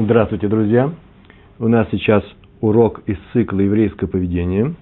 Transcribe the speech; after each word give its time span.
Здравствуйте, 0.00 0.46
друзья! 0.46 0.92
У 1.58 1.66
нас 1.66 1.88
сейчас 1.90 2.22
урок 2.60 3.02
из 3.06 3.16
цикла 3.32 3.58
«Еврейское 3.58 4.06
поведение». 4.06 4.76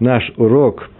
Наш 0.00 0.30
урок 0.36 0.90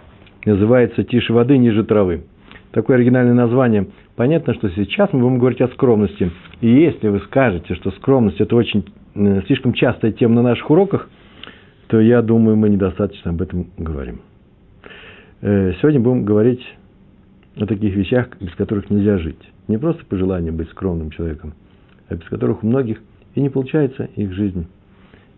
называется 0.47 1.03
«Тише 1.03 1.31
воды, 1.31 1.59
ниже 1.59 1.83
травы». 1.83 2.23
Такое 2.71 2.95
оригинальное 2.95 3.35
название. 3.35 3.85
Понятно, 4.15 4.55
что 4.55 4.71
сейчас 4.71 5.13
мы 5.13 5.19
будем 5.19 5.37
говорить 5.37 5.61
о 5.61 5.67
скромности. 5.67 6.31
И 6.61 6.69
если 6.69 7.09
вы 7.09 7.19
скажете, 7.19 7.75
что 7.75 7.91
скромность– 7.91 8.39
это 8.41 8.55
очень 8.55 8.83
э, 9.13 9.43
слишком 9.45 9.73
частая 9.73 10.11
тема 10.11 10.33
на 10.33 10.41
наших 10.41 10.67
уроках, 10.67 11.07
то 11.85 12.01
я 12.01 12.23
думаю, 12.23 12.57
мы 12.57 12.67
недостаточно 12.67 13.29
об 13.29 13.43
этом 13.43 13.67
говорим. 13.77 14.21
Э, 15.41 15.73
сегодня 15.79 15.99
будем 15.99 16.25
говорить 16.25 16.65
о 17.57 17.67
таких 17.67 17.95
вещах, 17.95 18.29
без 18.39 18.55
которых 18.55 18.89
нельзя 18.89 19.19
жить. 19.19 19.37
Не 19.67 19.77
просто 19.77 20.03
пожелание 20.03 20.51
быть 20.51 20.69
скромным 20.69 21.11
человеком, 21.11 21.53
а 22.09 22.15
без 22.15 22.25
которых 22.27 22.63
у 22.63 22.67
многих 22.67 22.97
и 23.35 23.41
не 23.41 23.49
получается 23.49 24.09
их 24.15 24.33
жизнь. 24.33 24.67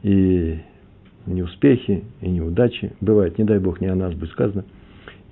И 0.04 0.60
неуспехи, 1.26 2.04
и 2.22 2.30
неудачи 2.30 2.94
бывают, 3.02 3.38
не 3.38 3.46
дай 3.46 3.60
Бог, 3.60 3.82
не 3.82 3.88
о 3.88 3.96
нас 3.96 4.14
будет 4.14 4.32
сказано. 4.32 4.66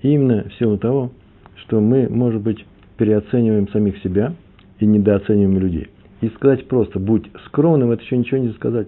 И 0.02 0.14
именно 0.14 0.46
в 0.50 0.54
силу 0.56 0.78
того, 0.78 1.12
что 1.56 1.80
мы, 1.80 2.08
может 2.10 2.42
быть, 2.42 2.66
переоцениваем 2.98 3.68
самих 3.70 3.98
себя 4.00 4.34
и 4.80 4.86
недооцениваем 4.86 5.60
людей. 5.60 5.88
И 6.22 6.30
сказать 6.30 6.68
просто 6.68 7.00
«будь 7.00 7.30
скромным»– 7.48 7.92
это 7.92 8.04
еще 8.04 8.18
ничего 8.18 8.40
не 8.40 8.52
сказать. 8.52 8.88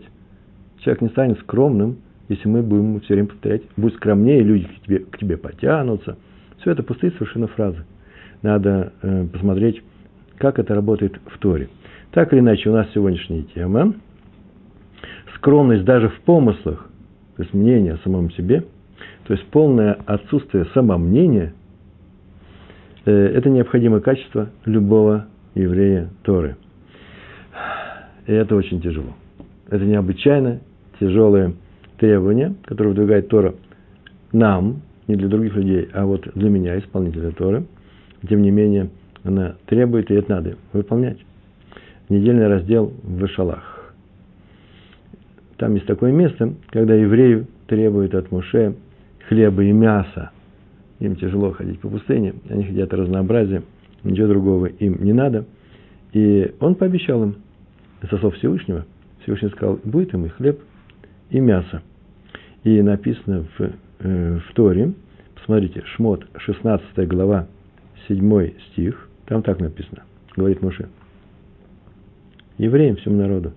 Человек 0.80 1.02
не 1.02 1.10
станет 1.10 1.40
скромным, 1.40 1.98
если 2.30 2.48
мы 2.48 2.62
будем 2.62 3.00
все 3.02 3.16
время 3.16 3.30
повторять 3.30 3.64
«будь 3.76 3.96
скромнее, 3.96 4.42
люди 4.42 4.66
к 4.66 4.86
тебе, 4.86 5.00
к 5.00 5.18
тебе 5.18 5.38
потянутся». 5.38 6.18
Все 6.60 6.72
это 6.72 6.84
пустые 6.84 7.12
совершенно 7.12 7.48
фразы. 7.48 7.84
Надо 8.42 8.94
э, 9.02 9.26
посмотреть, 9.32 9.82
как 10.38 10.60
это 10.60 10.76
работает 10.76 11.20
в 11.26 11.38
Торе. 11.40 11.70
Так 12.14 12.32
или 12.32 12.42
иначе, 12.42 12.70
у 12.70 12.74
нас 12.74 12.88
сегодняшняя 12.94 13.42
тема– 13.42 13.96
скромность 15.36 15.84
даже 15.84 16.10
в 16.10 16.22
помыслах, 16.22 16.88
то 17.36 17.42
есть 17.42 17.56
мнение 17.56 17.94
о 17.94 17.98
самом 17.98 18.30
себе, 18.32 18.64
то 19.26 19.34
есть 19.34 19.46
полное 19.48 19.98
отсутствие 20.06 20.66
самомнения 20.76 21.54
э,– 23.06 23.12
это 23.36 23.50
необходимое 23.50 24.00
качество 24.00 24.50
любого 24.66 25.26
еврея 25.56 26.10
Торы. 26.22 26.56
И 28.28 28.32
это 28.32 28.56
очень 28.56 28.80
тяжело. 28.80 29.16
Это 29.72 29.84
необычайно 29.84 30.60
тяжелое 31.00 31.54
требование, 31.98 32.54
которое 32.66 32.90
выдвигает 32.90 33.28
Тора 33.28 33.56
нам, 34.32 34.84
не 35.08 35.16
для 35.16 35.30
других 35.30 35.56
людей, 35.56 35.90
а 35.94 36.06
вот 36.06 36.28
для 36.36 36.50
меня, 36.50 36.78
исполнителя 36.78 37.32
Торы. 37.32 37.66
Тем 38.30 38.44
не 38.44 38.52
менее, 38.52 38.92
она 39.24 39.56
требует, 39.66 40.12
и 40.12 40.14
это 40.14 40.30
надо 40.30 40.58
выполнять 40.74 41.18
недельный 42.14 42.48
раздел 42.48 42.94
в 43.04 43.26
Ишалах. 43.26 43.94
Там 45.58 45.74
есть 45.76 45.86
такое 45.86 46.12
место, 46.12 46.54
когда 46.70 46.94
евреи 46.94 47.46
требуют 47.68 48.16
от 48.16 48.32
Муше 48.32 48.76
хлеба 49.28 49.64
и 49.64 49.72
мяса. 49.72 50.32
Им 51.00 51.16
тяжело 51.16 51.52
ходить 51.52 51.80
по 51.80 51.90
пустыне, 51.90 52.34
они 52.50 52.66
хотят 52.66 52.94
разнообразия, 52.94 53.64
ничего 54.04 54.28
другого 54.28 54.68
им 54.68 55.04
не 55.04 55.14
надо. 55.14 55.46
И 56.14 56.54
он 56.60 56.76
пообещал 56.76 57.24
им, 57.24 57.36
со 58.10 58.18
слов 58.18 58.36
Всевышнего, 58.36 58.86
Всевышний 59.24 59.50
сказал, 59.50 59.80
будет 59.84 60.14
им 60.14 60.26
и 60.26 60.30
хлеб, 60.30 60.60
и 61.30 61.40
мясо. 61.40 61.82
И 62.64 62.82
написано 62.82 63.46
в, 63.58 63.72
э, 64.00 64.40
в 64.40 64.54
Торе, 64.54 64.94
посмотрите, 65.36 65.84
Шмот, 65.96 66.26
16 66.38 67.08
глава, 67.08 67.48
7 68.08 68.52
стих, 68.72 69.10
там 69.26 69.42
так 69.42 69.60
написано, 69.60 70.04
говорит 70.36 70.62
Муше– 70.62 70.90
евреям, 72.64 72.96
всему 72.98 73.18
народу. 73.18 73.54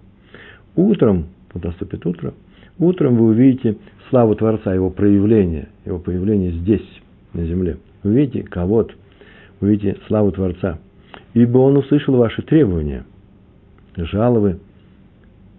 Утром, 0.75 1.27
вот 1.53 1.65
наступит 1.65 2.05
утро, 2.07 2.35
утром 2.79 3.17
вы 3.17 3.27
увидите 3.27 3.77
славу 4.11 4.35
Творца, 4.35 4.75
его 4.75 4.91
проявление, 4.91 5.69
его 5.85 5.99
появление 5.99 6.53
здесь, 6.53 6.87
на 7.33 7.45
земле. 7.45 7.79
Увидите 8.03 8.43
кого-то, 8.43 8.95
увидите 9.61 9.99
славу 10.07 10.33
Творца. 10.33 10.79
Ибо 11.35 11.59
он 11.59 11.77
услышал 11.77 12.17
ваши 12.17 12.43
требования, 12.43 13.05
жалобы. 13.97 14.59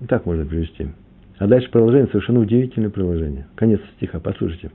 Так 0.07 0.25
можно 0.25 0.45
привести. 0.45 0.87
А 1.39 1.47
дальше 1.47 1.69
продолжение, 1.69 2.07
совершенно 2.07 2.39
удивительное 2.39 2.89
приложение. 2.89 3.47
Конец 3.55 3.79
стиха, 3.95 4.19
послушайте. 4.19 4.71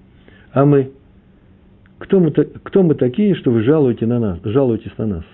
А 0.53 0.65
мы, 0.65 0.93
кто 1.99 2.21
мы, 2.21 2.31
кто 2.31 2.83
мы 2.83 2.95
такие, 2.95 3.35
что 3.35 3.51
вы 3.51 3.63
жалуете 3.63 4.07
на 4.07 4.19
нас, 4.19 4.39
жалуетесь 4.45 4.97
на 4.99 5.07
нас? 5.07 5.25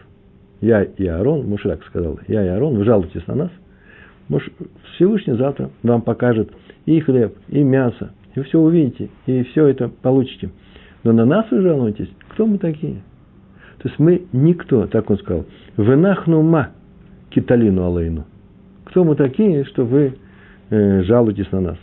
Я 0.61 0.83
и 0.83 1.07
Аарон, 1.07 1.57
так 1.63 1.85
сказал, 1.85 2.19
я 2.29 2.45
и 2.45 2.49
Аарон, 2.49 2.77
вы 2.77 2.85
жалуетесь 2.85 3.27
на 3.27 3.35
нас, 3.35 3.51
Муж, 4.29 4.49
Всевышний 4.95 5.35
завтра 5.35 5.71
вам 5.83 6.03
покажет 6.03 6.51
и 6.85 7.01
хлеб, 7.01 7.35
и 7.49 7.63
мясо, 7.63 8.11
и 8.35 8.41
все 8.43 8.61
увидите, 8.61 9.09
и 9.27 9.43
все 9.45 9.67
это 9.67 9.89
получите. 9.89 10.51
Но 11.03 11.13
на 11.13 11.25
нас 11.25 11.47
вы 11.51 11.63
жалуетесь, 11.63 12.11
кто 12.31 12.47
мы 12.47 12.59
такие? 12.59 12.97
То 13.79 13.89
есть 13.89 13.99
мы 13.99 14.27
никто, 14.33 14.87
так 14.87 15.09
он 15.09 15.19
сказал, 15.19 15.47
вынахну 15.77 16.43
ма 16.43 16.71
киталину 17.31 17.91
алейну. 17.91 18.27
Кто 18.85 19.05
мы 19.05 19.15
такие, 19.17 19.65
что 19.65 19.85
вы 19.85 20.15
э, 20.71 21.03
жалуетесь 21.05 21.51
на 21.53 21.61
нас? 21.61 21.79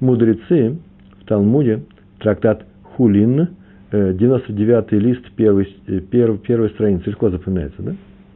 Мудрецы 0.00 0.76
в 1.22 1.26
Талмуде, 1.26 1.84
трактат 2.18 2.66
Хулин, 2.82 3.48
99-й 3.92 4.96
э, 4.96 5.00
лист 5.00 5.30
первой, 5.36 5.76
э, 5.86 6.00
первой, 6.00 6.70
страницы. 6.70 7.10
Легко 7.10 7.30
запоминается, 7.30 7.82
да? 7.82 7.94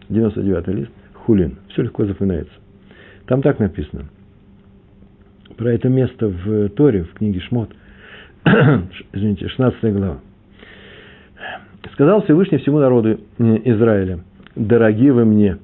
99-й 0.08 0.72
лист, 0.74 0.92
хулин. 1.14 1.56
Все 1.68 1.82
легко 1.82 2.04
запоминается. 2.04 2.52
Там 3.26 3.42
так 3.42 3.58
написано. 3.58 4.04
Про 5.56 5.72
это 5.72 5.88
место 5.88 6.28
в 6.28 6.68
Торе, 6.70 7.04
в 7.04 7.14
книге 7.14 7.40
Шмот. 7.40 7.70
Извините, 9.12 9.48
16 9.48 9.94
глава. 9.94 10.20
Сказал 11.92 12.22
Всевышний 12.22 12.58
всему 12.58 12.78
народу 12.78 13.20
э, 13.38 13.58
Израиля, 13.64 14.20
дорогие 14.54 15.12
вы 15.12 15.24
мне, 15.24 15.58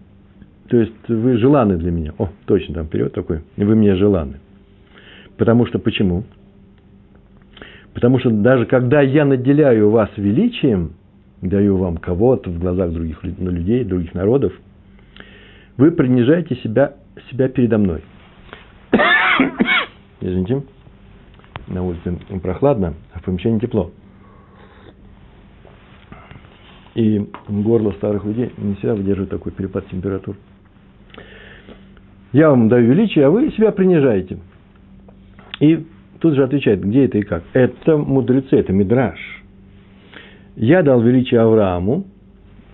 то 0.69 0.77
есть 0.77 1.09
вы 1.09 1.37
желаны 1.39 1.77
для 1.77 1.91
меня. 1.91 2.13
О, 2.19 2.29
точно, 2.47 2.75
там 2.75 2.87
вперед 2.87 3.13
такой, 3.13 3.41
вы 3.57 3.75
мне 3.75 3.95
желаны. 3.97 4.41
Потому 5.37 5.67
что 5.67 5.79
почему? 5.79 6.25
Потому 7.97 8.19
что 8.19 8.29
даже 8.29 8.67
когда 8.67 9.01
я 9.01 9.25
наделяю 9.25 9.89
вас 9.89 10.11
величием, 10.19 10.93
даю 11.41 11.79
вам 11.79 11.97
кого-то 11.97 12.51
в 12.51 12.59
глазах 12.59 12.93
других 12.93 13.25
людей, 13.25 13.85
других 13.85 14.13
народов, 14.13 14.53
вы 15.79 15.91
принижаете 15.93 16.57
себя, 16.57 16.97
себя 17.31 17.49
передо 17.49 17.79
мной. 17.79 18.03
Извините, 20.21 20.63
на 21.69 21.85
улице 21.85 22.19
прохладно, 22.43 22.93
а 23.15 23.21
в 23.21 23.23
помещении 23.23 23.61
тепло. 23.61 23.91
И 26.97 27.27
горло 27.49 27.93
старых 27.93 28.27
людей 28.27 28.53
не 28.59 28.75
всегда 28.75 28.95
выдерживает 28.95 29.31
такой 29.31 29.53
перепад 29.53 29.89
температур. 29.89 30.37
Я 32.35 32.51
вам 32.51 32.69
даю 32.69 32.93
величие, 32.93 33.25
а 33.25 33.31
вы 33.31 33.51
себя 33.53 33.73
принижаете. 33.73 34.39
И 35.61 35.87
тут 36.21 36.35
же 36.35 36.45
отвечает, 36.45 36.83
где 36.83 37.05
это 37.05 37.19
и 37.19 37.23
как. 37.23 37.43
Это 37.53 37.97
мудрецы, 37.97 38.57
это 38.57 38.73
мидраж. 38.73 39.19
Я 40.57 40.83
дал 40.83 41.01
величие 41.03 41.41
Аврааму. 41.41 42.07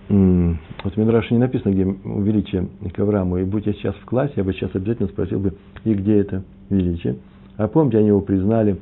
Вот 0.09 0.93
в 0.93 0.97
Мидраше 0.97 1.33
не 1.33 1.39
написано, 1.39 1.71
где 1.71 1.83
величие 1.83 2.67
к 2.93 2.99
Аврааму. 2.99 3.37
И 3.37 3.43
будь 3.43 3.65
я 3.65 3.73
сейчас 3.73 3.95
в 3.95 4.05
классе, 4.05 4.33
я 4.37 4.43
бы 4.43 4.53
сейчас 4.53 4.71
обязательно 4.73 5.09
спросил 5.09 5.39
бы, 5.39 5.53
и 5.83 5.93
где 5.93 6.17
это 6.17 6.43
величие. 6.69 7.17
А 7.57 7.67
помните, 7.67 7.97
они 7.97 8.07
его 8.07 8.21
признали 8.21 8.77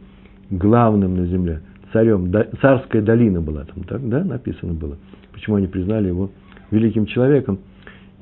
главным 0.50 1.16
на 1.16 1.26
земле, 1.26 1.62
царем. 1.94 2.32
Царская 2.62 3.02
долина 3.02 3.42
была 3.42 3.66
там, 3.66 3.84
так, 3.84 4.08
да, 4.08 4.24
написано 4.24 4.74
было. 4.74 4.98
Почему 5.32 5.56
они 5.58 5.68
признали 5.68 6.08
его 6.08 6.32
великим 6.72 7.06
человеком 7.06 7.60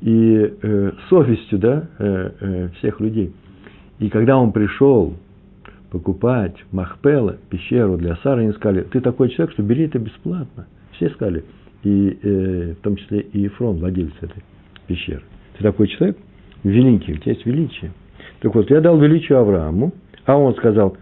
и 0.01 0.53
э, 0.61 0.91
совестью, 1.09 1.59
да, 1.59 1.89
э, 1.97 2.31
э, 2.39 2.69
всех 2.77 2.99
людей. 2.99 3.33
И 3.99 4.09
когда 4.09 4.37
он 4.37 4.51
пришел 4.51 5.13
покупать 5.91 6.55
Махпела, 6.71 7.37
пещеру 7.49 7.97
для 7.97 8.15
Сары, 8.17 8.43
они 8.43 8.53
сказали, 8.53 8.81
ты 8.81 9.01
такой 9.01 9.29
человек, 9.29 9.53
что 9.53 9.63
бери 9.63 9.85
это 9.85 9.99
бесплатно. 9.99 10.67
Все 10.93 11.09
сказали, 11.09 11.43
и 11.83 12.19
э, 12.21 12.73
в 12.73 12.81
том 12.81 12.95
числе 12.95 13.21
и 13.21 13.41
Ефрон, 13.41 13.77
владелец 13.77 14.13
этой 14.21 14.43
пещеры. 14.87 15.23
Ты 15.57 15.63
такой 15.63 15.87
человек 15.87 16.17
великий, 16.63 17.13
у 17.13 17.17
тебя 17.17 17.31
есть 17.33 17.45
величие. 17.45 17.91
Так 18.41 18.53
вот, 18.55 18.69
я 18.69 18.81
дал 18.81 18.99
величие 18.99 19.37
Аврааму, 19.37 19.93
а 20.25 20.37
он 20.37 20.55
сказал, 20.55 20.97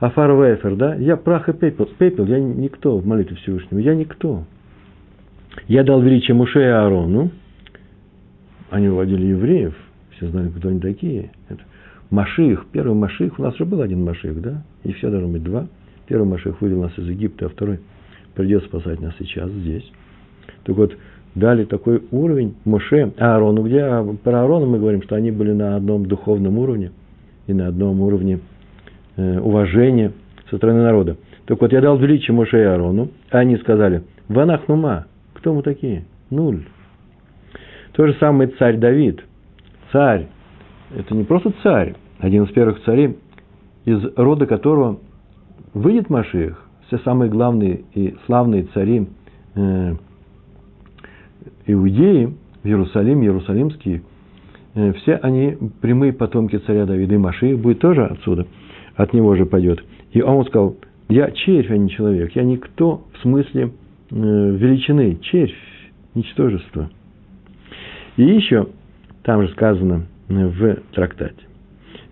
Афар 0.00 0.32
Вефер, 0.32 0.76
да, 0.76 0.94
я 0.96 1.16
прах 1.16 1.48
и 1.48 1.52
пепел, 1.52 1.86
пепел, 1.98 2.26
я 2.26 2.40
никто 2.40 2.98
в 2.98 3.06
молитве 3.06 3.36
Всевышнего, 3.36 3.78
я 3.78 3.94
никто. 3.94 4.44
Я 5.68 5.84
дал 5.84 6.00
величие 6.00 6.34
Муше 6.34 6.60
и 6.60 6.64
Аарону, 6.64 7.30
они 8.70 8.88
уводили 8.88 9.26
евреев, 9.26 9.74
все 10.16 10.28
знали, 10.28 10.48
кто 10.48 10.70
они 10.70 10.80
такие. 10.80 11.30
Это 11.48 11.60
Маших, 12.12 12.66
первый 12.70 12.94
Маших, 12.94 13.38
у 13.38 13.42
нас 13.42 13.54
уже 13.54 13.64
был 13.64 13.80
один 13.80 14.04
Маших, 14.04 14.38
да? 14.42 14.62
И 14.84 14.92
все 14.92 15.10
должно 15.10 15.28
быть 15.28 15.42
два. 15.42 15.66
Первый 16.06 16.28
Маших 16.28 16.60
вывел 16.60 16.82
нас 16.82 16.92
из 16.98 17.08
Египта, 17.08 17.46
а 17.46 17.48
второй 17.48 17.80
придет 18.34 18.64
спасать 18.64 19.00
нас 19.00 19.14
сейчас 19.18 19.50
здесь. 19.50 19.90
Так 20.64 20.76
вот, 20.76 20.94
дали 21.34 21.64
такой 21.64 22.02
уровень 22.10 22.54
Моше, 22.66 23.14
Аарону, 23.16 23.62
где 23.62 23.80
а 23.80 24.04
про 24.22 24.42
Аарона 24.42 24.66
мы 24.66 24.78
говорим, 24.78 25.02
что 25.02 25.16
они 25.16 25.30
были 25.30 25.52
на 25.52 25.74
одном 25.74 26.04
духовном 26.04 26.58
уровне 26.58 26.92
и 27.46 27.54
на 27.54 27.68
одном 27.68 28.02
уровне 28.02 28.40
э, 29.16 29.38
уважения 29.40 30.12
со 30.50 30.58
стороны 30.58 30.82
народа. 30.82 31.16
Так 31.46 31.62
вот, 31.62 31.72
я 31.72 31.80
дал 31.80 31.96
величие 31.96 32.34
Моше 32.34 32.60
и 32.60 32.64
Аарону, 32.64 33.08
а 33.30 33.38
они 33.38 33.56
сказали, 33.56 34.02
Ванах 34.28 34.68
Нума, 34.68 35.06
кто 35.32 35.54
мы 35.54 35.62
такие? 35.62 36.04
Нуль. 36.28 36.66
То 37.92 38.06
же 38.06 38.14
самое 38.20 38.50
царь 38.58 38.76
Давид. 38.76 39.24
Царь, 39.92 40.26
это 40.96 41.14
не 41.14 41.24
просто 41.24 41.52
царь, 41.62 41.94
один 42.18 42.44
из 42.44 42.52
первых 42.52 42.82
царей, 42.84 43.16
из 43.84 44.00
рода 44.16 44.46
которого 44.46 44.98
выйдет 45.74 46.10
Машиих, 46.10 46.62
все 46.86 46.98
самые 46.98 47.30
главные 47.30 47.84
и 47.94 48.14
славные 48.26 48.64
цари 48.74 49.08
э, 49.54 49.94
Иудеи, 51.66 52.34
Иерусалим, 52.64 53.22
Иерусалимские, 53.22 54.02
э, 54.74 54.92
все 54.94 55.16
они 55.16 55.56
прямые 55.80 56.12
потомки 56.12 56.56
царя 56.58 56.86
Давида. 56.86 57.14
И 57.14 57.18
Машиих 57.18 57.58
будет 57.58 57.80
тоже 57.80 58.04
отсюда, 58.04 58.46
от 58.94 59.12
него 59.12 59.34
же 59.34 59.46
пойдет. 59.46 59.82
И 60.12 60.20
он 60.20 60.44
сказал, 60.46 60.76
я 61.08 61.30
червь, 61.30 61.70
а 61.70 61.76
не 61.76 61.88
человек, 61.90 62.36
я 62.36 62.44
никто 62.44 63.04
в 63.14 63.22
смысле 63.22 63.72
э, 64.10 64.14
величины, 64.14 65.18
червь, 65.22 65.54
ничтожество. 66.14 66.90
И 68.16 68.24
еще, 68.24 68.68
там 69.22 69.42
же 69.42 69.48
сказано 69.52 70.06
в 70.28 70.76
трактате, 70.92 71.42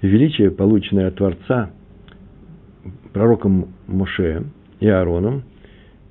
величие, 0.02 0.50
полученное 0.50 1.08
от 1.08 1.16
Творца 1.16 1.70
пророком 3.12 3.68
Моше 3.86 4.44
и 4.80 4.88
Аароном, 4.88 5.42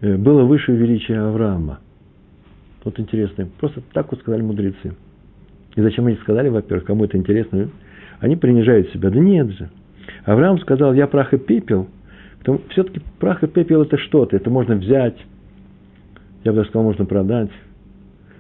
э, 0.02 0.18
было 0.18 0.44
выше 0.44 0.72
величия 0.74 1.20
Авраама. 1.20 1.80
Вот 2.84 3.00
интересно, 3.00 3.48
просто 3.60 3.82
так 3.94 4.12
вот 4.12 4.20
сказали 4.22 4.42
мудрецы. 4.42 4.96
И 5.76 5.82
зачем 5.82 6.08
они 6.08 6.16
сказали, 6.18 6.50
во-первых, 6.50 6.86
кому 6.86 7.06
это 7.06 7.18
интересно? 7.18 7.70
Они 8.20 8.36
принижают 8.36 8.90
себя. 8.92 9.10
Да 9.10 9.20
нет 9.20 9.50
же. 9.52 9.70
Авраам 10.26 10.60
сказал, 10.60 10.94
я 10.94 11.08
прах 11.08 11.34
и 11.34 11.38
пепел. 11.38 11.88
Все-таки 12.70 13.02
прах 13.20 13.44
и 13.44 13.48
пепел 13.48 13.84
это 13.84 13.98
что-то. 13.98 14.36
Это 14.36 14.50
можно 14.50 14.76
взять. 14.76 15.18
Я 16.44 16.52
бы 16.52 16.58
даже 16.58 16.70
сказал, 16.70 16.86
можно 16.86 17.06
продать. 17.06 17.52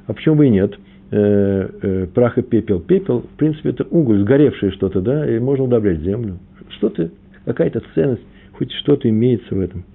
А 0.07 0.13
почему 0.13 0.35
бы 0.35 0.47
и 0.47 0.49
нет? 0.49 0.77
Э, 1.11 1.69
э, 1.81 2.07
прах 2.13 2.37
и 2.37 2.43
пепел. 2.43 2.79
Пепел, 2.79 3.21
в 3.21 3.37
принципе, 3.37 3.69
это 3.69 3.83
уголь, 3.89 4.19
сгоревшее 4.19 4.71
что-то, 4.71 5.01
да, 5.01 5.27
и 5.27 5.39
можно 5.39 5.63
удобрять 5.63 6.01
землю. 6.01 6.37
Что-то, 6.77 7.09
какая-то 7.45 7.81
ценность, 7.95 8.21
хоть 8.53 8.71
что-то 8.73 9.09
имеется 9.09 9.55
в 9.55 9.59
этом. 9.59 9.85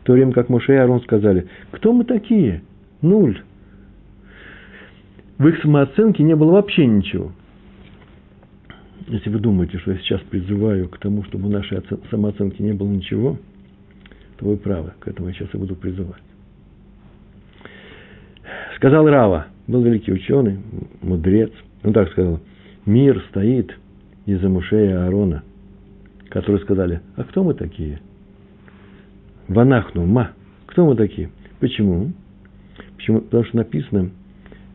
В 0.00 0.04
то 0.04 0.14
время 0.14 0.32
как 0.32 0.48
Моше 0.48 0.74
и 0.74 0.76
Арон 0.76 1.00
сказали, 1.02 1.46
кто 1.70 1.92
мы 1.92 2.04
такие? 2.04 2.62
Нуль. 3.02 3.40
В 5.38 5.46
их 5.46 5.62
самооценке 5.62 6.24
не 6.24 6.34
было 6.34 6.52
вообще 6.52 6.86
ничего. 6.86 7.30
Если 9.06 9.30
вы 9.30 9.38
думаете, 9.38 9.78
что 9.78 9.92
я 9.92 9.98
сейчас 9.98 10.20
призываю 10.22 10.88
к 10.88 10.98
тому, 10.98 11.22
чтобы 11.24 11.48
в 11.48 11.50
нашей 11.50 11.82
самооценке 12.10 12.64
не 12.64 12.72
было 12.72 12.88
ничего, 12.88 13.38
то 14.38 14.46
вы 14.46 14.56
правы, 14.56 14.92
к 14.98 15.06
этому 15.06 15.28
я 15.28 15.34
сейчас 15.34 15.54
и 15.54 15.56
буду 15.56 15.76
призывать. 15.76 16.22
Сказал 18.76 19.08
Рава, 19.08 19.46
был 19.66 19.82
великий 19.82 20.12
ученый, 20.12 20.58
мудрец, 21.02 21.50
он 21.82 21.92
так 21.92 22.10
сказал, 22.10 22.40
мир 22.86 23.22
стоит 23.30 23.76
из-за 24.26 24.48
Мушея 24.48 25.04
Аарона, 25.04 25.42
которые 26.28 26.60
сказали, 26.62 27.00
а 27.16 27.24
кто 27.24 27.44
мы 27.44 27.54
такие? 27.54 28.00
Ванахну, 29.48 30.06
ма, 30.06 30.32
кто 30.66 30.86
мы 30.86 30.96
такие? 30.96 31.30
Почему? 31.60 32.12
Почему? 32.96 33.20
Потому 33.20 33.44
что 33.44 33.56
написано, 33.56 34.10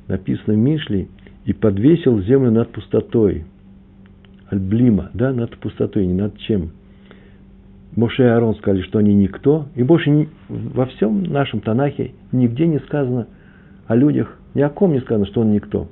написано 0.08 0.54
Мишли, 0.54 1.08
и 1.46 1.54
подвесил 1.54 2.22
землю 2.22 2.52
над 2.52 2.72
пустотой. 2.72 3.46
Альблима, 4.50 5.10
да, 5.14 5.34
над 5.34 5.58
пустотой, 5.58 6.06
не 6.06 6.14
над 6.14 6.38
чем. 6.38 6.72
Моше 7.96 8.24
и 8.24 8.28
Аарон 8.28 8.56
сказали, 8.56 8.82
что 8.84 9.00
они 9.00 9.14
никто, 9.16 9.68
и 9.76 9.84
больше 9.84 10.10
не, 10.10 10.30
во 10.48 10.86
всем 10.86 11.24
нашем 11.24 11.62
Танахе 11.62 12.12
нигде 12.32 12.68
не 12.68 12.80
сказано 12.80 13.28
о 13.88 13.96
людях, 13.96 14.39
ни 14.54 14.62
о 14.62 14.70
ком 14.70 14.94
не 14.94 15.00
сказано, 15.00 15.26
что 15.26 15.42
он 15.42 15.52
никто. 15.52 15.88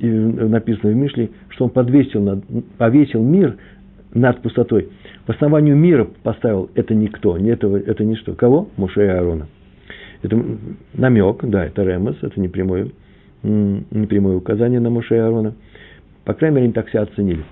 И, 0.00 0.06
написано 0.06 0.92
в 0.92 0.96
Мишле, 0.96 1.30
что 1.48 1.64
он 1.64 1.70
подвесил, 1.70 2.42
повесил 2.76 3.22
мир 3.22 3.56
над 4.12 4.42
пустотой. 4.42 4.90
В 5.26 5.30
основанию 5.30 5.76
мира 5.76 6.06
поставил 6.22 6.70
это 6.74 6.94
никто, 6.94 7.38
не 7.38 7.50
этого, 7.50 7.78
это 7.78 8.04
ничто. 8.04 8.34
Кого? 8.34 8.68
Моше 8.76 9.04
и 9.04 9.08
Аарона. 9.08 9.46
Это 10.22 10.40
намек, 10.94 11.44
да, 11.44 11.64
это 11.64 11.82
ремес, 11.82 12.16
это 12.22 12.38
не 12.38 12.48
прямое, 12.48 12.88
не 13.42 14.06
прямое 14.06 14.36
указание 14.36 14.80
на 14.80 14.90
Моше 14.90 15.16
и 15.16 15.18
Аарона. 15.18 15.54
По 16.24 16.34
крайней 16.34 16.56
мере, 16.56 16.64
они 16.66 16.74
так 16.74 16.88
себя 16.90 17.02
оценили. 17.02 17.44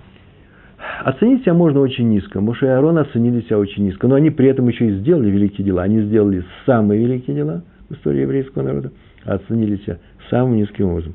Оценить 1.05 1.43
себя 1.43 1.55
можно 1.55 1.81
очень 1.81 2.09
низко. 2.09 2.41
Моше 2.41 2.67
и 2.67 2.69
Аарон 2.69 2.99
оценили 2.99 3.41
себя 3.43 3.59
очень 3.59 3.85
низко. 3.85 4.07
Но 4.07 4.15
они 4.15 4.31
при 4.31 4.49
этом 4.49 4.69
еще 4.69 4.89
и 4.89 4.99
сделали 4.99 5.31
великие 5.31 5.65
дела. 5.65 5.83
Они 5.83 6.03
сделали 6.03 6.45
самые 6.67 7.03
великие 7.05 7.37
дела 7.37 7.63
в 7.89 7.95
истории 7.95 8.21
еврейского 8.21 8.63
народа. 8.63 8.93
Оценили 9.25 9.77
себя 9.79 9.99
самым 10.31 10.57
низким 10.57 10.87
образом. 10.87 11.15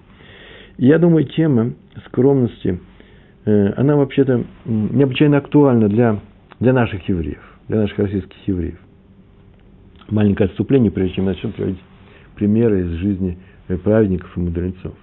я 0.77 0.99
думаю, 0.99 1.25
тема 1.25 1.73
скромности, 2.07 2.79
э, 3.45 3.73
она 3.77 3.95
вообще-то 3.95 4.43
необычайно 4.65 5.37
актуальна 5.37 5.87
для, 5.87 6.19
для 6.59 6.73
наших 6.73 7.07
евреев, 7.09 7.41
для 7.67 7.81
наших 7.81 7.97
российских 7.97 8.47
евреев. 8.47 8.79
Маленькое 10.09 10.47
отступление, 10.49 10.91
прежде 10.91 11.15
чем 11.15 11.25
начнем 11.25 11.51
приводить 11.51 11.79
примеры 12.35 12.81
из 12.81 12.89
жизни 12.99 13.37
э, 13.67 13.77
праведников 13.77 14.35
и 14.35 14.39
мудрецов. 14.39 14.93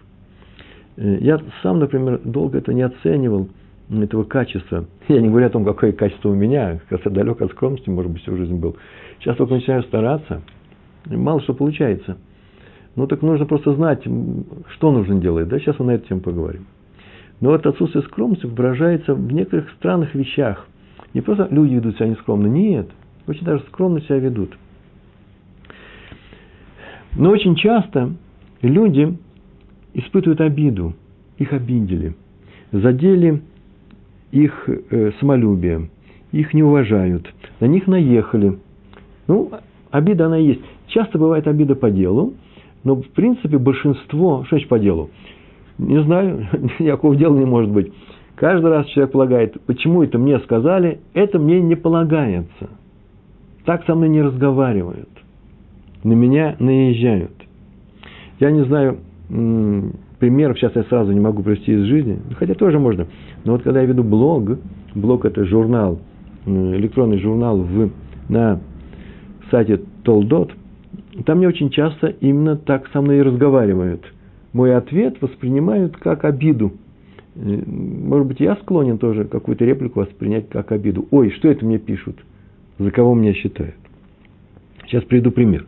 Э, 0.96 1.18
я 1.20 1.40
сам, 1.62 1.80
например, 1.80 2.20
долго 2.24 2.58
это 2.58 2.72
не 2.72 2.82
оценивал, 2.82 3.48
этого 3.90 4.24
качества. 4.24 4.86
Я 5.08 5.20
не 5.20 5.28
говорю 5.28 5.46
о 5.46 5.50
том, 5.50 5.64
какое 5.66 5.92
качество 5.92 6.30
у 6.30 6.34
меня, 6.34 6.80
как 6.88 7.12
далек 7.12 7.42
от 7.42 7.50
скромности, 7.50 7.90
может 7.90 8.10
быть, 8.10 8.22
всю 8.22 8.36
жизнь 8.38 8.54
был. 8.54 8.76
Сейчас 9.18 9.36
только 9.36 9.52
начинаю 9.52 9.82
стараться, 9.82 10.40
мало 11.06 11.42
что 11.42 11.52
получается– 11.52 12.16
ну, 12.94 13.06
так 13.06 13.22
нужно 13.22 13.46
просто 13.46 13.74
знать, 13.74 14.02
что 14.02 14.92
нужно 14.92 15.20
делать. 15.20 15.48
Да, 15.48 15.58
сейчас 15.58 15.78
мы 15.78 15.86
на 15.86 15.90
эту 15.92 16.08
тему 16.08 16.20
поговорим. 16.20 16.66
Но 17.40 17.50
вот 17.50 17.66
отсутствие 17.66 18.04
скромности 18.04 18.46
выражается 18.46 19.14
в 19.14 19.32
некоторых 19.32 19.70
странных 19.72 20.14
вещах. 20.14 20.66
Не 21.14 21.22
просто 21.22 21.48
люди 21.50 21.74
ведут 21.74 21.96
себя 21.96 22.08
нескромно, 22.08 22.46
нет. 22.46 22.88
Очень 23.26 23.44
даже 23.44 23.62
скромно 23.64 24.00
себя 24.02 24.18
ведут. 24.18 24.56
Но 27.16 27.30
очень 27.30 27.56
часто 27.56 28.14
люди 28.62 29.16
испытывают 29.94 30.40
обиду. 30.40 30.94
Их 31.38 31.52
обидели. 31.52 32.14
Задели 32.72 33.42
их 34.30 34.68
э, 34.68 35.12
самолюбие. 35.18 35.90
Их 36.30 36.54
не 36.54 36.62
уважают. 36.62 37.32
На 37.60 37.66
них 37.66 37.86
наехали. 37.86 38.58
Ну, 39.26 39.50
обида 39.90 40.26
она 40.26 40.36
есть. 40.36 40.60
Часто 40.86 41.18
бывает 41.18 41.46
обида 41.46 41.74
по 41.74 41.90
делу, 41.90 42.34
но, 42.84 42.96
в 42.96 43.08
принципе, 43.10 43.58
большинство, 43.58 44.44
что 44.44 44.56
значит 44.56 44.68
по 44.68 44.78
делу? 44.78 45.10
Не 45.78 46.02
знаю, 46.02 46.46
никакого 46.78 47.16
дела 47.16 47.36
не 47.36 47.44
может 47.44 47.70
быть. 47.70 47.92
Каждый 48.34 48.70
раз 48.70 48.86
человек 48.86 49.12
полагает, 49.12 49.60
почему 49.66 50.02
это 50.02 50.18
мне 50.18 50.38
сказали, 50.40 51.00
это 51.14 51.38
мне 51.38 51.60
не 51.60 51.76
полагается. 51.76 52.70
Так 53.64 53.84
со 53.84 53.94
мной 53.94 54.08
не 54.08 54.22
разговаривают. 54.22 55.08
На 56.02 56.14
меня 56.14 56.56
наезжают. 56.58 57.32
Я 58.40 58.50
не 58.50 58.64
знаю 58.64 58.98
примеров, 60.18 60.58
сейчас 60.58 60.74
я 60.74 60.82
сразу 60.84 61.12
не 61.12 61.20
могу 61.20 61.42
привести 61.42 61.72
из 61.72 61.84
жизни, 61.84 62.20
хотя 62.36 62.54
тоже 62.54 62.78
можно. 62.78 63.06
Но 63.44 63.52
вот 63.52 63.62
когда 63.62 63.80
я 63.80 63.86
веду 63.86 64.02
блог, 64.02 64.58
блог 64.94 65.24
это 65.24 65.44
журнал, 65.44 66.00
электронный 66.46 67.18
журнал 67.18 67.58
в, 67.58 67.90
на 68.28 68.60
сайте 69.50 69.80
Толдот, 70.04 70.52
там 71.24 71.38
мне 71.38 71.48
очень 71.48 71.70
часто 71.70 72.08
именно 72.20 72.56
так 72.56 72.88
со 72.92 73.00
мной 73.00 73.18
и 73.18 73.22
разговаривают. 73.22 74.02
Мой 74.52 74.74
ответ 74.74 75.20
воспринимают 75.20 75.96
как 75.96 76.24
обиду. 76.24 76.72
Э, 77.36 77.62
может 77.66 78.26
быть, 78.26 78.40
я 78.40 78.56
склонен 78.56 78.98
тоже 78.98 79.24
какую-то 79.24 79.64
реплику 79.64 80.00
воспринять 80.00 80.48
как 80.48 80.72
обиду. 80.72 81.06
Ой, 81.10 81.30
что 81.30 81.48
это 81.48 81.64
мне 81.64 81.78
пишут? 81.78 82.16
За 82.78 82.90
кого 82.90 83.14
меня 83.14 83.34
считают? 83.34 83.74
Сейчас 84.86 85.04
приведу 85.04 85.30
пример. 85.30 85.66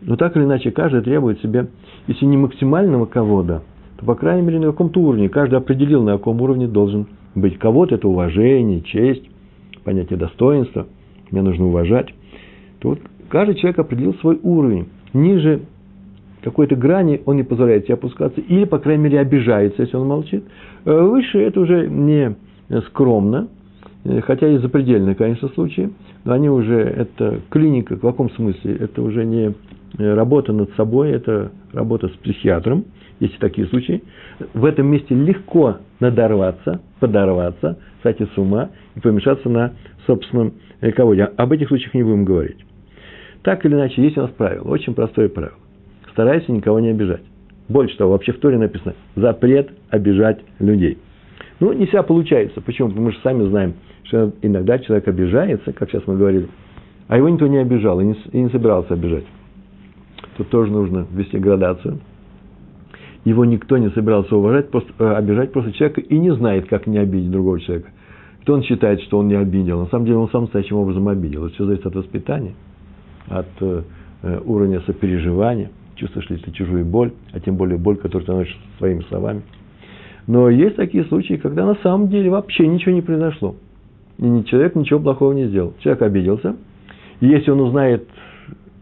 Но 0.00 0.16
так 0.16 0.36
или 0.36 0.44
иначе, 0.44 0.70
каждый 0.70 1.02
требует 1.02 1.40
себе, 1.40 1.68
если 2.06 2.24
не 2.24 2.36
максимального 2.36 3.06
кого-то, 3.06 3.62
то, 3.96 4.04
по 4.04 4.14
крайней 4.14 4.42
мере, 4.46 4.60
на 4.60 4.66
каком-то 4.66 5.00
уровне. 5.00 5.28
Каждый 5.28 5.56
определил, 5.56 6.04
на 6.04 6.12
каком 6.12 6.40
уровне 6.40 6.68
должен 6.68 7.08
быть. 7.34 7.58
Кого-то 7.58 7.96
это 7.96 8.08
уважение, 8.08 8.80
честь, 8.82 9.28
понятие 9.82 10.18
достоинства. 10.18 10.86
Меня 11.30 11.42
нужно 11.42 11.66
уважать. 11.66 12.14
То 12.78 12.90
вот 12.90 13.00
Каждый 13.28 13.56
человек 13.56 13.78
определил 13.78 14.14
свой 14.14 14.38
уровень. 14.42 14.88
Ниже 15.12 15.62
какой-то 16.42 16.76
грани 16.76 17.20
он 17.26 17.36
не 17.36 17.42
позволяет 17.42 17.84
себе 17.84 17.94
опускаться, 17.94 18.40
или, 18.40 18.64
по 18.64 18.78
крайней 18.78 19.04
мере, 19.04 19.20
обижается, 19.20 19.82
если 19.82 19.96
он 19.96 20.06
молчит. 20.06 20.44
Э, 20.84 21.00
выше 21.00 21.38
это 21.38 21.60
уже 21.60 21.88
не 21.88 22.36
скромно, 22.88 23.48
Э, 24.04 24.20
хотя 24.20 24.48
и 24.48 24.58
запредельные, 24.58 25.14
конечно, 25.14 25.48
случаи, 25.50 25.90
но 26.24 26.32
они 26.32 26.48
уже, 26.48 26.80
это 26.80 27.40
клиника, 27.50 27.96
в 27.96 28.00
каком 28.00 28.30
смысле? 28.30 28.76
Это 28.76 29.02
уже 29.02 29.24
не 29.24 29.54
э, 29.98 30.14
работа 30.14 30.52
над 30.52 30.70
собой, 30.76 31.10
это 31.10 31.52
работа 31.72 32.08
с 32.08 32.12
психиатром, 32.12 32.84
есть 33.20 33.34
и 33.34 33.38
такие 33.38 33.66
случаи. 33.68 34.02
В 34.54 34.64
этом 34.64 34.86
месте 34.86 35.14
легко 35.14 35.78
надорваться, 36.00 36.80
подорваться, 37.00 37.78
сойти 38.02 38.26
с 38.34 38.38
ума 38.38 38.70
и 38.94 39.00
помешаться 39.00 39.48
на 39.48 39.72
собственном 40.06 40.54
эководе. 40.80 41.24
Об 41.24 41.52
этих 41.52 41.68
случаях 41.68 41.94
не 41.94 42.02
будем 42.02 42.24
говорить. 42.24 42.58
Так 43.42 43.64
или 43.64 43.74
иначе, 43.74 44.02
есть 44.02 44.18
у 44.18 44.22
нас 44.22 44.30
правило, 44.30 44.68
очень 44.68 44.94
простое 44.94 45.28
правило. 45.28 45.56
Старайся 46.12 46.50
никого 46.52 46.80
не 46.80 46.88
обижать. 46.88 47.22
Больше 47.68 47.96
того, 47.96 48.12
вообще 48.12 48.32
в 48.32 48.38
Торе 48.38 48.58
написано 48.58 48.94
запрет 49.14 49.70
обижать 49.90 50.40
людей. 50.58 50.98
Ну, 51.60 51.72
не 51.72 51.86
вся 51.86 52.02
получается. 52.02 52.60
Почему? 52.60 52.88
Потому 52.88 53.12
что 53.12 53.22
сами 53.22 53.48
знаем, 53.48 53.74
что 54.04 54.32
иногда 54.42 54.78
человек 54.78 55.06
обижается, 55.08 55.72
как 55.72 55.90
сейчас 55.90 56.06
мы 56.06 56.16
говорили, 56.16 56.48
а 57.08 57.16
его 57.16 57.28
никто 57.28 57.46
не 57.46 57.58
обижал 57.58 58.00
и 58.00 58.04
не, 58.04 58.16
и 58.32 58.40
не 58.40 58.48
собирался 58.50 58.94
обижать. 58.94 59.24
Тут 60.36 60.48
тоже 60.50 60.72
нужно 60.72 61.06
ввести 61.10 61.38
градацию. 61.38 61.98
Его 63.24 63.44
никто 63.44 63.76
не 63.76 63.90
собирался 63.90 64.36
уважать, 64.36 64.70
просто, 64.70 64.90
э, 64.98 65.14
обижать 65.14 65.52
просто 65.52 65.72
человека 65.72 66.00
и 66.00 66.18
не 66.18 66.32
знает, 66.34 66.68
как 66.68 66.86
не 66.86 66.98
обидеть 66.98 67.30
другого 67.30 67.60
человека. 67.60 67.90
Кто 68.42 68.54
он 68.54 68.62
считает, 68.62 69.02
что 69.02 69.18
он 69.18 69.28
не 69.28 69.34
обидел? 69.34 69.80
На 69.80 69.86
самом 69.86 70.06
деле 70.06 70.16
он 70.16 70.30
сам 70.30 70.42
настоящим 70.42 70.76
образом 70.76 71.06
обидел. 71.08 71.44
Это 71.44 71.54
все 71.54 71.66
зависит 71.66 71.84
от 71.84 71.94
воспитания, 71.96 72.54
от 73.30 73.46
э, 73.60 73.82
э, 74.22 74.40
уровня 74.44 74.80
сопереживания. 74.80 75.70
Чувствуешь 75.96 76.30
ли 76.30 76.36
ты 76.36 76.52
чужую 76.52 76.84
боль, 76.84 77.12
а 77.32 77.40
тем 77.40 77.56
более 77.56 77.78
боль, 77.78 77.96
которую 77.96 78.24
ты 78.24 78.32
носишь 78.32 78.58
своими 78.78 79.02
словами. 79.08 79.42
Но 80.26 80.48
есть 80.50 80.76
такие 80.76 81.04
случаи, 81.04 81.34
когда 81.34 81.64
на 81.64 81.74
самом 81.76 82.08
деле 82.08 82.30
вообще 82.30 82.66
ничего 82.66 82.92
не 82.92 83.02
произошло. 83.02 83.56
И 84.18 84.44
человек 84.44 84.74
ничего 84.74 85.00
плохого 85.00 85.32
не 85.32 85.46
сделал. 85.46 85.74
Человек 85.80 86.02
обиделся. 86.02 86.56
И 87.20 87.26
если 87.26 87.50
он 87.50 87.60
узнает 87.60 88.06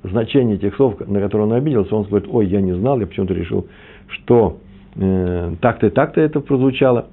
значение 0.02 0.58
тех 0.58 0.74
слов, 0.76 0.98
на 1.06 1.20
которые 1.20 1.46
он 1.46 1.52
обиделся, 1.52 1.94
он 1.94 2.04
скажет, 2.06 2.28
ой, 2.30 2.46
я 2.46 2.60
не 2.60 2.74
знал, 2.74 2.98
я 3.00 3.06
почему-то 3.06 3.34
решил, 3.34 3.66
что 4.08 4.58
э, 4.96 5.54
так-то 5.60 5.86
и 5.86 5.90
так-то 5.90 6.20
это 6.20 6.40
прозвучало, 6.40 7.06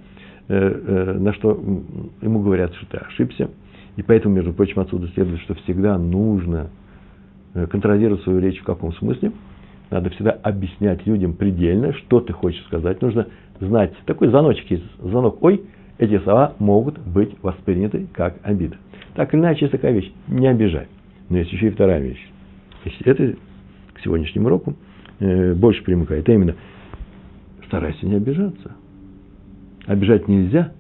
э, 0.48 0.56
э, 0.56 1.18
на 1.20 1.34
что 1.34 1.52
ему 2.22 2.42
говорят, 2.42 2.74
что 2.76 2.86
ты 2.88 2.98
ошибся. 2.98 3.50
И 3.96 4.02
поэтому, 4.02 4.36
между 4.36 4.54
прочим, 4.54 4.80
отсюда 4.80 5.08
следует, 5.10 5.42
что 5.42 5.54
всегда 5.56 5.98
нужно 5.98 6.70
контролировать 7.54 8.24
свою 8.24 8.40
речь 8.40 8.60
в 8.60 8.64
каком 8.64 8.94
смысле. 8.94 9.32
Надо 9.90 10.10
всегда 10.10 10.32
объяснять 10.32 11.06
людям 11.06 11.34
предельно, 11.34 11.94
что 11.94 12.20
ты 12.20 12.34
хочешь 12.34 12.64
сказать. 12.66 13.02
Нужно 13.02 13.28
знать, 13.60 13.94
такой 14.06 14.30
звоночек 14.30 14.70
есть, 14.72 14.84
звонок, 15.00 15.44
ой, 15.44 15.62
эти 16.00 16.18
слова 16.20 16.56
могут 16.60 16.98
быть 17.00 17.36
восприняты 17.42 18.08
как 18.14 18.38
обида. 18.44 18.78
Так 19.16 19.34
или 19.34 19.42
иначе, 19.42 19.66
есть 19.66 19.72
такая 19.72 19.92
вещь, 19.92 20.12
не 20.28 20.48
обижай. 20.48 20.88
Но 21.30 21.38
есть 21.38 21.52
еще 21.52 21.68
и 21.68 21.72
вторая 21.72 22.02
вещь. 22.02 22.28
Это 23.06 23.36
к 23.94 24.00
сегодняшнему 24.02 24.48
уроку 24.48 24.76
э, 25.20 25.54
больше 25.54 25.84
примыкает. 25.84 26.28
А 26.28 26.34
именно, 26.34 26.56
старайся 27.68 28.06
не 28.06 28.16
обижаться. 28.16 28.76
Обижать 29.86 30.28
нельзя, 30.28 30.72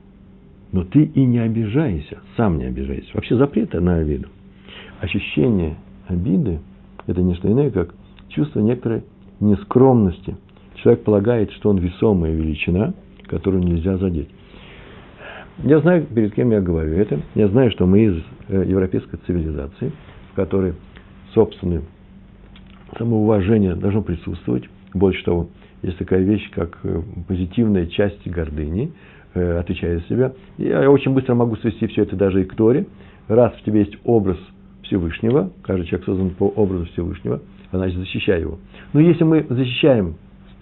но 0.71 0.83
ты 0.83 1.03
и 1.03 1.23
не 1.23 1.39
обижайся, 1.39 2.19
сам 2.35 2.57
не 2.57 2.65
обижайся. 2.65 3.09
Вообще 3.13 3.35
запрета 3.37 3.79
на 3.79 3.97
обиду. 3.97 4.27
Ощущение 4.99 5.75
обиды– 6.07 6.59
это 7.07 7.21
не 7.21 7.35
что 7.35 7.51
иное, 7.51 7.71
как 7.71 7.93
чувство 8.29 8.59
некоторой 8.59 9.03
нескромности. 9.39 10.35
Человек 10.75 11.03
полагает, 11.03 11.51
что 11.51 11.69
он 11.69 11.77
весомая 11.77 12.33
величина, 12.33 12.93
которую 13.27 13.63
нельзя 13.63 13.97
задеть. 13.97 14.29
Я 15.59 15.79
знаю, 15.79 16.05
перед 16.05 16.33
кем 16.33 16.51
я 16.51 16.61
говорю 16.61 16.93
это. 16.93 17.19
Я 17.35 17.47
знаю, 17.47 17.71
что 17.71 17.85
мы 17.85 18.05
из 18.05 18.23
э, 18.49 18.63
европейской 18.67 19.17
цивилизации, 19.27 19.91
в 20.31 20.35
которой 20.35 20.73
собственное 21.33 21.83
самоуважение 22.97 23.75
должно 23.75 24.01
присутствовать. 24.01 24.63
Больше 24.93 25.23
того, 25.23 25.49
есть 25.83 25.97
такая 25.97 26.21
вещь, 26.21 26.49
как 26.51 26.79
э, 26.83 27.01
позитивная 27.27 27.85
часть 27.85 28.27
гордыни, 28.27 28.93
э, 29.35 29.59
отвечая 29.59 29.99
за 29.99 30.05
себя. 30.07 30.33
Я 30.57 30.89
очень 30.89 31.13
быстро 31.13 31.35
могу 31.35 31.55
свести 31.57 31.85
все 31.87 32.01
это 32.01 32.15
даже 32.15 32.41
и 32.41 32.45
к 32.45 32.55
Торе. 32.55 32.87
Раз 33.27 33.53
в 33.53 33.63
тебе 33.63 33.81
есть 33.81 33.97
образ 34.03 34.37
Всевышнего, 34.93 35.51
каждый 35.63 35.87
человек 35.87 36.05
создан 36.05 36.29
по 36.31 36.43
образу 36.43 36.85
Всевышнего, 36.85 37.41
значит, 37.71 37.97
защищай 37.97 38.41
его. 38.41 38.59
Но 38.93 38.99
если 38.99 39.23
мы 39.23 39.45
защищаем, 39.49 40.15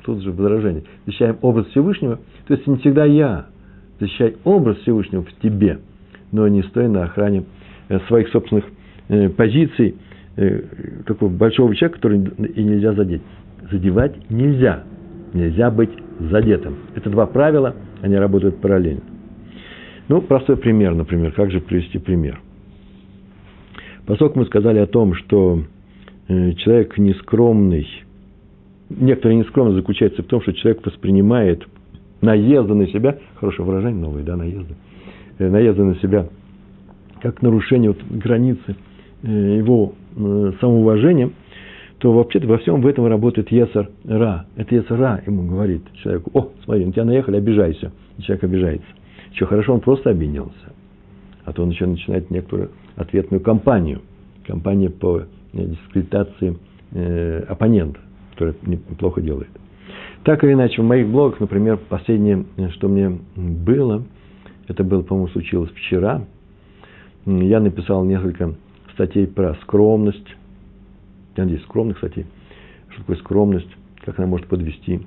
тут 0.04 0.22
же 0.22 0.32
возражение, 0.32 0.84
защищаем 1.06 1.38
образ 1.42 1.68
Всевышнего, 1.68 2.20
то 2.48 2.54
есть 2.54 2.66
не 2.66 2.78
всегда 2.78 3.04
я, 3.04 3.48
защищай 4.00 4.38
образ 4.46 4.78
Всевышнего 4.78 5.24
в 5.24 5.34
тебе, 5.42 5.80
но 6.32 6.48
не 6.48 6.64
стой 6.64 6.88
на 6.88 7.04
охране 7.04 7.44
э, 7.90 8.00
своих 8.08 8.30
собственных 8.30 8.66
э, 9.10 9.28
позиций, 9.30 9.96
э, 10.38 10.62
такого 11.06 11.30
большого 11.30 11.76
человека, 11.76 11.98
который 11.98 12.20
и 12.20 12.64
нельзя 12.64 12.94
задеть. 12.94 13.22
Задевать 13.70 14.30
нельзя. 14.30 14.84
Нельзя 15.34 15.72
быть 15.72 15.92
задетым. 16.20 16.78
Это 16.96 17.10
два 17.10 17.26
правила, 17.26 17.76
они 18.02 18.16
работают 18.16 18.62
параллельно. 18.62 19.02
Ну, 20.08 20.22
простой 20.22 20.58
пример, 20.58 20.94
например. 20.94 21.32
Как 21.32 21.52
же 21.52 21.60
привести 21.60 22.00
пример? 22.00 22.40
Поскольку 24.06 24.40
мы 24.40 24.46
сказали 24.46 24.80
о 24.80 24.88
том, 24.88 25.14
что 25.14 25.64
человек 26.28 26.98
нескромный, 26.98 27.88
некоторая 28.90 29.38
нескромность 29.38 29.78
заключается 29.78 30.24
в 30.24 30.26
том, 30.26 30.42
что 30.42 30.54
человек 30.54 30.86
воспринимает 30.86 31.66
наезды 32.22 32.74
на 32.74 32.88
себя, 32.88 33.18
хорошее 33.36 33.66
выражение 33.66 34.02
новое, 34.02 34.24
да, 34.24 34.36
наезды, 34.36 34.76
э, 35.40 35.50
наезды 35.50 35.84
на 35.84 35.96
себя, 35.96 36.28
как 37.22 37.42
нарушение 37.42 37.92
вот 37.92 38.02
границы 38.04 38.76
э, 39.24 39.58
его 39.58 39.94
э, 40.16 40.52
самоуважения, 40.60 41.32
то 41.98 42.12
вообще-то 42.12 42.48
во 42.48 42.58
всем 42.60 42.82
в 42.82 42.88
этом 42.88 43.06
работает 43.06 43.52
Есар 43.52 43.90
Ра. 44.06 44.46
Это 44.56 44.76
Есар 44.76 45.00
Ра 45.00 45.22
ему 45.26 45.48
говорит 45.48 45.84
человеку, 46.02 46.32
о, 46.34 46.50
смотри, 46.64 46.86
на 46.86 46.92
тебя 46.92 47.06
наехали, 47.06 47.38
обижайся. 47.38 47.92
И 48.18 48.24
человек 48.24 48.44
обижается. 48.44 48.88
Что 49.34 49.46
хорошо, 49.46 49.74
он 49.74 49.82
просто 49.82 50.10
обиделся. 50.10 50.74
А 51.46 51.54
то 51.54 51.64
он 51.64 51.70
еще 51.70 51.86
начинает 51.86 52.30
некоторую 52.32 52.72
ответную 52.96 53.42
кампанию. 53.42 54.02
Кампания 54.46 54.90
по 54.90 55.24
дискредитации 55.54 56.58
э, 56.92 57.46
оппонента, 57.48 58.00
который 58.32 58.56
неплохо 58.64 59.22
делает. 59.22 59.50
Так 60.24 60.44
или 60.44 60.54
иначе, 60.54 60.82
в 60.82 60.86
моих 60.86 61.08
блогах, 61.08 61.40
например, 61.40 61.78
последнее, 61.78 62.46
что 62.72 62.88
мне 62.88 63.20
было, 63.36 64.04
это 64.68 64.84
было, 64.84 65.02
по-моему, 65.02 65.30
случилось 65.30 65.72
вчера, 65.72 66.24
я 67.26 67.60
написал 67.60 68.04
несколько 68.06 68.56
статей 68.94 69.28
про 69.28 69.56
скромность, 69.64 70.36
я 71.36 71.44
надеюсь, 71.44 71.64
скромных 71.64 71.98
статей, 71.98 72.26
что 72.90 73.02
такое 73.02 73.16
скромность, 73.18 73.70
как 74.04 74.20
она 74.20 74.28
может 74.28 74.48
подвести. 74.48 75.02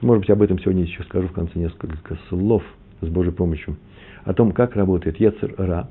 Может 0.00 0.20
быть, 0.20 0.30
об 0.30 0.42
этом 0.42 0.58
сегодня 0.58 0.82
еще 0.82 1.02
скажу 1.04 1.28
в 1.28 1.32
конце 1.32 1.58
несколько 1.58 2.16
слов 2.28 2.62
с 3.00 3.08
Божьей 3.08 3.32
помощью. 3.32 3.76
О 4.24 4.32
том, 4.34 4.52
как 4.52 4.76
работает 4.76 5.18
Ецер 5.20 5.54
Ра, 5.58 5.88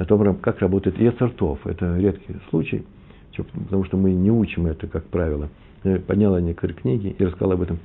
о 0.00 0.04
том, 0.06 0.36
как 0.36 0.60
работает 0.60 0.98
Ецер 0.98 1.30
Тов. 1.30 1.66
Это 1.66 1.96
редкий 1.96 2.36
случай, 2.50 2.84
потому 3.36 3.84
что 3.84 3.96
мы 3.96 4.12
не 4.12 4.30
учим 4.30 4.66
это, 4.66 4.86
как 4.86 5.04
правило– 5.04 5.48
Э, 5.82 5.98
подняла 5.98 6.40
некоторые 6.40 6.76
книги 6.76 7.14
и 7.18 7.24
рассказала 7.24 7.54
об 7.54 7.62
этом. 7.62 7.78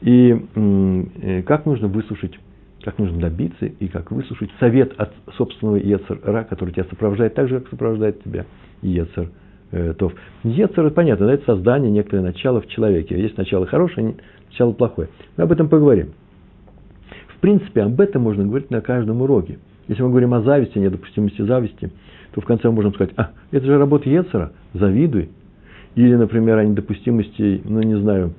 И 0.00 0.34
э, 0.54 1.42
как 1.42 1.66
нужно 1.66 1.88
выслушать, 1.88 2.38
как 2.82 2.98
нужно 2.98 3.20
добиться 3.20 3.66
и 3.66 3.88
как 3.88 4.10
выслушать 4.10 4.50
совет 4.58 4.98
от 4.98 5.12
собственного 5.36 5.76
Ецера, 5.76 6.44
который 6.44 6.72
тебя 6.72 6.84
сопровождает 6.84 7.34
так 7.34 7.48
же, 7.48 7.60
как 7.60 7.68
сопровождает 7.68 8.22
тебя 8.22 8.46
Ецер 8.80 9.28
э, 9.70 9.92
Тов. 9.98 10.14
Ецер, 10.44 10.90
понятно, 10.92 11.26
это 11.26 11.44
создание, 11.44 11.90
некоторое 11.90 12.22
начало 12.22 12.62
в 12.62 12.68
человеке. 12.68 13.20
Есть 13.20 13.36
начало 13.36 13.66
хорошее, 13.66 14.14
начало 14.50 14.72
плохое. 14.72 15.10
Мы 15.36 15.44
об 15.44 15.52
этом 15.52 15.68
поговорим. 15.68 16.12
В 17.36 17.40
принципе, 17.40 17.82
об 17.82 18.00
этом 18.00 18.22
можно 18.22 18.44
говорить 18.46 18.70
на 18.70 18.80
каждом 18.80 19.20
уроке. 19.20 19.58
Если 19.90 20.04
мы 20.04 20.10
говорим 20.10 20.32
о 20.34 20.42
зависти, 20.42 20.78
недопустимости 20.78 21.42
зависти, 21.42 21.90
то 22.32 22.40
в 22.40 22.44
конце 22.44 22.68
мы 22.68 22.76
можем 22.76 22.94
сказать, 22.94 23.12
а, 23.16 23.32
это 23.50 23.66
же 23.66 23.76
работа 23.76 24.08
Ецера, 24.08 24.52
завидуй, 24.72 25.30
или, 25.96 26.14
например, 26.14 26.58
о 26.58 26.64
недопустимости, 26.64 27.60
ну, 27.64 27.82
не 27.82 27.98
знаю, 27.98 28.34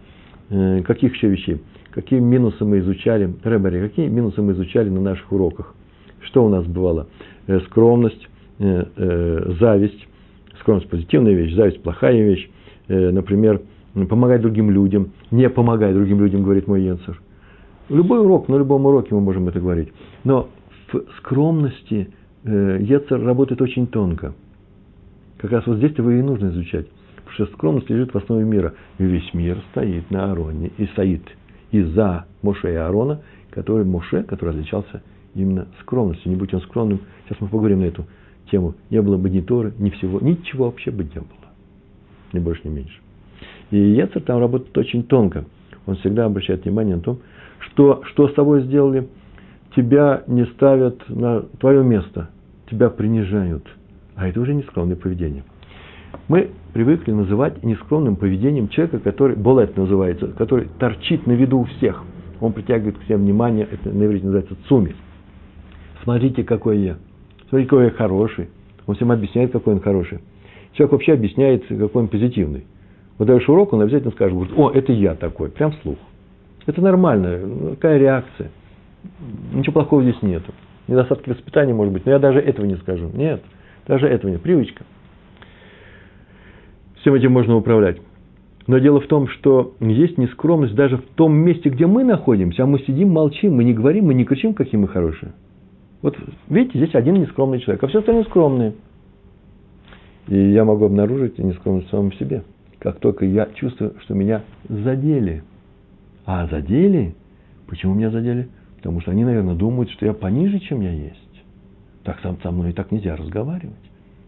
э, 0.50 0.82
каких 0.84 1.14
еще 1.14 1.28
вещей. 1.28 1.62
Какие 1.90 2.22
минусы 2.22 2.64
мы 2.64 2.80
изучали, 2.80 3.34
Рэбери, 3.44 3.82
какие 3.82 4.08
минусы 4.08 4.42
мы 4.42 4.54
изучали 4.54 4.88
на 4.88 5.02
наших 5.02 5.30
уроках. 5.34 5.76
Что 6.22 6.46
у 6.46 6.48
нас 6.48 6.66
бывало? 6.66 7.08
Э, 7.48 7.60
скромность, 7.66 8.30
э, 8.60 9.54
зависть. 9.60 10.08
Скромность– 10.62 10.90
позитивная 10.90 11.34
вещь, 11.34 11.54
зависть– 11.54 11.82
плохая 11.84 12.24
вещь. 12.24 12.50
Например, 12.88 13.60
помогать 14.08 14.42
другим 14.42 14.72
людям, 14.72 15.12
не 15.32 15.50
помогай 15.50 15.94
другим 15.94 16.22
людям, 16.22 16.44
говорит 16.44 16.68
мой 16.68 16.82
Йенсер. 16.82 17.22
Любой 17.90 18.22
урок, 18.22 18.48
на 18.48 18.56
любом 18.56 18.86
уроке 18.86 19.14
мы 19.16 19.20
можем 19.20 19.50
это 19.50 19.60
говорить. 19.60 19.90
Но 20.24 20.48
в 20.92 21.04
скромности 21.18 22.12
Ецер 22.44 23.24
работает 23.24 23.62
очень 23.62 23.88
тонко. 23.88 24.34
Как 25.38 25.52
раз 25.52 25.66
вот 25.68 25.78
здесь 25.78 25.98
его 25.98 26.12
и 26.12 26.22
нужно 26.22 26.50
изучать. 26.50 26.88
Потому 27.16 27.34
что 27.34 27.46
скромность 27.58 27.90
лежит 27.90 28.14
в 28.14 28.18
основе 28.18 28.44
мира. 28.44 28.74
И 28.98 29.04
весь 29.04 29.34
мир 29.34 29.58
стоит 29.72 30.10
на 30.12 30.26
Аароне. 30.32 30.72
И 30.78 30.86
стоит 30.88 31.24
из-за 31.72 32.26
Моше 32.42 32.74
и 32.74 32.76
Аарона, 32.76 33.22
который 33.52 33.86
Моше, 33.86 34.24
который 34.24 34.52
отличался 34.52 35.02
именно 35.34 35.68
скромностью. 35.82 36.32
Не 36.32 36.38
будь 36.38 36.54
он 36.54 36.62
скромным, 36.62 37.02
сейчас 37.26 37.40
мы 37.42 37.48
поговорим 37.48 37.80
на 37.80 37.86
эту 37.86 38.06
тему, 38.50 38.76
не 38.90 39.02
было 39.02 39.18
бы 39.18 39.30
ни 39.30 39.40
Торы, 39.40 39.74
ни 39.80 39.90
всего, 39.92 40.20
ничего 40.20 40.66
вообще 40.66 40.92
бы 40.92 41.04
не 41.04 41.10
было. 41.10 41.26
Ни 42.34 42.40
больше, 42.40 42.62
ни 42.66 42.70
меньше. 42.74 43.00
И 43.72 43.78
Ецер 43.78 44.22
там 44.24 44.40
работает 44.40 44.78
очень 44.78 45.04
тонко. 45.04 45.46
Он 45.86 45.96
всегда 45.96 46.26
обращает 46.26 46.66
внимание 46.66 46.98
на 46.98 47.02
том, 47.02 47.20
что, 47.60 48.02
что 48.06 48.28
с 48.28 48.34
тобой 48.34 48.64
сделали, 48.64 49.08
тебя 49.76 50.24
не 50.28 50.46
ставят 50.46 51.08
на 51.10 51.42
твое 51.60 51.84
место, 51.84 52.30
тебя 52.70 52.90
принижают. 52.90 53.66
А 54.16 54.28
это 54.28 54.40
уже 54.40 54.54
нескромное 54.54 54.96
поведение. 54.96 55.44
Мы 56.28 56.52
привыкли 56.74 57.12
называть 57.12 57.64
нескромным 57.64 58.16
поведением 58.16 58.68
человека, 58.70 59.00
который, 59.00 59.36
болет 59.36 59.78
называется, 59.78 60.28
который 60.28 60.68
торчит 60.80 61.26
на 61.26 61.32
виду 61.34 61.60
у 61.60 61.64
всех. 61.66 62.04
Он 62.40 62.54
притягивает 62.54 62.98
к 62.98 63.04
себе 63.04 63.18
внимание, 63.18 63.68
это 63.70 63.90
на 63.90 64.06
иврите 64.06 64.26
называется 64.26 64.56
цуми. 64.68 64.96
Смотрите, 66.04 66.44
какой 66.44 66.80
я. 66.80 66.98
Смотрите, 67.50 67.70
какой 67.70 67.86
я 67.86 67.92
хороший. 67.92 68.50
Он 68.88 68.96
всем 68.96 69.12
объясняет, 69.12 69.52
какой 69.52 69.76
он 69.76 69.82
хороший. 69.82 70.20
Человек 70.74 70.94
вообще 70.94 71.14
объясняет, 71.14 71.66
какой 71.68 72.04
он 72.04 72.08
позитивный. 72.08 72.66
Вот 73.18 73.28
даешь 73.28 73.48
урок, 73.48 73.74
он 73.74 73.82
обязательно 73.82 74.12
скажет, 74.12 74.34
говорит, 74.34 74.54
о, 74.58 74.72
это 74.72 74.92
я 74.92 75.16
такой, 75.16 75.50
прям 75.50 75.72
вслух. 75.74 75.98
Это 76.66 76.82
нормально, 76.82 77.72
какая 77.72 77.98
реакция. 78.00 78.50
Ничего 79.54 79.74
плохого 79.74 80.04
здесь 80.04 80.22
нету. 80.22 80.54
Недостатки 80.88 81.30
воспитания, 81.30 81.74
может 81.74 81.94
быть, 81.94 82.06
но 82.06 82.12
я 82.12 82.20
даже 82.20 82.40
этого 82.40 82.66
не 82.66 82.76
скажу. 82.78 83.10
Нет, 83.14 83.42
даже 83.88 84.08
этого 84.08 84.32
нет. 84.32 84.42
Привычка. 84.42 84.84
Всем 87.02 87.14
этим 87.14 87.32
можно 87.32 87.56
управлять. 87.56 87.98
Но 88.68 88.78
дело 88.78 89.00
в 89.00 89.08
том, 89.08 89.28
что 89.28 89.74
есть 89.80 90.18
нескромность 90.18 90.76
даже 90.76 90.98
в 90.98 91.06
том 91.16 91.34
месте, 91.34 91.70
где 91.70 91.88
мы 91.88 92.04
находимся, 92.04 92.64
а 92.64 92.66
мы 92.66 92.80
сидим, 92.80 93.10
молчим, 93.10 93.56
мы 93.56 93.64
не 93.64 93.74
говорим, 93.74 94.06
мы 94.06 94.14
не 94.14 94.24
кричим, 94.24 94.54
какие 94.54 94.80
мы 94.80 94.88
хорошие. 94.88 95.34
Вот 96.02 96.18
видите, 96.48 96.78
здесь 96.78 96.96
один 96.96 97.16
нескромный 97.16 97.60
человек, 97.60 97.84
а 97.84 97.88
все 97.88 98.00
остальные 98.00 98.26
скромные. 98.26 98.74
И 100.28 100.38
я 100.52 100.64
могу 100.64 100.86
обнаружить 100.86 101.38
нескромность 101.40 101.88
в 101.88 101.92
самом 101.92 102.14
себе. 102.14 102.44
Как 102.80 103.00
только 103.00 103.26
я 103.26 103.48
чувствую, 103.56 103.96
что 104.02 104.14
меня 104.14 104.44
задели. 104.70 105.44
А 106.26 106.48
задели? 106.48 107.16
Почему 107.68 107.94
меня 107.96 108.10
задели? 108.10 108.48
Потому 108.82 109.00
что 109.02 109.12
они, 109.12 109.24
наверное, 109.24 109.54
думают, 109.54 109.92
что 109.92 110.08
я 110.08 110.14
пониже, 110.14 110.58
чем 110.60 110.82
я 110.82 110.92
есть. 110.92 111.44
Так 112.04 112.20
сам 112.24 112.40
со 112.42 112.50
мной 112.50 112.72
и 112.72 112.74
так 112.74 112.92
нельзя 112.92 113.16
разговаривать. 113.16 113.76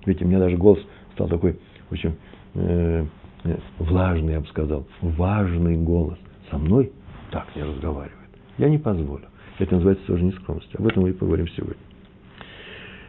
Ведь 0.05 0.21
у 0.21 0.27
меня 0.27 0.37
даже 0.37 0.57
голос 0.57 0.79
стал 1.13 1.27
такой 1.27 1.57
очень 1.89 2.13
э, 2.53 3.05
э, 3.45 3.57
влажный, 3.79 4.33
я 4.33 4.41
бы 4.41 4.47
сказал, 4.47 4.85
важный 5.01 5.75
голос. 5.77 6.19
Со 6.51 6.59
мной 6.59 6.91
так 7.31 7.47
не 7.55 7.63
разговаривает. 7.63 8.29
Я 8.59 8.69
не 8.69 8.77
позволю. 8.77 9.25
Это 9.57 9.73
называется 9.73 10.05
тоже 10.05 10.23
нескромность. 10.23 10.69
Об 10.75 10.85
этом 10.85 11.01
мы 11.01 11.09
и 11.09 11.13
поговорим 11.13 11.47
сегодня. 11.47 11.81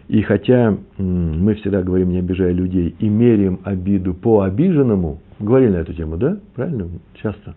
И 0.09 0.23
хотя 0.23 0.77
мы 0.97 1.55
всегда 1.57 1.83
говорим, 1.83 2.11
не 2.11 2.19
обижая 2.19 2.53
людей, 2.53 2.95
и 2.99 3.09
меряем 3.09 3.61
обиду 3.65 4.15
по 4.15 4.43
обиженному, 4.43 5.21
говорили 5.39 5.73
на 5.73 5.77
эту 5.79 5.93
тему, 5.93 6.17
да? 6.17 6.39
Правильно? 6.55 6.89
Часто. 7.15 7.55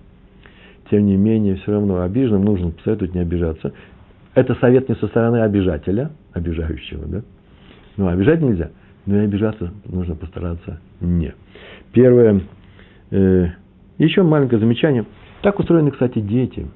Тем 0.90 1.06
не 1.06 1.18
менее, 1.18 1.56
все 1.56 1.74
равно 1.74 2.02
обиженным 2.02 2.46
нужно 2.46 2.72
посоветовать 2.72 3.14
не 3.14 3.22
обижаться. 3.22 3.74
Это 4.34 4.56
совет 4.56 4.88
не 4.88 4.96
со 4.96 5.08
стороны 5.08 5.42
обижателя, 5.42 6.12
обижающего, 6.34 7.06
да? 7.08 7.22
Ну, 7.98 8.08
обижать 8.08 8.42
нельзя, 8.42 8.70
но 9.06 9.18
и 9.18 9.26
обижаться 9.26 9.72
нужно 9.86 10.16
постараться 10.16 10.80
не. 11.02 11.34
Первое, 11.92 12.42
э, 13.12 13.48
еще 13.98 14.24
маленькое 14.24 14.62
замечание. 14.62 15.06
Так 15.42 15.60
устроены, 15.60 15.92
кстати, 15.92 16.20
дети. 16.20 16.68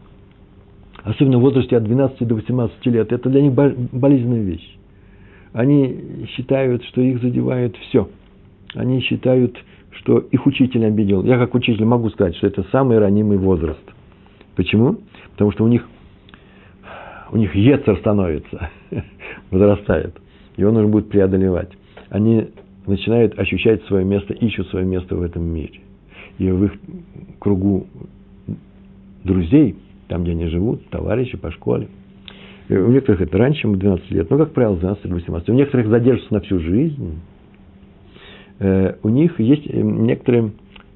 Особенно 1.03 1.37
в 1.37 1.41
возрасте 1.41 1.77
от 1.77 1.83
12 1.83 2.27
до 2.27 2.35
18 2.35 2.85
лет. 2.87 3.11
Это 3.11 3.29
для 3.29 3.41
них 3.41 3.53
болезненная 3.53 4.41
вещь. 4.41 4.77
Они 5.53 6.25
считают, 6.35 6.83
что 6.85 7.01
их 7.01 7.21
задевает 7.21 7.75
все. 7.77 8.09
Они 8.73 9.01
считают, 9.01 9.57
что 9.91 10.19
их 10.19 10.45
учитель 10.45 10.85
обидел. 10.85 11.23
Я 11.23 11.37
как 11.37 11.53
учитель 11.55 11.85
могу 11.85 12.09
сказать, 12.09 12.35
что 12.35 12.47
это 12.47 12.63
самый 12.71 12.99
ранимый 12.99 13.37
возраст. 13.37 13.81
Почему? 14.55 14.97
Потому 15.31 15.51
что 15.51 15.63
у 15.63 15.67
них, 15.67 15.87
у 17.31 17.37
них 17.37 17.55
ецер 17.55 17.97
становится, 17.97 18.69
возрастает. 19.51 20.15
Его 20.57 20.71
нужно 20.71 20.89
будет 20.89 21.09
преодолевать. 21.09 21.71
Они 22.09 22.49
начинают 22.85 23.37
ощущать 23.39 23.83
свое 23.85 24.03
место, 24.03 24.33
ищут 24.33 24.67
свое 24.69 24.85
место 24.85 25.15
в 25.15 25.21
этом 25.21 25.43
мире. 25.43 25.79
И 26.37 26.49
в 26.49 26.65
их 26.65 26.73
кругу 27.39 27.87
друзей, 29.23 29.75
там, 30.07 30.23
где 30.23 30.31
они 30.31 30.47
живут, 30.47 30.89
товарищи 30.89 31.37
по 31.37 31.51
школе. 31.51 31.87
И 32.69 32.75
у 32.75 32.89
некоторых 32.89 33.21
это 33.21 33.37
раньше, 33.37 33.61
чем 33.61 33.77
12 33.77 34.11
лет, 34.11 34.29
но, 34.29 34.37
как 34.37 34.53
правило, 34.53 34.77
12 34.77 35.05
или 35.05 35.13
18. 35.13 35.49
У 35.49 35.53
некоторых 35.53 35.87
задержатся 35.87 36.33
на 36.33 36.39
всю 36.41 36.59
жизнь. 36.59 37.19
Э, 38.59 38.95
у 39.03 39.09
них 39.09 39.39
есть 39.39 39.67
э, 39.67 39.81
некоторые, 39.81 40.51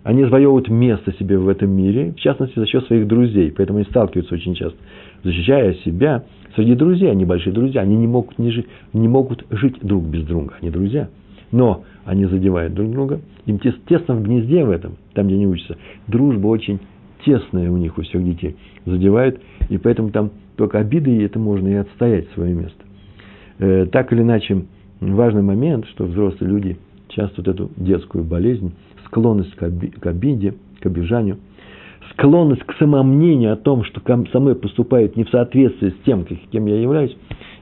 они 0.05 0.23
завоевывают 0.23 0.69
место 0.69 1.11
себе 1.19 1.37
в 1.37 1.49
этом 1.49 1.71
мире, 1.71 2.13
в 2.13 2.19
частности, 2.21 2.57
за 2.57 2.65
счет 2.65 2.85
своих 2.85 3.07
друзей. 3.07 3.51
Поэтому 3.51 3.79
они 3.79 3.87
сталкиваются 3.89 4.33
очень 4.33 4.55
часто. 4.55 4.77
Защищая 5.23 5.73
себя, 5.85 6.23
среди 6.55 6.75
друзей, 6.75 7.11
они 7.11 7.25
большие 7.25 7.51
друзья, 7.51 7.81
они 7.81 7.97
не 7.97 8.07
могут, 8.07 8.39
не, 8.39 8.51
жить, 8.51 8.67
не 8.93 9.09
могут 9.09 9.45
жить 9.49 9.75
друг 9.81 10.05
без 10.05 10.23
друга, 10.23 10.53
они 10.61 10.71
друзья 10.71 11.09
но 11.55 11.83
они 12.03 12.25
задевают 12.25 12.73
друг 12.73 12.91
друга, 12.91 13.21
им 13.45 13.59
тесно 13.59 14.15
в 14.15 14.23
гнезде 14.23 14.65
в 14.65 14.69
этом, 14.69 14.97
там, 15.13 15.27
где 15.27 15.35
они 15.35 15.47
учатся. 15.47 15.77
Дружба 16.07 16.47
очень 16.47 16.79
тесная 17.23 17.71
у 17.71 17.77
них, 17.77 17.97
у 17.97 18.01
всех 18.01 18.23
детей, 18.23 18.55
задевает, 18.85 19.41
и 19.69 19.77
поэтому 19.77 20.11
там 20.11 20.31
только 20.57 20.79
обиды, 20.79 21.15
и 21.15 21.23
это 21.23 21.39
можно 21.39 21.67
и 21.67 21.73
отстоять 21.75 22.29
свое 22.33 22.53
место. 22.53 22.77
Э, 23.59 23.85
так 23.91 24.11
или 24.11 24.21
иначе, 24.21 24.65
важный 24.99 25.41
момент, 25.41 25.87
что 25.87 26.03
взрослые 26.05 26.51
люди 26.51 26.77
часто 27.07 27.35
вот 27.37 27.47
эту 27.47 27.71
детскую 27.77 28.23
болезнь, 28.23 28.73
склонность 29.05 29.55
к, 29.55 29.63
оби, 29.63 29.87
к 29.87 30.05
обиде, 30.07 30.53
к 30.81 30.85
обижанию, 30.85 31.37
склонность 32.11 32.63
к 32.63 32.73
самомнению 32.77 33.53
о 33.53 33.55
том, 33.55 33.83
что 33.83 34.01
со 34.31 34.39
мной 34.39 34.55
поступает 34.55 35.15
не 35.15 35.23
в 35.23 35.29
соответствии 35.29 35.89
с 35.89 36.05
тем, 36.05 36.25
кем 36.51 36.65
я 36.65 36.79
являюсь, 36.79 37.15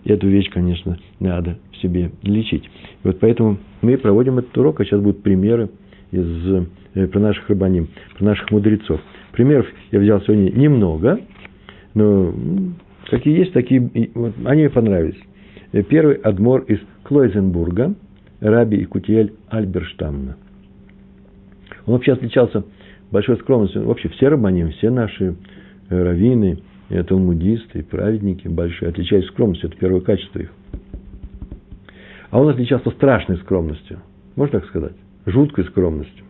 эту 0.05 0.27
вещь, 0.27 0.49
конечно, 0.49 0.97
надо 1.19 1.57
в 1.71 1.77
себе 1.77 2.11
лечить. 2.23 2.65
И 2.65 3.07
вот 3.07 3.19
поэтому 3.19 3.57
мы 3.81 3.97
проводим 3.97 4.39
этот 4.39 4.57
урок, 4.57 4.81
а 4.81 4.85
сейчас 4.85 5.01
будут 5.01 5.23
примеры 5.23 5.69
из, 6.11 6.67
э, 6.95 7.07
про 7.07 7.19
наших 7.19 7.49
рабаним, 7.49 7.87
про 8.17 8.25
наших 8.25 8.51
мудрецов. 8.51 8.99
Примеров 9.31 9.65
я 9.91 9.99
взял 9.99 10.21
сегодня 10.21 10.51
немного, 10.51 11.19
но 11.93 12.33
какие 13.09 13.39
есть, 13.39 13.53
такие, 13.53 13.89
вот, 14.13 14.33
они 14.45 14.61
мне 14.61 14.69
понравились. 14.69 15.19
Э, 15.71 15.83
первый 15.83 16.15
адмор 16.15 16.61
из 16.63 16.79
Клойзенбурга, 17.03 17.95
Раби 18.41 18.83
Икутиэль 18.83 19.33
Альберштамна. 19.49 20.37
Он 21.85 21.93
вообще 21.93 22.13
отличался 22.13 22.63
большой 23.11 23.37
скромностью. 23.37 23.85
Вообще 23.85 24.09
все 24.09 24.29
рабаним, 24.29 24.71
все 24.71 24.89
наши 24.89 25.35
э, 25.89 26.03
раввины, 26.03 26.59
талмудисты, 27.07 27.83
праведники 27.83 28.47
большие 28.47 28.89
отличались 28.89 29.27
скромностью. 29.27 29.69
Это 29.69 29.79
первое 29.79 30.01
качество 30.01 30.39
их. 30.39 30.51
А 32.29 32.39
он 32.39 32.49
отличался 32.49 32.89
страшной 32.91 33.37
скромностью. 33.37 33.99
Можно 34.35 34.59
так 34.59 34.69
сказать? 34.69 34.93
Жуткой 35.25 35.65
скромностью. 35.65 36.25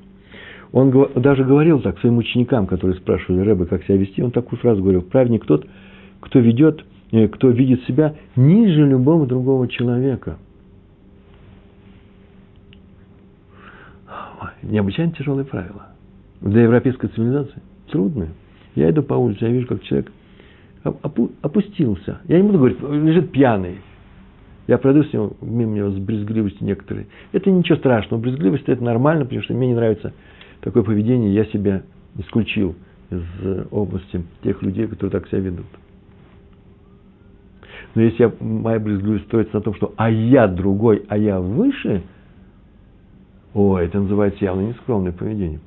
Он 0.74 0.92
даже 1.16 1.44
говорил 1.44 1.82
так 1.82 2.00
своим 2.00 2.18
ученикам, 2.18 2.66
которые 2.66 2.98
спрашивали 2.98 3.42
Рэбе, 3.42 3.66
как 3.66 3.84
себя 3.84 3.96
вести, 3.96 4.24
он 4.24 4.32
такую 4.32 4.60
фразу 4.60 4.82
говорил, 4.82 5.04
праведник 5.04 5.46
тот, 5.46 5.68
кто 6.20 6.40
ведет, 6.40 6.84
э, 7.12 7.28
кто 7.28 7.50
видит 7.50 7.84
себя 7.86 8.16
ниже 8.36 8.86
любого 8.88 9.28
другого 9.28 9.68
человека. 9.68 10.38
Необычайно 14.64 15.12
тяжелые 15.12 15.46
правила. 15.46 15.88
Для 16.42 16.64
европейской 16.64 17.08
цивилизации 17.08 17.62
трудные. 17.92 18.30
Я 18.76 18.90
иду 18.90 19.04
по 19.04 19.14
улице, 19.14 19.46
я 19.46 19.52
вижу, 19.52 19.68
как 19.68 19.84
человек 19.84 20.12
опустился. 21.42 22.20
Я 22.28 22.38
не 22.38 22.44
буду 22.44 22.58
говорить, 22.58 22.82
лежит 22.82 23.32
пьяный. 23.32 23.78
Я 24.68 24.78
пройду 24.78 25.04
с 25.04 25.14
ним, 25.14 25.32
мимо 25.42 25.76
него 25.76 25.90
с 25.92 25.98
брезгливостью 25.98 26.66
некоторые. 26.66 27.08
Это 27.34 27.52
ничего 27.52 27.78
страшного. 27.78 28.22
Брезгливость 28.22 28.68
это 28.68 28.84
нормально, 28.84 29.26
потому 29.26 29.42
что 29.44 29.54
мне 29.54 29.68
не 29.68 29.76
нравится 29.76 30.14
такое 30.62 30.84
поведение. 30.84 31.34
Я 31.34 31.46
себя 31.46 31.84
исключил 32.18 32.76
из 33.10 33.24
области 33.72 34.24
тех 34.44 34.62
людей, 34.62 34.88
которые 34.88 35.12
так 35.12 35.28
себя 35.28 35.40
ведут. 35.40 35.66
Но 37.96 38.02
если 38.02 38.24
я, 38.24 38.32
моя 38.40 38.80
брезгливость 38.80 39.26
строится 39.26 39.56
на 39.56 39.62
том, 39.62 39.76
что 39.76 39.94
а 39.98 40.10
я 40.10 40.48
другой, 40.48 41.04
а 41.10 41.18
я 41.18 41.40
выше, 41.40 42.04
о, 43.54 43.78
это 43.78 44.00
называется 44.00 44.44
явно 44.44 44.62
нескромное 44.62 45.12
поведение. 45.12 45.60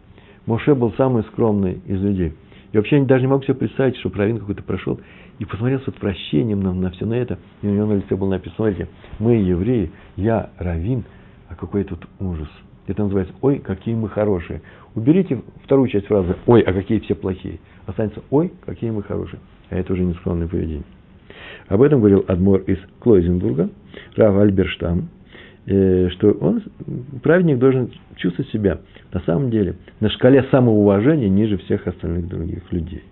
Моше 0.46 0.74
был 0.74 0.92
самый 0.94 1.22
скромный 1.24 1.80
из 1.86 2.00
людей– 2.00 2.34
я 2.76 2.80
вообще 2.80 3.00
даже 3.04 3.22
не 3.22 3.28
могу 3.28 3.42
себе 3.42 3.54
представить, 3.54 3.96
что 3.96 4.10
раввин 4.14 4.38
какой-то 4.38 4.62
прошел 4.62 5.00
и 5.38 5.46
посмотрел 5.46 5.80
с 5.80 5.88
отвращением 5.88 6.60
на, 6.60 6.74
на 6.74 6.90
все 6.90 7.06
на 7.06 7.14
это, 7.14 7.38
и 7.62 7.66
у 7.66 7.70
него 7.70 7.86
на 7.86 7.94
лице 7.94 8.16
было 8.16 8.28
написано, 8.28 8.56
смотрите, 8.56 8.88
мы 9.18 9.36
евреи, 9.36 9.90
я 10.16 10.50
раввин, 10.58 11.04
а 11.48 11.54
какой 11.54 11.84
тут 11.84 12.06
ужас. 12.20 12.48
Это 12.86 13.02
называется 13.02 13.34
«Ой, 13.40 13.60
какие 13.60 13.94
мы 13.94 14.10
хорошие». 14.10 14.60
Уберите 14.94 15.42
вторую 15.64 15.88
часть 15.88 16.06
фразы 16.06 16.36
«Ой, 16.44 16.60
а 16.60 16.74
какие 16.74 17.00
все 17.00 17.14
плохие». 17.14 17.60
Останется 17.86 18.22
«Ой, 18.28 18.52
какие 18.66 18.90
мы 18.90 19.02
хорошие». 19.02 19.40
А 19.70 19.76
это 19.76 19.94
уже 19.94 20.04
не 20.04 20.12
скромное 20.12 20.46
поведение. 20.46 20.84
Об 21.68 21.80
этом 21.80 22.00
говорил 22.00 22.26
Адмор 22.28 22.60
из 22.60 22.78
Клойзенбурга, 23.00 23.70
Рав 24.16 24.36
Альберштам, 24.36 25.08
что 25.66 26.30
он, 26.40 26.62
праведник, 27.22 27.58
должен 27.58 27.90
чувствовать 28.16 28.50
себя 28.52 28.78
на 29.12 29.20
самом 29.20 29.50
деле 29.50 29.76
на 30.00 30.08
шкале 30.10 30.44
самоуважения 30.50 31.28
ниже 31.28 31.58
всех 31.58 31.86
остальных 31.86 32.28
других 32.28 32.72
людей. 32.72 33.02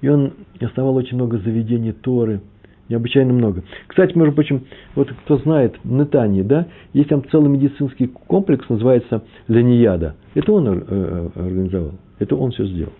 И 0.00 0.08
он 0.08 0.32
оставал 0.60 0.94
очень 0.96 1.16
много 1.16 1.38
заведений 1.38 1.92
Торы, 1.92 2.40
необычайно 2.88 3.32
много. 3.32 3.62
Кстати, 3.86 4.16
между 4.16 4.34
прочим, 4.34 4.64
вот 4.94 5.10
кто 5.24 5.38
знает, 5.38 5.76
в 5.82 6.44
да, 6.44 6.66
есть 6.92 7.08
там 7.08 7.24
целый 7.30 7.48
медицинский 7.48 8.06
комплекс, 8.06 8.68
называется 8.68 9.24
Ленияда. 9.48 10.16
Это 10.34 10.52
он 10.52 10.68
э, 10.68 10.82
э, 10.86 11.28
организовал, 11.36 11.92
это 12.18 12.36
он 12.36 12.50
все 12.50 12.66
сделал 12.66 12.92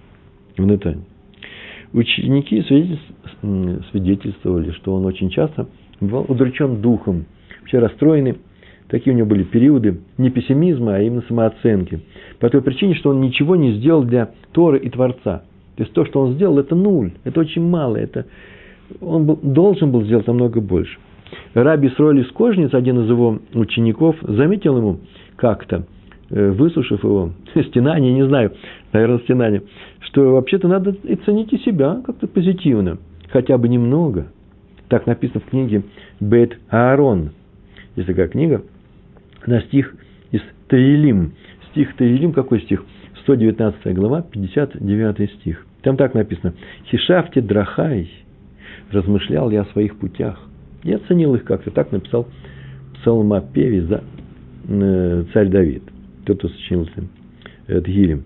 в 0.57 0.65
Нетании. 0.65 1.05
Ученики 1.93 2.62
свидетельствовали, 3.91 4.71
что 4.73 4.95
он 4.95 5.05
очень 5.05 5.29
часто 5.29 5.67
бывал 6.01 6.25
удручен 6.29 6.81
духом, 6.81 7.27
вообще 7.62 7.79
расстроенный. 7.79 8.37
Такие 8.88 9.14
у 9.14 9.16
него 9.16 9.29
были 9.29 9.42
периоды 9.42 10.01
не 10.18 10.29
пессимизма, 10.29 10.96
а 10.96 11.01
именно 11.01 11.22
самооценки. 11.27 12.01
По 12.38 12.51
той 12.51 12.61
причине, 12.61 12.94
что 12.94 13.11
он 13.11 13.20
ничего 13.20 13.57
не 13.57 13.72
сделал 13.72 14.05
для 14.05 14.31
Торы 14.53 14.79
и 14.79 14.90
Творца. 14.90 15.44
То 15.77 15.83
есть 15.83 15.94
то, 15.94 16.05
что 16.05 16.20
он 16.20 16.35
сделал, 16.35 16.59
это 16.59 16.75
нуль, 16.75 17.12
это 17.25 17.40
очень 17.40 17.62
мало, 17.62 17.96
это 17.96 18.27
он 19.01 19.25
был, 19.25 19.38
должен 19.42 19.90
был 19.90 20.05
сделать 20.05 20.27
намного 20.27 20.61
больше. 20.61 20.98
Раби 21.55 21.88
Сроль 21.90 22.20
из 22.20 22.75
один 22.75 23.01
из 23.01 23.09
его 23.09 23.38
учеников, 23.55 24.16
заметил 24.20 24.77
ему 24.77 24.98
как-то, 25.37 25.87
э, 26.31 26.51
выслушав 26.51 27.03
его 27.03 27.31
стенание, 27.68 28.12
не 28.12 28.27
знаю, 28.27 28.53
наверное, 28.92 29.18
стенание, 29.20 29.62
что 30.01 30.33
вообще-то 30.33 30.68
надо 30.68 30.94
и 31.05 31.16
ценить 31.16 31.53
и 31.53 31.59
себя 31.59 32.03
как-то 32.05 32.27
позитивно, 32.27 32.98
хотя 33.31 33.57
бы 33.57 33.68
немного. 33.68 34.27
Так 34.88 35.07
написано 35.07 35.40
в 35.40 35.51
книге 35.51 35.85
Бет 36.20 36.59
Аарон. 36.68 37.31
Есть 37.97 38.09
такая 38.09 38.29
книга 38.29 38.63
на 39.47 39.61
стих 39.63 39.95
из 40.31 40.41
Таилим. 40.69 41.33
Стих 41.71 41.95
Таилим, 41.97 42.33
какой 42.33 42.61
стих? 42.63 42.85
119 43.23 43.95
глава, 43.95 44.23
59 44.23 45.31
стих. 45.33 45.67
Там 45.83 45.97
так 45.97 46.15
написано. 46.15 46.55
Хишафте 46.91 47.41
драхай, 47.41 48.11
размышлял 48.91 49.51
я 49.51 49.63
о 49.63 49.67
своих 49.67 49.97
путях. 49.97 50.41
Я 50.83 50.97
оценил 50.97 51.35
их 51.35 51.45
как-то. 51.45 51.71
Так 51.71 51.93
написал 51.93 52.29
псалмопевец 52.95 53.85
за, 53.85 54.05
э, 54.69 55.25
царь 55.33 55.49
Давид. 55.49 55.83
Тот, 56.25 56.39
кто 56.39 56.49
сочинил 56.49 56.89
это 57.67 57.91
Гилем. 57.91 58.25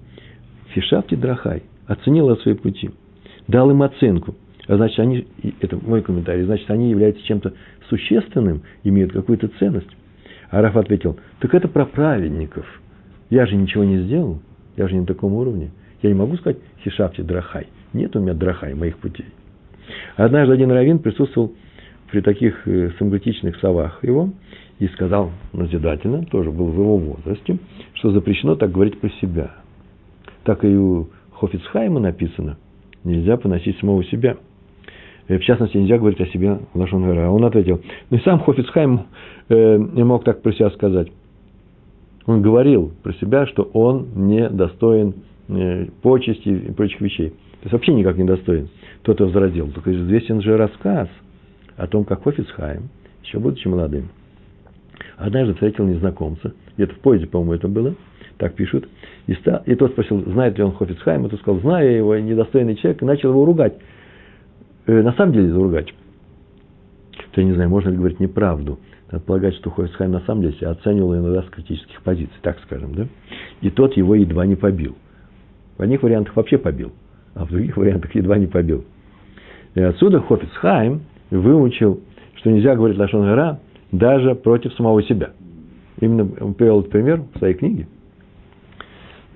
Хишафте 0.74 1.16
драхай. 1.16 1.62
Оценил 1.86 2.30
я 2.30 2.36
свои 2.36 2.54
пути. 2.54 2.90
Дал 3.48 3.70
им 3.70 3.82
оценку. 3.82 4.34
Значит, 4.68 4.98
они, 4.98 5.26
это 5.60 5.78
мой 5.80 6.02
комментарий, 6.02 6.44
значит, 6.44 6.68
они 6.70 6.90
являются 6.90 7.22
чем-то 7.24 7.52
существенным, 7.88 8.62
имеют 8.82 9.12
какую-то 9.12 9.48
ценность. 9.58 9.88
А 10.50 10.60
Раф 10.60 10.76
ответил, 10.76 11.18
так 11.40 11.54
это 11.54 11.68
про 11.68 11.86
праведников. 11.86 12.66
Я 13.30 13.46
же 13.46 13.56
ничего 13.56 13.84
не 13.84 13.98
сделал. 14.02 14.40
Я 14.76 14.88
же 14.88 14.94
не 14.94 15.00
на 15.00 15.06
таком 15.06 15.34
уровне. 15.34 15.70
Я 16.02 16.10
не 16.10 16.14
могу 16.14 16.36
сказать 16.36 16.58
хишапти 16.84 17.22
драхай. 17.22 17.68
Нет 17.92 18.14
у 18.16 18.20
меня 18.20 18.34
драхай 18.34 18.74
моих 18.74 18.98
путей. 18.98 19.26
Однажды 20.16 20.54
один 20.54 20.70
раввин 20.70 20.98
присутствовал 20.98 21.54
при 22.10 22.20
таких 22.20 22.66
э, 22.66 22.90
самокритичных 22.98 23.56
словах 23.56 24.02
его 24.02 24.30
и 24.78 24.86
сказал 24.88 25.30
назидательно, 25.52 26.24
тоже 26.26 26.50
был 26.50 26.66
в 26.66 26.74
его 26.74 26.96
возрасте, 26.98 27.58
что 27.94 28.10
запрещено 28.10 28.56
так 28.56 28.70
говорить 28.70 29.00
про 29.00 29.08
себя. 29.20 29.50
Так 30.44 30.64
и 30.64 30.76
у 30.76 31.08
Хофицхайма 31.32 32.00
написано, 32.00 32.58
нельзя 33.02 33.36
поносить 33.36 33.78
самого 33.78 34.04
себя. 34.04 34.36
Э, 35.28 35.38
в 35.38 35.44
частности, 35.44 35.76
нельзя 35.76 35.98
говорить 35.98 36.20
о 36.20 36.26
себе 36.26 36.58
Лашон 36.74 37.04
А 37.18 37.30
он 37.30 37.44
ответил, 37.44 37.80
ну 38.10 38.16
и 38.16 38.20
сам 38.20 38.40
Хофицхайм 38.40 39.06
э, 39.48 39.78
мог 39.78 40.24
так 40.24 40.42
про 40.42 40.52
себя 40.52 40.70
сказать. 40.70 41.08
Он 42.26 42.42
говорил 42.42 42.92
про 43.02 43.12
себя, 43.14 43.46
что 43.46 43.62
он 43.62 44.08
не 44.14 44.48
достоин 44.48 45.14
э, 45.48 45.86
почести 46.02 46.48
и 46.48 46.72
прочих 46.72 47.00
вещей. 47.00 47.30
То 47.30 47.62
есть 47.64 47.72
вообще 47.72 47.94
никак 47.94 48.16
не 48.16 48.24
достоин. 48.24 48.68
Тот 49.02 49.20
его 49.20 49.28
возразил. 49.28 49.70
Только 49.70 49.92
известен 49.92 50.42
же 50.42 50.56
рассказ 50.56 51.08
о 51.76 51.86
том, 51.86 52.04
как 52.04 52.24
Хофицхайм, 52.24 52.88
еще 53.22 53.38
будучи 53.38 53.68
молодым, 53.68 54.08
однажды 55.16 55.54
встретил 55.54 55.86
незнакомца, 55.86 56.54
где-то 56.76 56.94
в 56.94 56.98
поезде, 56.98 57.26
по-моему, 57.26 57.54
это 57.54 57.68
было, 57.68 57.94
так 58.38 58.54
пишут, 58.54 58.88
и, 59.26 59.34
стал, 59.34 59.62
и 59.66 59.74
тот 59.74 59.92
спросил, 59.92 60.20
знает 60.30 60.58
ли 60.58 60.64
он 60.64 60.72
Хофицхайма, 60.72 61.28
тот 61.28 61.40
сказал, 61.40 61.60
знаю 61.60 61.96
его, 61.96 62.16
недостойный 62.16 62.76
человек, 62.76 63.02
и 63.02 63.04
начал 63.04 63.30
его 63.30 63.44
ругать. 63.44 63.74
Э, 64.86 65.02
на 65.02 65.12
самом 65.12 65.32
деле 65.32 65.52
ругать. 65.52 65.92
То 67.32 67.40
я 67.40 67.46
не 67.46 67.54
знаю, 67.54 67.68
можно 67.68 67.90
ли 67.90 67.96
говорить 67.96 68.20
неправду. 68.20 68.78
Надо 69.10 69.24
полагать, 69.24 69.54
что 69.56 69.70
Хофицхайм 69.70 70.12
на 70.12 70.20
самом 70.20 70.42
деле 70.42 70.54
себя 70.54 70.70
оценивал 70.70 71.14
иногда 71.14 71.42
с 71.42 71.46
критических 71.46 72.02
позиций, 72.02 72.34
так 72.42 72.58
скажем, 72.64 72.94
да? 72.94 73.06
И 73.60 73.70
тот 73.70 73.96
его 73.96 74.14
едва 74.14 74.46
не 74.46 74.56
побил. 74.56 74.96
В 75.76 75.82
одних 75.82 76.02
вариантах 76.02 76.34
вообще 76.34 76.58
побил, 76.58 76.92
а 77.34 77.44
в 77.44 77.50
других 77.50 77.76
вариантах 77.76 78.14
едва 78.14 78.38
не 78.38 78.46
побил. 78.46 78.84
И 79.74 79.80
отсюда 79.80 80.20
Хофицхайм 80.20 81.02
выучил, 81.30 82.00
что 82.36 82.50
нельзя 82.50 82.74
говорить 82.74 82.98
Лашон 82.98 83.22
Гара 83.22 83.60
даже 83.92 84.34
против 84.34 84.72
самого 84.74 85.02
себя. 85.02 85.30
Именно 86.00 86.28
он 86.40 86.54
привел 86.54 86.80
этот 86.80 86.92
пример 86.92 87.22
в 87.34 87.38
своей 87.38 87.54
книге. 87.54 87.86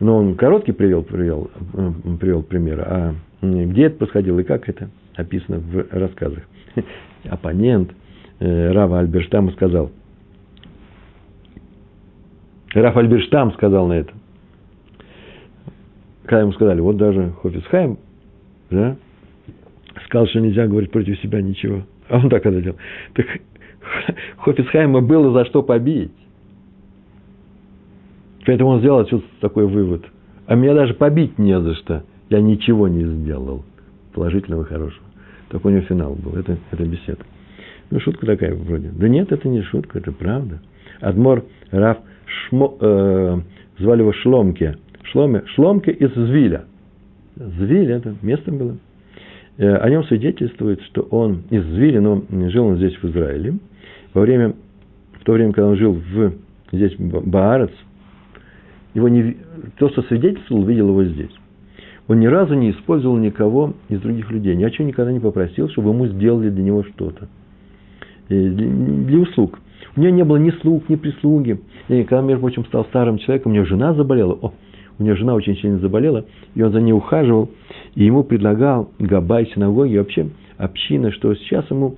Но 0.00 0.16
он 0.16 0.34
короткий 0.34 0.72
привел, 0.72 1.02
привел, 1.02 1.50
привел 2.18 2.42
пример, 2.42 2.80
а 2.80 3.14
где 3.42 3.84
это 3.84 3.96
происходило 3.96 4.40
и 4.40 4.44
как 4.44 4.68
это 4.68 4.90
описано 5.16 5.58
в 5.58 5.86
рассказах. 5.90 6.42
Оппонент 7.28 7.92
э, 8.38 8.72
Рава 8.72 9.00
Альберштама 9.00 9.52
сказал, 9.52 9.90
Раф 12.72 12.96
Альберштам 12.96 13.52
сказал 13.52 13.88
на 13.88 13.94
это. 13.94 14.12
Когда 16.24 16.42
ему 16.42 16.52
сказали, 16.52 16.80
вот 16.80 16.96
даже 16.96 17.32
Хофисхайм, 17.42 17.98
да, 18.70 18.96
сказал, 20.04 20.28
что 20.28 20.40
нельзя 20.40 20.68
говорить 20.68 20.92
против 20.92 21.18
себя 21.20 21.40
ничего. 21.42 21.82
А 22.08 22.18
он 22.18 22.28
так 22.30 22.46
это 22.46 22.60
делал. 22.60 22.76
Так 23.14 23.26
Хофицхайма 24.38 25.00
было 25.00 25.32
за 25.32 25.44
что 25.46 25.62
побить. 25.62 26.12
Поэтому 28.46 28.70
он 28.70 28.80
сделал 28.80 29.00
отсюда 29.00 29.24
такой 29.40 29.66
вывод. 29.66 30.04
А 30.46 30.54
меня 30.54 30.74
даже 30.74 30.94
побить 30.94 31.38
не 31.38 31.60
за 31.60 31.74
что. 31.74 32.04
Я 32.30 32.40
ничего 32.40 32.88
не 32.88 33.04
сделал 33.04 33.64
положительного, 34.14 34.64
хорошего. 34.64 35.04
Такой 35.48 35.72
у 35.72 35.76
него 35.76 35.86
финал 35.86 36.14
был. 36.14 36.36
Это, 36.36 36.56
это 36.70 36.84
беседа. 36.84 37.18
Ну, 37.90 37.98
шутка 38.00 38.24
такая 38.24 38.54
вроде. 38.54 38.88
Да 38.92 39.08
нет, 39.08 39.32
это 39.32 39.48
не 39.48 39.62
шутка, 39.62 39.98
это 39.98 40.12
правда. 40.12 40.60
Адмор 41.00 41.44
Раф 41.72 41.98
Шмо, 42.26 42.76
э, 42.80 43.40
звали 43.78 44.00
его 44.00 44.12
Шломке. 44.12 44.76
Шломе, 45.02 45.42
Шломке 45.54 45.90
из 45.90 46.12
Звиля. 46.14 46.66
Звиль 47.34 47.90
это 47.90 48.14
место 48.22 48.52
было. 48.52 48.76
Э, 49.58 49.76
о 49.76 49.90
нем 49.90 50.04
свидетельствует, 50.04 50.80
что 50.82 51.02
он 51.10 51.42
из 51.50 51.64
Звили, 51.64 51.98
но 51.98 52.22
жил 52.48 52.66
он 52.66 52.76
здесь, 52.76 52.96
в 52.96 53.04
Израиле. 53.06 53.54
Во 54.14 54.20
время, 54.20 54.54
в 55.18 55.24
то 55.24 55.32
время, 55.32 55.52
когда 55.52 55.68
он 55.68 55.76
жил 55.76 55.94
в, 55.94 56.32
здесь, 56.70 56.96
в 56.96 57.28
Баарец, 57.28 57.72
его 58.94 59.08
не, 59.08 59.36
то, 59.78 59.88
что 59.90 60.02
свидетельствовал, 60.02 60.64
видел 60.64 60.90
его 60.90 61.04
здесь. 61.04 61.39
Он 62.10 62.18
ни 62.18 62.26
разу 62.26 62.54
не 62.54 62.72
использовал 62.72 63.16
никого 63.18 63.74
из 63.88 64.00
других 64.00 64.32
людей. 64.32 64.56
Ни 64.56 64.64
о 64.64 64.70
чем 64.70 64.88
никогда 64.88 65.12
не 65.12 65.20
попросил, 65.20 65.68
чтобы 65.68 65.90
ему 65.90 66.08
сделали 66.08 66.50
для 66.50 66.64
него 66.64 66.82
что-то. 66.82 67.28
Для, 68.28 68.50
для 68.50 69.18
услуг. 69.20 69.60
У 69.94 70.00
него 70.00 70.12
не 70.12 70.24
было 70.24 70.38
ни 70.38 70.50
слуг, 70.50 70.88
ни 70.88 70.96
прислуги. 70.96 71.60
И 71.86 72.02
когда, 72.02 72.20
между 72.22 72.40
прочим, 72.40 72.64
стал 72.64 72.84
старым 72.86 73.18
человеком, 73.18 73.52
у 73.52 73.54
него 73.54 73.64
жена 73.64 73.94
заболела. 73.94 74.36
О, 74.42 74.52
у 74.98 75.02
него 75.04 75.14
жена 75.14 75.34
очень 75.34 75.56
сильно 75.58 75.78
заболела, 75.78 76.24
и 76.56 76.62
он 76.64 76.72
за 76.72 76.80
ней 76.80 76.92
ухаживал, 76.92 77.48
и 77.94 78.02
ему 78.02 78.24
предлагал 78.24 78.90
Габай, 78.98 79.46
синагоги, 79.54 79.96
вообще 79.96 80.30
община, 80.58 81.12
что 81.12 81.32
сейчас 81.36 81.70
ему, 81.70 81.94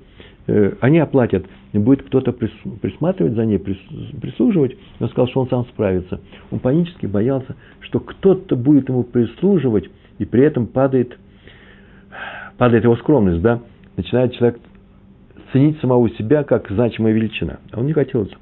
э, 0.47 0.75
они 0.81 0.99
оплатят, 0.99 1.47
будет 1.73 2.03
кто-то 2.03 2.33
присматривать 2.33 3.33
за 3.33 3.47
ней, 3.47 3.59
прислуживать. 3.59 4.77
Он 5.01 5.09
сказал, 5.09 5.29
что 5.29 5.41
он 5.41 5.49
сам 5.49 5.65
справится. 5.73 6.21
Он 6.51 6.59
панически 6.59 7.07
боялся, 7.07 7.57
что 7.81 7.99
кто-то 7.99 8.57
будет 8.57 8.91
ему 8.91 9.05
прислуживать, 9.05 9.89
и 10.19 10.25
при 10.25 10.43
этом 10.43 10.67
падает, 10.67 11.19
падает 12.59 12.85
его 12.85 12.97
скромность, 12.97 13.43
да? 13.43 13.61
Начинает 13.97 14.33
человек 14.35 14.59
ценить 15.53 15.81
самого 15.81 16.09
себя 16.11 16.45
как 16.45 16.69
значимая 16.71 17.13
величина. 17.13 17.61
А 17.73 17.81
он 17.81 17.87
не 17.87 17.93
хотел 17.93 18.23
этого. 18.23 18.41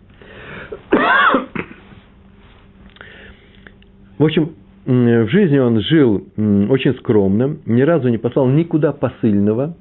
В 4.19 4.25
общем, 4.25 4.53
в 4.85 5.29
жизни 5.29 5.59
он 5.59 5.81
жил 5.81 6.27
очень 6.37 6.95
скромно, 6.99 7.57
ни 7.67 7.83
разу 7.83 8.09
не 8.09 8.19
послал 8.19 8.49
никуда 8.49 8.93
посыльного, 8.93 9.75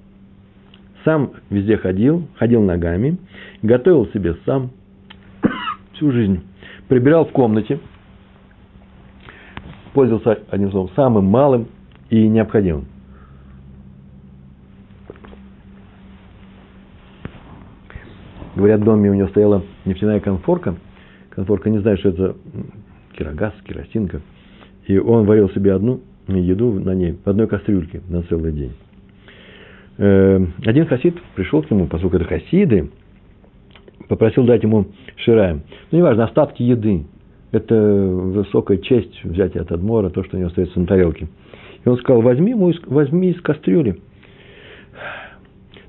сам 1.04 1.32
везде 1.49 1.78
ходил, 1.78 2.28
ходил 2.38 2.62
ногами, 2.62 3.17
готовил 3.62 4.08
себе 4.08 4.36
сам 4.45 4.71
всю 5.93 6.12
жизнь, 6.12 6.41
прибирал 6.88 7.25
в 7.25 7.32
комнате, 7.32 7.80
пользовался, 9.93 10.39
одним 10.49 10.71
словом, 10.71 10.89
самым 10.95 11.25
малым 11.25 11.67
и 12.10 12.28
необходимым. 12.28 12.86
Говорят, 18.56 18.82
в 18.82 18.84
доме 18.84 19.10
у 19.10 19.13
него 19.13 19.30
стояла 19.30 19.63
нефтяная 19.86 20.19
конфорка. 20.19 20.76
Конфорка 21.30 21.69
не 21.69 21.80
знает, 21.80 22.00
что 22.00 22.10
это 22.10 22.36
кирогаз, 23.13 23.54
керосинка. 23.63 24.22
И 24.86 24.98
он 24.98 25.26
варил 25.26 25.50
себе 25.52 25.74
одну 25.74 26.02
еду 26.28 26.74
на 26.74 26.93
ней, 26.93 27.17
в 27.24 27.28
одной 27.28 27.48
кастрюльке 27.48 28.02
на 28.10 28.24
целый 28.24 28.52
день. 28.52 28.74
Э, 29.98 30.45
один 30.65 30.86
хасид 30.88 31.15
пришел 31.36 31.62
к 31.62 31.72
нему, 31.72 31.88
поскольку 31.88 32.17
это 32.17 32.26
хасиды, 32.26 32.89
попросил 34.08 34.45
дать 34.45 34.63
ему 34.63 34.88
шираем. 35.17 35.62
Ну, 35.91 36.00
неважно, 36.00 36.26
остатки 36.26 36.63
еды. 36.63 37.06
Это 37.52 37.76
высокая 37.76 38.78
честь 38.78 39.24
взять 39.24 39.56
от 39.56 39.72
Адмора 39.72 40.10
то, 40.10 40.24
что 40.24 40.38
у 40.38 40.39
него 40.39 40.50
остается 40.50 40.80
на 40.80 40.86
тарелке. 40.86 41.28
И 41.85 41.89
он 41.89 41.97
сказал, 41.97 42.21
возьми, 42.21 42.51
ему, 42.51 42.71
возьми 42.87 43.31
из 43.31 43.41
кастрюли. 43.41 43.99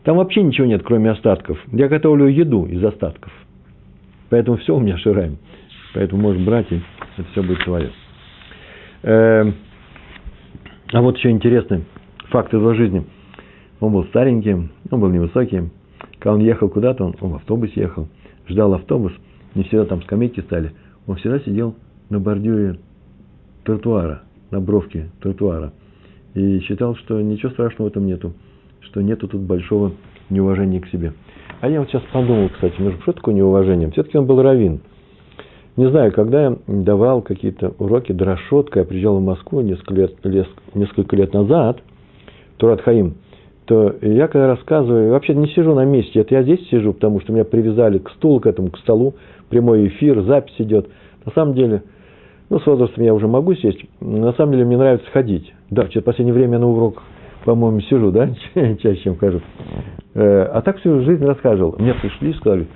Там 0.05 0.16
вообще 0.16 0.42
ничего 0.42 0.66
нет, 0.66 0.83
кроме 0.83 1.11
остатков. 1.11 1.59
Я 1.72 1.88
готовлю 1.88 2.26
еду 2.26 2.66
из 2.66 2.83
остатков. 2.83 3.33
Поэтому 4.31 4.57
все 4.59 4.76
у 4.76 4.81
меня 4.81 4.96
шираем. 4.98 5.38
Поэтому 5.94 6.22
можешь 6.22 6.42
брать, 6.42 6.70
и 6.70 6.81
это 7.16 7.29
все 7.33 7.42
будет 7.42 7.64
твое. 7.64 7.90
Эм, 9.03 9.55
а 10.92 11.03
вот 11.03 11.16
еще 11.16 11.31
интересный 11.31 11.85
факт 12.31 12.55
из 12.55 12.61
его 12.61 12.74
жизни. 12.74 13.05
Он 13.81 13.92
был 13.92 14.05
старенький, 14.07 14.55
он 14.90 15.00
был 15.00 15.09
невысокий. 15.09 15.70
Когда 16.18 16.35
он 16.35 16.40
ехал 16.40 16.68
куда-то, 16.68 17.05
он, 17.05 17.16
он 17.20 17.31
в 17.33 17.35
автобусе 17.37 17.81
ехал, 17.81 18.09
ждал 18.46 18.74
автобус, 18.74 19.12
не 19.55 19.64
всегда 19.64 19.85
там 19.87 20.03
скамейки 20.03 20.40
стали. 20.40 20.72
Он 21.07 21.16
всегда 21.16 21.40
сидел 21.40 21.74
на 22.09 22.20
бордюре 22.20 22.79
тротуара, 23.64 24.22
на 24.51 24.61
бровке 24.61 25.11
тротуара. 25.21 25.73
И 26.35 26.61
считал, 26.61 26.95
что 26.97 27.21
ничего 27.21 27.51
страшного 27.53 27.89
в 27.89 27.91
этом 27.91 28.07
нету, 28.07 28.33
что 28.81 29.01
нету 29.01 29.29
тут 29.29 29.41
большого 29.41 29.93
неуважения 30.29 30.81
к 30.81 30.89
себе. 30.89 31.13
А 31.61 31.69
я 31.69 31.81
вот 31.81 31.89
сейчас 31.91 32.03
подумал, 32.13 32.49
кстати, 32.49 32.81
между 32.81 33.01
что 33.03 33.13
такое 33.13 33.35
неуважение? 33.35 33.91
Все-таки 33.91 34.17
он 34.17 34.27
был 34.27 34.41
раввин. 34.41 34.81
Не 35.77 35.89
знаю, 35.91 36.13
когда 36.13 36.43
я 36.45 36.57
давал 36.67 37.23
какие-то 37.23 37.75
уроки 37.79 38.13
дрошотка, 38.13 38.81
я 38.81 38.85
приезжал 38.85 39.19
в 39.19 39.23
Москву 39.23 39.61
несколько 39.61 39.95
лет, 39.95 40.49
несколько 40.75 41.17
лет 41.17 41.33
назад, 41.33 41.81
Турат 42.57 42.83
Хаим, 42.83 43.15
то 43.67 43.95
я 44.03 44.27
когда 44.29 44.49
рассказываю, 44.49 45.11
вообще 45.11 45.35
не 45.35 45.49
сижу 45.49 45.75
на 45.75 45.85
месте, 45.85 46.21
это 46.21 46.35
я 46.35 46.43
здесь 46.43 46.69
сижу, 46.69 46.93
потому 46.93 47.21
что 47.21 47.33
меня 47.33 47.45
привязали 47.45 47.99
к 47.99 48.11
стулу, 48.11 48.41
к 48.41 48.47
этому, 48.47 48.71
к 48.71 48.79
столу, 48.79 49.15
прямой 49.49 49.89
эфир, 49.89 50.23
запись 50.23 50.55
идет. 50.59 50.89
На 51.25 51.33
самом 51.33 51.55
деле, 51.55 51.83
ну, 52.51 52.59
с 52.59 52.67
возрастом 52.67 53.05
я 53.05 53.15
уже 53.15 53.29
могу 53.29 53.55
сесть, 53.55 53.81
на 54.01 54.33
самом 54.33 54.53
деле 54.53 54.65
мне 54.65 54.77
нравится 54.77 55.09
ходить. 55.13 55.53
Да, 55.71 55.85
в 55.85 56.01
последнее 56.03 56.35
время 56.35 56.59
на 56.59 56.69
урок, 56.69 57.03
по-моему, 57.45 57.81
сижу, 57.81 58.11
да, 58.11 58.29
чаще, 58.55 59.03
чем 59.03 59.17
хожу. 59.17 59.41
Э, 60.15 60.43
а 60.53 60.61
так 60.61 60.79
всю 60.79 61.01
жизнь 61.03 61.25
рассказывал. 61.25 61.77
Мне 61.79 61.95
пришли 61.95 62.31
и 62.31 62.35
сказали, 62.35 62.67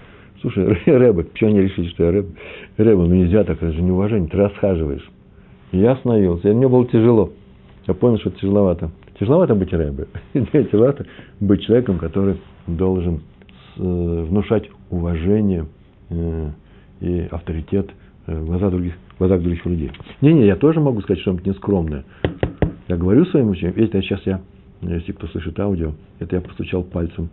слушай, 0.41 0.65
Рэбе, 0.87 1.25
почему 1.25 1.51
они 1.51 1.63
решили, 1.63 1.89
что 1.89 2.05
я 2.05 2.13
Рэбе? 2.13 2.29
Рэбе, 2.77 2.97
ну 2.97 3.15
нельзя 3.15 3.43
так, 3.43 3.57
это 3.57 3.73
же 3.73 3.83
неуважение, 3.83 4.31
ты 4.31 4.37
расхаживаешь. 4.37 5.11
Я 5.73 5.93
остановился, 5.93 6.49
и 6.49 6.55
мне 6.55 6.69
было 6.69 6.87
тяжело. 6.87 7.31
Я 7.89 7.95
понял, 7.95 8.19
что 8.19 8.31
тяжеловато. 8.31 8.91
Тяжеловато 9.19 9.57
быть 9.57 9.73
рэбе. 9.73 10.07
Тяжеловато 10.33 11.05
быть 11.41 11.63
человеком, 11.65 11.99
который 11.99 12.41
должен 12.69 13.23
э, 13.77 13.81
внушать 13.81 14.71
уважение 14.91 15.67
э, 16.11 16.51
и 17.01 17.29
авторитет 17.31 17.91
в 18.27 18.47
глазах 18.47 18.71
других, 18.71 18.95
глазах 19.19 19.43
других 19.43 19.65
людей. 19.67 19.91
Не-не, 20.21 20.47
я 20.47 20.57
тоже 20.57 20.81
могу 20.81 21.01
сказать 21.03 21.21
что-нибудь 21.23 21.47
нескромное. 21.47 22.05
Я 22.89 22.97
говорю 22.97 23.25
своим 23.27 23.51
ученикам, 23.51 23.81
видите, 23.81 24.03
сейчас 24.03 24.21
я, 24.27 24.41
если 24.83 25.13
кто 25.13 25.27
слышит 25.29 25.59
аудио, 25.59 25.93
это 26.19 26.37
я 26.37 26.43
постучал 26.43 26.83
пальцем 26.83 27.31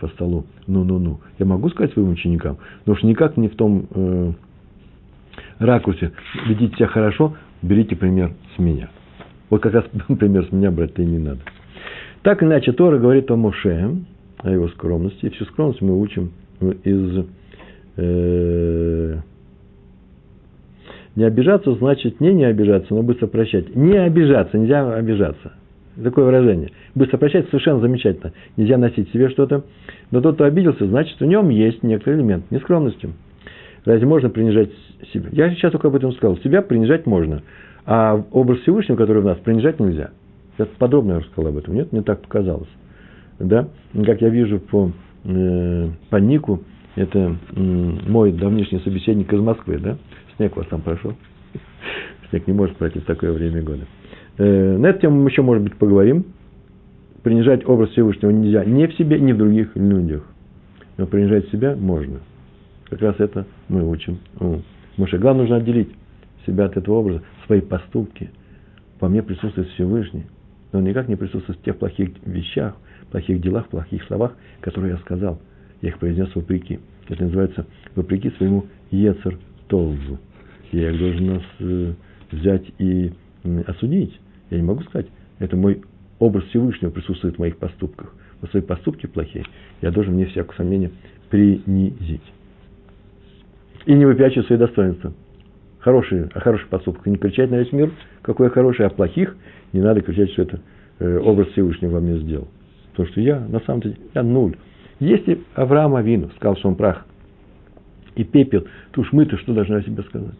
по 0.00 0.08
столу. 0.08 0.46
Ну-ну-ну. 0.66 1.20
Я 1.38 1.46
могу 1.46 1.68
сказать 1.70 1.92
своим 1.92 2.10
ученикам, 2.10 2.58
но 2.86 2.92
уж 2.92 3.02
никак 3.02 3.36
не 3.36 3.48
в 3.48 3.56
том 3.56 3.86
э, 3.90 4.32
ракурсе. 5.58 6.12
Ведите 6.46 6.76
себя 6.76 6.86
хорошо, 6.86 7.34
берите 7.62 7.96
пример 7.96 8.32
с 8.54 8.58
меня. 8.58 8.90
Вот 9.50 9.62
как 9.62 9.74
раз 9.74 9.84
пример 10.18 10.46
с 10.46 10.52
меня 10.52 10.70
брать-то 10.70 11.02
и 11.02 11.06
не 11.06 11.18
надо. 11.18 11.40
Так 12.22 12.42
иначе 12.42 12.72
Тора 12.72 12.98
говорит 12.98 13.30
о 13.30 13.36
Моше, 13.36 13.96
о 14.38 14.50
его 14.50 14.68
скромности. 14.68 15.26
И 15.26 15.30
всю 15.30 15.44
скромность 15.46 15.80
мы 15.80 15.98
учим 16.00 16.32
из... 16.84 17.26
Э, 17.96 19.20
не 21.14 21.24
обижаться 21.24 21.74
значит 21.74 22.20
не 22.20 22.32
не 22.32 22.44
обижаться, 22.44 22.94
но 22.94 23.02
быстро 23.02 23.26
прощать. 23.26 23.74
Не 23.74 23.96
обижаться, 23.98 24.58
нельзя 24.58 24.94
обижаться. 24.94 25.52
Такое 26.02 26.24
выражение. 26.24 26.70
Быстро 26.94 27.18
прощать 27.18 27.46
совершенно 27.48 27.80
замечательно. 27.80 28.32
Нельзя 28.56 28.78
носить 28.78 29.10
себе 29.12 29.28
что-то. 29.28 29.64
Но 30.10 30.22
тот, 30.22 30.36
кто 30.36 30.44
обиделся, 30.44 30.86
значит, 30.86 31.20
в 31.20 31.24
нем 31.24 31.50
есть 31.50 31.82
некоторый 31.82 32.16
элемент 32.16 32.50
нескромности. 32.50 33.10
Разве 33.84 34.06
можно 34.06 34.30
принижать 34.30 34.70
себя? 35.12 35.28
Я 35.32 35.50
сейчас 35.50 35.72
только 35.72 35.88
об 35.88 35.94
этом 35.94 36.12
сказал. 36.12 36.38
Себя 36.38 36.62
принижать 36.62 37.04
можно. 37.04 37.42
А 37.84 38.24
образ 38.30 38.60
Всевышнего, 38.60 38.96
который 38.96 39.22
в 39.22 39.26
нас, 39.26 39.36
принижать 39.38 39.80
нельзя. 39.80 40.10
Я 40.58 40.66
подробно 40.78 41.18
рассказал 41.18 41.48
об 41.48 41.58
этом. 41.58 41.74
Нет, 41.74 41.92
мне 41.92 42.02
так 42.02 42.22
показалось. 42.22 42.68
Да? 43.38 43.68
Как 44.04 44.22
я 44.22 44.28
вижу 44.28 44.60
по, 44.60 44.92
э, 45.24 45.88
по 46.08 46.16
нику, 46.16 46.62
это 46.94 47.36
э, 47.54 47.60
мой 47.60 48.32
давнишний 48.32 48.80
собеседник 48.80 49.32
из 49.32 49.40
Москвы, 49.40 49.78
да? 49.78 49.98
Снег 50.36 50.56
вас 50.56 50.66
там 50.68 50.80
прошел. 50.80 51.14
Снег 52.30 52.46
не 52.46 52.52
может 52.52 52.76
пройти 52.76 53.00
в 53.00 53.04
такое 53.04 53.32
время 53.32 53.62
года. 53.62 53.86
Э, 54.38 54.76
на 54.76 54.86
эту 54.86 55.00
тему 55.00 55.22
мы 55.22 55.30
еще, 55.30 55.42
может 55.42 55.62
быть, 55.62 55.76
поговорим. 55.76 56.24
Принижать 57.22 57.68
образ 57.68 57.90
Всевышнего 57.90 58.30
нельзя 58.30 58.64
ни 58.64 58.86
в 58.86 58.94
себе, 58.94 59.20
ни 59.20 59.32
в 59.32 59.38
других 59.38 59.76
людях. 59.76 60.24
Но 60.96 61.06
принижать 61.06 61.48
себя 61.50 61.76
можно. 61.76 62.20
Как 62.88 63.00
раз 63.00 63.16
это 63.18 63.46
мы 63.68 63.88
учим. 63.88 64.18
Моше. 64.96 65.18
Главное, 65.18 65.42
нужно 65.42 65.56
отделить 65.56 65.90
себя 66.46 66.66
от 66.66 66.76
этого 66.76 66.96
образа, 66.96 67.22
свои 67.46 67.60
поступки. 67.60 68.30
Во 69.00 69.08
мне 69.08 69.22
присутствует 69.22 69.68
Всевышний, 69.70 70.24
но 70.72 70.80
он 70.80 70.84
никак 70.84 71.08
не 71.08 71.16
присутствует 71.16 71.58
в 71.58 71.62
тех 71.62 71.76
плохих 71.76 72.10
вещах, 72.24 72.76
плохих 73.10 73.40
делах, 73.40 73.68
плохих 73.68 74.04
словах, 74.04 74.32
которые 74.60 74.92
я 74.92 74.98
сказал. 74.98 75.40
Я 75.80 75.90
их 75.90 75.98
произнес 75.98 76.34
вопреки. 76.34 76.80
Это 77.08 77.24
называется 77.24 77.66
вопреки 77.94 78.30
своему 78.30 78.66
Ецер 78.90 79.38
Толзу. 79.72 80.18
Я 80.70 80.90
их 80.90 80.98
должен 80.98 81.26
нас 81.28 81.42
э, 81.60 81.92
взять 82.30 82.64
и 82.78 83.10
осудить. 83.66 84.20
Я 84.50 84.58
не 84.58 84.62
могу 84.62 84.82
сказать, 84.82 85.06
это 85.38 85.56
мой 85.56 85.80
образ 86.18 86.44
Всевышнего 86.44 86.90
присутствует 86.90 87.36
в 87.36 87.38
моих 87.38 87.56
поступках. 87.56 88.14
Но 88.42 88.48
свои 88.48 88.60
поступки 88.60 89.06
плохие 89.06 89.46
я 89.80 89.90
должен, 89.90 90.12
мне 90.12 90.26
всякое 90.26 90.54
сомнение, 90.58 90.90
принизить. 91.30 92.20
И 93.86 93.94
не 93.94 94.04
выпячивать 94.04 94.46
свои 94.46 94.58
достоинства 94.58 95.14
хорошие, 95.78 96.28
о 96.34 96.40
хороших 96.40 96.68
поступках 96.68 97.06
не 97.06 97.16
кричать 97.16 97.50
на 97.50 97.56
весь 97.56 97.72
мир, 97.72 97.92
какой 98.20 98.48
я 98.48 98.50
хороший, 98.50 98.84
а 98.84 98.90
плохих 98.90 99.34
не 99.72 99.80
надо 99.80 100.02
кричать, 100.02 100.32
что 100.32 100.42
это 100.42 100.60
э, 100.98 101.18
образ 101.18 101.48
Всевышнего 101.48 101.92
во 101.92 102.00
мне 102.00 102.18
сделал. 102.18 102.48
Потому 102.90 103.08
что 103.08 103.22
я, 103.22 103.40
на 103.40 103.60
самом 103.60 103.80
деле, 103.80 103.96
я 104.12 104.22
нуль. 104.22 104.54
Если 105.00 105.40
Авраам 105.54 105.94
Авину 105.94 106.28
сказал, 106.36 106.58
что 106.58 106.68
он 106.68 106.74
прах 106.74 107.06
и 108.14 108.24
пепел, 108.24 108.66
то 108.92 109.00
уж 109.00 109.12
мы-то 109.12 109.36
что 109.38 109.54
должны 109.54 109.76
о 109.76 109.82
себе 109.82 110.02
сказать? 110.02 110.34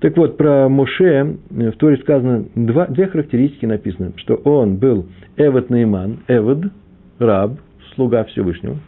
Так 0.00 0.16
вот, 0.16 0.38
про 0.38 0.68
Моше 0.68 1.36
в 1.50 1.72
Торе 1.72 1.98
сказано, 1.98 2.46
два, 2.54 2.86
две 2.86 3.06
характеристики 3.06 3.66
написано, 3.66 4.12
что 4.16 4.36
он 4.36 4.76
был 4.76 5.06
Эвод 5.36 5.68
Нейман, 5.68 6.20
Эвод, 6.26 6.64
раб, 7.18 7.58
слуга 7.94 8.24
Всевышнего, 8.24 8.78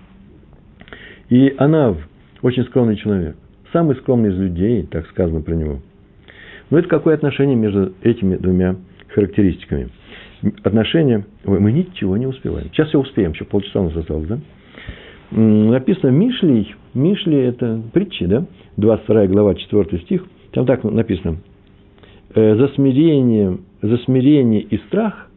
и 1.29 1.55
Анав, 1.59 1.99
очень 2.41 2.65
скромный 2.65 2.97
человек 2.97 3.37
самый 3.73 3.97
скромный 3.97 4.31
из 4.31 4.39
людей, 4.39 4.85
так 4.85 5.07
сказано 5.09 5.41
про 5.41 5.55
него. 5.55 5.81
Но 6.71 6.79
это 6.79 6.89
какое 6.89 7.15
отношение 7.15 7.57
между 7.57 7.93
этими 8.03 8.37
двумя 8.37 8.77
характеристиками? 9.09 9.89
Отношение, 10.63 11.25
ой, 11.45 11.61
мы 11.61 11.73
ничего 11.73 12.17
не 12.17 12.27
успеваем. 12.27 12.69
Сейчас 12.73 12.89
все 12.89 12.99
успеем, 12.99 13.33
еще 13.33 13.45
полчаса 13.45 13.81
у 13.81 13.85
нас 13.85 13.97
осталось, 13.97 14.27
да? 14.27 14.39
Написано 15.35 16.11
Мишлей, 16.11 16.75
Мишли 16.95 17.37
это 17.39 17.81
притчи, 17.93 18.27
да? 18.27 18.45
22 18.77 19.27
глава, 19.27 19.55
4 19.55 19.99
стих. 20.03 20.25
Там 20.53 20.67
так 20.67 20.85
написано. 20.85 21.39
«Э, 22.35 22.57
за 22.57 22.69
смирение, 22.69 23.59
за 23.81 23.97
смирение 23.99 24.61
и 24.61 24.77
страх, 24.89 25.29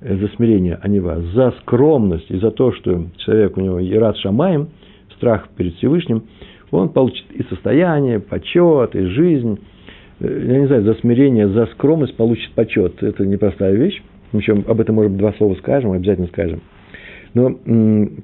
э, 0.00 0.16
за 0.16 0.28
смирение, 0.36 0.78
а 0.80 0.88
не 0.88 1.00
вас, 1.00 1.22
за 1.34 1.52
скромность 1.60 2.30
и 2.30 2.36
за 2.36 2.50
то, 2.50 2.72
что 2.72 3.06
человек 3.18 3.56
у 3.56 3.60
него 3.60 3.80
и 3.80 3.94
рад 3.94 4.16
шамаем, 4.18 4.68
страх 5.16 5.48
перед 5.56 5.74
Всевышним– 5.76 6.24
он 6.74 6.88
получит 6.88 7.24
и 7.32 7.42
состояние, 7.44 8.20
почет, 8.20 8.94
и 8.94 9.04
жизнь. 9.04 9.58
Э, 10.20 10.46
я 10.48 10.58
не 10.60 10.66
знаю, 10.66 10.82
за 10.82 10.94
смирение, 10.94 11.48
за 11.48 11.66
скромность 11.66 12.16
получит 12.16 12.52
почет. 12.52 13.02
Это 13.02 13.24
непростая 13.24 13.74
вещь. 13.74 14.02
Еще 14.32 14.52
об 14.52 14.80
этом, 14.80 14.96
может 14.96 15.12
быть, 15.12 15.20
два 15.20 15.32
слова 15.34 15.54
скажем, 15.56 15.92
обязательно 15.92 16.26
скажем. 16.28 16.60
Но 17.34 17.58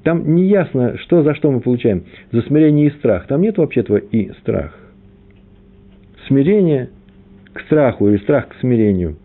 там 0.03 0.35
не 0.35 0.47
ясно, 0.47 0.97
что 0.99 1.21
за 1.21 1.35
что 1.35 1.51
мы 1.51 1.59
получаем. 1.59 2.03
За 2.31 2.41
смирение 2.43 2.87
и 2.87 2.91
страх. 2.91 3.27
Там 3.27 3.41
нет 3.41 3.57
вообще 3.57 3.81
этого 3.81 3.97
и 3.97 4.31
страх. 4.39 4.77
Смирение 6.27 6.89
к 7.53 7.59
страху 7.61 8.07
или 8.07 8.17
страх 8.17 8.47
к 8.47 8.55
смирению. 8.61 9.17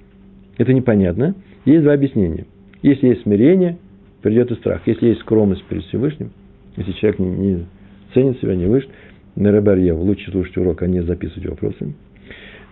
Это 0.59 0.73
непонятно. 0.73 1.37
Есть 1.65 1.85
два 1.85 1.93
объяснения. 1.93 2.47
Если 2.83 3.09
есть 3.09 3.23
смирение, 3.23 3.79
придет 4.23 4.51
и 4.51 4.57
страх. 4.57 4.83
Если 4.87 5.09
есть 5.09 5.21
скромность 5.21 5.65
перед 5.65 5.85
Всевышним, 5.85 6.31
если 6.77 6.93
человек 6.93 7.21
не, 7.21 7.29
не 7.29 7.67
ценит 8.13 8.41
себя, 8.41 8.57
не 8.57 8.67
выше. 8.67 8.89
На 9.37 9.53
Ребарьев 9.53 9.97
лучше 9.99 10.31
слушать 10.31 10.57
урок, 10.57 10.83
а 10.83 10.87
не 10.87 11.03
записывать 11.03 11.49
вопросы. 11.49 11.95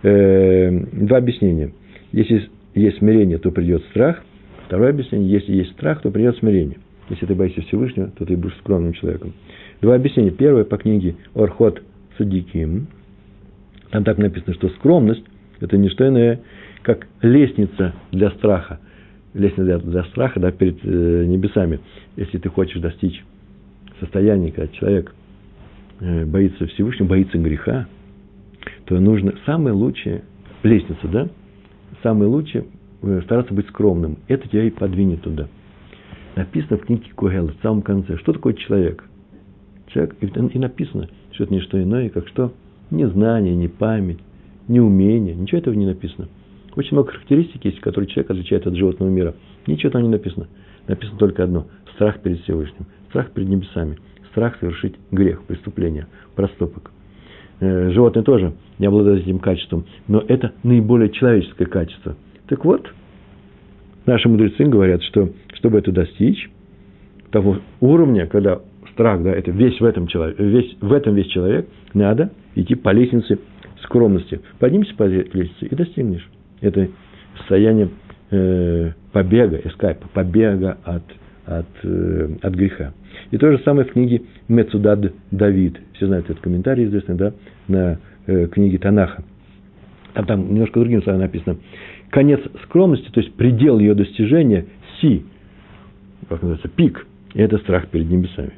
Э, 0.03 0.69
два 0.91 1.17
объяснения. 1.17 1.71
Если 2.11 2.49
есть 2.73 2.97
смирение, 2.97 3.37
то 3.37 3.51
придет 3.51 3.83
страх. 3.91 4.23
Второе 4.65 4.89
объяснение. 4.89 5.29
Если 5.29 5.53
есть 5.53 5.71
страх, 5.71 6.01
то 6.01 6.11
придет 6.11 6.37
смирение. 6.37 6.77
Если 7.09 7.25
ты 7.25 7.35
боишься 7.35 7.61
Всевышнего, 7.61 8.07
то 8.07 8.25
ты 8.25 8.35
будешь 8.35 8.57
скромным 8.57 8.93
человеком. 8.93 9.33
Два 9.81 9.95
объяснения. 9.95 10.31
Первое 10.31 10.63
по 10.63 10.77
книге 10.77 11.15
Орхот 11.35 11.81
Садиким. 12.17 12.87
Там 13.91 14.03
так 14.03 14.17
написано, 14.17 14.53
что 14.53 14.69
скромность– 14.69 15.23
это 15.59 15.77
не 15.77 15.89
что 15.89 16.07
иное, 16.07 16.41
как 16.81 17.07
лестница 17.21 17.93
для 18.11 18.31
страха. 18.31 18.79
Лестница 19.33 19.63
для, 19.63 19.77
для 19.77 20.03
страха 20.05 20.39
да, 20.39 20.51
перед 20.51 20.77
э, 20.83 21.25
небесами. 21.25 21.79
Если 22.15 22.37
ты 22.37 22.49
хочешь 22.49 22.81
достичь 22.81 23.23
состояния, 23.99 24.51
когда 24.51 24.67
человек 24.73 25.13
э, 25.99 26.25
боится 26.25 26.65
Всевышнего, 26.67 27.07
боится 27.07 27.37
греха, 27.37 27.87
то 28.85 28.99
нужно 28.99 29.33
самое 29.45 29.75
лучшее, 29.75 30.23
лестница, 30.63 31.07
да, 31.07 31.29
самое 32.01 32.29
лучшее 32.29 32.65
э, 33.03 33.21
стараться 33.25 33.53
быть 33.53 33.67
скромным. 33.67 34.17
Это 34.27 34.47
тебя 34.47 34.63
и 34.63 34.71
подвинет 34.71 35.21
туда. 35.21 35.47
Написано 36.35 36.77
в 36.77 36.85
книге 36.85 37.05
Кугела 37.15 37.47
в 37.47 37.61
самом 37.61 37.81
конце, 37.81 38.17
что 38.17 38.33
такое 38.33 38.53
человек. 38.53 39.03
Человек, 39.87 40.15
и 40.21 40.59
написано, 40.59 41.09
что 41.31 41.45
это 41.45 41.53
не 41.53 41.61
что 41.61 41.81
иное, 41.81 42.09
как 42.09 42.27
что? 42.27 42.51
Ни 42.91 43.05
знание, 43.05 43.55
ни 43.55 43.67
память, 43.67 44.19
ни 44.67 44.79
умение, 44.79 45.33
ничего 45.33 45.59
этого 45.59 45.73
не 45.73 45.85
написано. 45.85 46.27
Очень 46.75 46.93
много 46.93 47.11
характеристик 47.11 47.63
есть, 47.63 47.79
которые 47.79 48.09
человек 48.09 48.31
отличает 48.31 48.67
от 48.67 48.75
животного 48.75 49.09
мира. 49.09 49.35
Ничего 49.65 49.91
там 49.91 50.03
не 50.03 50.09
написано. 50.09 50.47
Написано 50.87 51.17
только 51.17 51.43
одно– 51.43 51.67
страх 51.95 52.19
перед 52.19 52.41
Всевышним, 52.41 52.85
страх 53.09 53.31
перед 53.31 53.47
небесами, 53.47 53.97
страх 54.31 54.57
совершить 54.59 54.95
грех, 55.11 55.43
преступление, 55.43 56.07
проступок. 56.35 56.91
Э, 57.61 57.89
животные 57.91 58.23
тоже 58.23 58.53
не 58.77 58.85
обладают 58.85 59.23
этим 59.23 59.39
качеством, 59.39 59.85
но 60.07 60.23
это 60.27 60.53
наиболее 60.63 61.09
человеческое 61.09 61.65
качество. 61.65 62.15
Так 62.47 62.65
вот, 62.65 62.91
наши 64.05 64.27
мудрецы 64.27 64.65
говорят, 64.65 65.01
что 65.03 65.29
чтобы 65.55 65.79
это 65.79 65.91
достичь, 65.91 66.49
того 67.31 67.57
уровня, 67.81 68.27
когда 68.27 68.61
страх, 68.93 69.21
да, 69.23 69.31
это 69.31 69.51
весь 69.51 69.79
в 69.79 69.83
этом, 69.83 70.07
человек, 70.07 70.39
весь, 70.39 70.77
в 70.79 70.93
этом 70.93 71.15
весь 71.15 71.27
человек, 71.27 71.67
надо 71.93 72.31
идти 72.55 72.75
по 72.75 72.91
лестнице 72.91 73.39
скромности. 73.83 74.39
Поднимись 74.59 74.93
по 74.93 75.03
лестнице 75.03 75.65
и 75.65 75.75
достигнешь. 75.75 76.27
Это 76.61 76.87
состояние 77.37 77.89
э, 78.31 78.91
побега, 79.11 79.59
эскайпа, 79.63 80.07
побега 80.13 80.77
от, 80.83 81.03
от, 81.45 81.65
э, 81.83 82.29
от 82.41 82.53
греха. 82.53 82.93
И 83.31 83.37
то 83.37 83.51
же 83.51 83.59
самое 83.65 83.85
в 83.85 83.91
книге 83.91 84.21
Мецудад 84.47 85.11
Давид. 85.31 85.77
Все 85.93 86.07
знают 86.07 86.29
этот 86.29 86.41
комментарий 86.41 86.85
известный, 86.85 87.15
да, 87.15 87.33
на 87.67 87.99
э, 88.27 88.47
книге 88.47 88.77
Танаха. 88.77 89.23
Там, 90.13 90.25
там 90.25 90.53
немножко 90.53 90.79
другим 90.79 91.03
словом 91.03 91.21
написано. 91.21 91.57
Конец 92.09 92.39
скромности, 92.63 93.09
то 93.11 93.19
есть 93.19 93.33
предел 93.33 93.79
ее 93.79 93.93
достижения, 93.93 94.65
си, 95.01 95.25
как 96.29 96.41
называется, 96.41 96.67
пик, 96.69 97.05
и 97.33 97.41
это 97.41 97.57
страх 97.59 97.87
перед 97.87 98.09
небесами. 98.09 98.53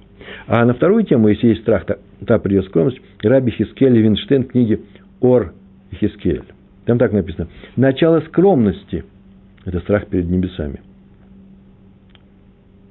А 0.47 0.65
на 0.65 0.73
вторую 0.73 1.03
тему, 1.03 1.27
если 1.27 1.47
есть 1.47 1.61
страх, 1.61 1.85
та, 1.85 1.97
та 2.25 2.39
придет 2.39 2.65
скромность, 2.65 2.99
Раби 3.21 3.51
Хискель 3.51 3.97
Винштейн 3.97 4.43
в 4.43 4.47
книге 4.47 4.81
Ор 5.21 5.53
Хискель. 5.93 6.43
Там 6.85 6.97
так 6.97 7.11
написано. 7.11 7.47
Начало 7.75 8.21
скромности– 8.21 9.03
это 9.65 9.79
страх 9.79 10.07
перед 10.07 10.29
небесами. 10.29 10.81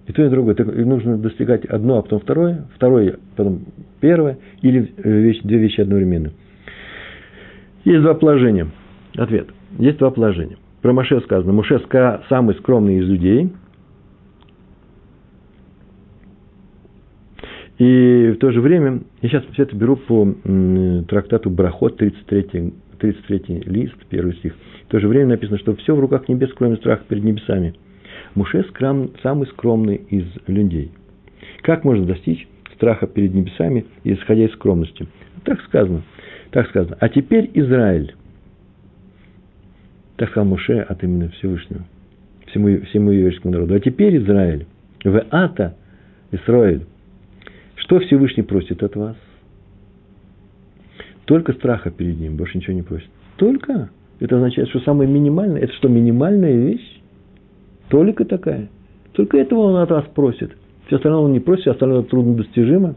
И 0.06 0.12
то, 0.12 0.24
и 0.24 0.28
другое. 0.28 0.54
Так 0.54 0.66
нужно 0.66 1.16
достигать 1.16 1.64
одно, 1.64 1.98
а 1.98 2.02
потом 2.02 2.20
второе, 2.20 2.66
второе, 2.74 3.18
потом 3.36 3.60
первое, 4.00 4.38
или 4.62 4.92
э, 4.98 5.10
вещи, 5.10 5.40
две 5.42 5.58
вещи 5.58 5.80
одновременно. 5.80 6.30
Есть 7.84 8.02
два 8.02 8.14
положения. 8.14 8.68
Ответ. 9.16 9.48
Есть 9.78 9.98
два 9.98 10.10
положения. 10.10 10.58
Про 10.82 10.92
Маше 10.92 11.20
сказано. 11.22 11.52
Муше 11.52 11.80
самый 12.28 12.54
скромный 12.56 12.98
из 12.98 13.08
людей. 13.08 13.50
И 17.78 18.32
в 18.34 18.38
то 18.38 18.52
же 18.52 18.60
время, 18.60 19.00
я 19.20 19.28
сейчас 19.28 19.44
все 19.52 19.64
это 19.64 19.76
беру 19.76 19.96
по 19.96 20.26
трактату 21.08 21.50
Брахот, 21.50 21.98
33, 21.98 22.72
33 22.98 23.62
лист, 23.66 23.96
первый 24.08 24.34
стих. 24.36 24.54
В 24.86 24.90
то 24.90 24.98
же 24.98 25.08
время 25.08 25.30
написано, 25.30 25.58
что 25.58 25.74
все 25.76 25.94
в 25.94 26.00
руках 26.00 26.28
небес, 26.28 26.50
кроме 26.56 26.76
страха 26.76 27.02
перед 27.08 27.24
небесами– 27.24 27.74
Муше 28.36 28.64
скрам, 28.64 29.10
самый 29.22 29.46
скромный 29.48 29.96
из 29.96 30.26
людей. 30.46 30.92
Как 31.62 31.84
можно 31.84 32.04
достичь 32.04 32.46
страха 32.74 33.06
перед 33.06 33.32
небесами, 33.32 33.86
исходя 34.04 34.44
из 34.44 34.52
скромности? 34.52 35.06
Так 35.44 35.60
сказано. 35.62 36.02
Так 36.50 36.68
сказано. 36.68 36.98
А 37.00 37.08
теперь 37.08 37.50
Израиль. 37.54 38.14
Так 40.16 40.30
сказал 40.30 40.50
Муше 40.50 40.80
от 40.80 41.02
имени 41.02 41.28
Всевышнего. 41.28 41.84
Всему, 42.48 42.80
всему 42.82 43.10
еврейскому 43.10 43.54
народу. 43.54 43.74
А 43.74 43.80
теперь 43.80 44.18
Израиль. 44.18 44.66
В 45.02 45.24
ата 45.30 45.74
Израиль. 46.30 46.84
Что 47.86 48.00
Всевышний 48.00 48.42
просит 48.42 48.82
от 48.82 48.96
вас? 48.96 49.16
Только 51.24 51.52
страха 51.52 51.90
перед 51.90 52.18
ним, 52.18 52.36
больше 52.36 52.58
ничего 52.58 52.74
не 52.74 52.82
просит. 52.82 53.08
Только. 53.36 53.90
Это 54.18 54.36
означает, 54.36 54.68
что 54.70 54.80
самое 54.80 55.08
минимальное, 55.08 55.60
это 55.60 55.72
что, 55.74 55.88
минимальная 55.88 56.56
вещь? 56.56 57.00
Только 57.88 58.24
такая. 58.24 58.68
Только 59.12 59.38
этого 59.38 59.60
он 59.60 59.76
от 59.76 59.90
вас 59.90 60.04
просит. 60.16 60.56
Все 60.86 60.96
остальное 60.96 61.20
он 61.20 61.32
не 61.32 61.38
просит, 61.38 61.62
все 61.62 61.70
остальное 61.72 62.02
труднодостижимо. 62.02 62.96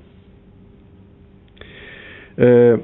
Э, 2.38 2.80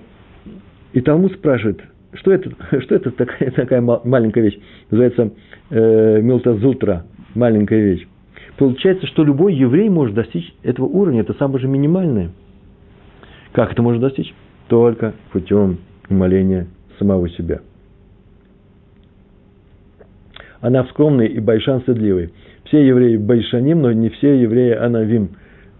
и 0.94 1.02
Талмуд 1.02 1.34
спрашивает, 1.34 1.82
что 2.14 2.32
это, 2.32 2.52
что 2.82 2.94
это 2.94 3.10
такая, 3.10 3.50
такая 3.56 3.82
маленькая 3.82 4.42
вещь? 4.42 4.60
Называется 4.92 5.32
э, 5.72 6.22
Милтазутра, 6.22 7.06
маленькая 7.34 7.82
вещь. 7.82 8.08
Получается, 8.58 9.08
что 9.08 9.24
любой 9.24 9.54
еврей 9.54 9.90
может 9.90 10.16
достичь 10.16 10.54
этого 10.64 10.86
уровня, 10.86 11.22
это 11.22 11.34
самое 11.34 11.60
же 11.60 11.68
минимальное. 11.68 12.32
Как 13.52 13.72
это 13.72 13.82
может 13.82 14.02
достичь? 14.02 14.34
Только 14.68 15.14
путем 15.32 15.80
умоления 16.10 16.68
самого 16.98 17.30
себя– 17.30 17.62
она 20.66 20.84
скромный 20.86 21.28
и 21.28 21.40
Байшан 21.40 21.82
стыдливый. 21.82 22.32
Все 22.64 22.88
евреи 22.88 23.18
Байшаним, 23.18 23.84
но 23.84 23.92
не 23.92 24.10
все 24.10 24.42
евреи 24.42 24.72
Анавим, 24.72 25.30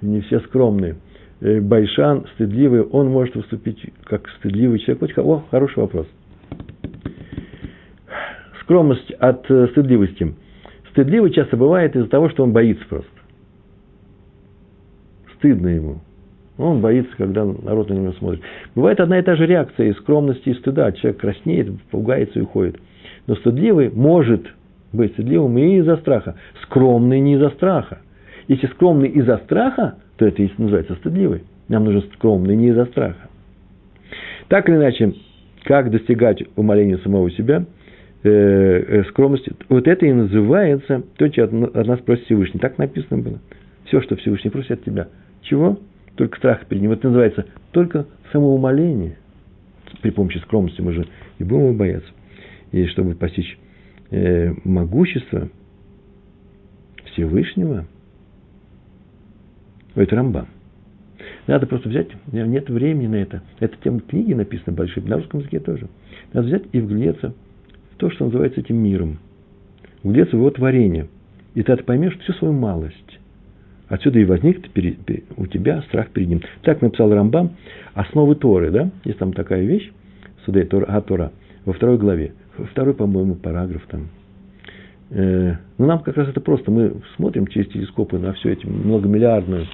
не 0.02 0.22
все 0.22 0.40
скромные. 0.42 0.98
Э, 1.42 1.60
Байшан 1.60 2.28
стыдливый, 2.36 2.84
он 2.84 3.10
может 3.10 3.34
выступить 3.34 3.84
как 4.04 4.30
стыдливый 4.38 4.78
человек. 4.78 5.18
О, 5.18 5.44
хороший 5.50 5.80
вопрос. 5.80 6.06
Скромность 8.62 9.10
от 9.14 9.50
э, 9.50 9.70
стыдливости. 9.72 10.36
Стыдливый 10.96 11.32
часто 11.32 11.58
бывает 11.58 11.94
из-за 11.94 12.08
того, 12.08 12.30
что 12.30 12.44
он 12.44 12.54
боится 12.54 12.86
просто. 12.88 13.10
Стыдно 15.36 15.68
ему. 15.68 16.00
Он 16.58 16.80
боится, 16.80 17.12
когда 17.18 17.44
народ 17.44 17.90
на 17.90 17.96
него 17.96 18.14
смотрит. 18.14 18.40
Бывает 18.76 19.02
одна 19.02 19.20
и 19.20 19.22
та 19.22 19.36
же 19.36 19.46
реакция 19.46 19.90
из 19.90 19.98
скромности 19.98 20.48
и 20.48 20.54
стыда. 20.54 20.94
Человек 20.94 21.20
краснеет, 21.20 21.82
пугается 21.92 22.40
и 22.40 22.44
уходит. 22.44 22.80
Но 23.28 23.36
стыдливый 23.36 23.90
может 23.90 24.48
быть 24.94 25.12
стыдливым 25.12 25.58
и 25.58 25.80
из-за 25.80 25.98
страха. 25.98 26.36
Скромный 26.64 27.20
не 27.20 27.34
из-за 27.34 27.50
страха. 27.50 28.00
Если 28.48 28.68
скромный 28.68 29.10
из-за 29.10 29.40
страха, 29.40 29.96
то 30.16 30.26
это 30.26 30.44
и 30.44 30.50
называется 30.58 30.96
стыдливый. 30.96 31.44
Нам 31.68 31.84
нужен 31.84 32.04
скромный 32.14 32.56
не 32.56 32.70
из-за 32.70 32.86
страха. 32.86 33.28
Так 34.48 34.70
или 34.70 34.78
иначе, 34.78 35.14
как 35.66 35.92
достигать 35.92 36.42
умоления 36.56 37.00
самого 37.00 37.30
себя, 37.32 37.66
э, 38.26 38.86
э, 38.88 39.04
скромности, 39.06 39.54
вот 39.70 39.88
это 39.88 40.06
и 40.06 40.14
называется 40.14 41.04
то, 41.18 41.28
что 41.32 41.44
от 41.44 41.52
нас 41.88 42.00
просит 42.02 42.26
Всевышний. 42.26 42.60
Так 42.60 42.78
написано 42.78 43.22
было. 43.22 43.40
Все, 43.86 44.02
что 44.02 44.16
Всевышний 44.16 44.50
просит 44.50 44.72
от 44.72 44.84
тебя. 44.84 45.08
Чего? 45.42 45.80
Только 46.16 46.38
страх 46.38 46.66
перед 46.66 46.82
ним. 46.82 46.92
Это 46.92 47.08
называется 47.08 47.46
только 47.72 48.08
самоумоление. 48.32 49.18
При 50.02 50.12
помощи 50.12 50.38
скромности 50.40 50.82
мы 50.82 50.94
же 50.94 51.08
и 51.40 51.44
будем 51.44 51.78
бояться. 51.78 52.10
И 52.72 52.86
чтобы 52.88 53.16
постичь 53.16 53.58
э, 54.12 54.54
могущество 54.64 55.50
Всевышнего, 57.06 57.86
это 59.96 60.16
Рамбам. 60.16 60.48
Надо 61.48 61.68
просто 61.68 61.90
взять, 61.90 62.08
нет 62.32 62.70
времени 62.70 63.08
на 63.08 63.16
это. 63.16 63.44
Это 63.60 63.76
тем 63.84 64.00
книги 64.00 64.34
написаны 64.34 64.76
большие, 64.76 65.06
на 65.06 65.18
русском 65.18 65.40
языке 65.42 65.60
тоже. 65.60 65.88
Надо 66.34 66.48
взять 66.48 66.64
и 66.72 66.82
вглядеться 66.82 67.34
то, 67.98 68.10
что 68.10 68.26
называется 68.26 68.62
этим 68.62 68.78
миром. 68.78 69.20
Вглядеться 70.04 70.36
в 70.36 70.40
его 70.40 70.50
творение. 70.52 71.08
И 71.54 71.64
ты 71.64 71.76
поймешь 71.78 72.18
всю 72.20 72.34
свою 72.34 72.54
малость. 72.54 73.20
Отсюда 73.88 74.20
и 74.20 74.26
возник 74.26 74.66
у 75.38 75.46
тебя 75.48 75.82
страх 75.84 76.10
перед 76.10 76.28
ним. 76.28 76.42
Так 76.64 76.82
написал 76.82 77.14
Рамбам 77.14 77.52
основы 77.94 78.36
Торы, 78.36 78.72
да? 78.72 78.92
Есть 79.04 79.20
там 79.20 79.32
такая 79.34 79.64
вещь, 79.64 79.92
Судей 80.46 80.66
Тора, 80.66 80.86
а 80.88 81.02
Тора, 81.02 81.32
во 81.66 81.74
второй 81.74 81.98
главе 81.98 82.34
второй, 82.72 82.94
по-моему, 82.94 83.36
параграф 83.36 83.86
там. 83.88 84.08
Э, 85.12 85.56
ну, 85.78 85.86
нам 85.86 86.00
как 86.00 86.18
раз 86.18 86.30
это 86.30 86.42
просто. 86.42 86.72
Мы 86.72 86.96
смотрим 87.16 87.48
через 87.48 87.68
телескопы 87.70 88.18
на 88.18 88.34
все 88.34 88.54
эти 88.54 88.66
многомиллиардную 88.66 89.66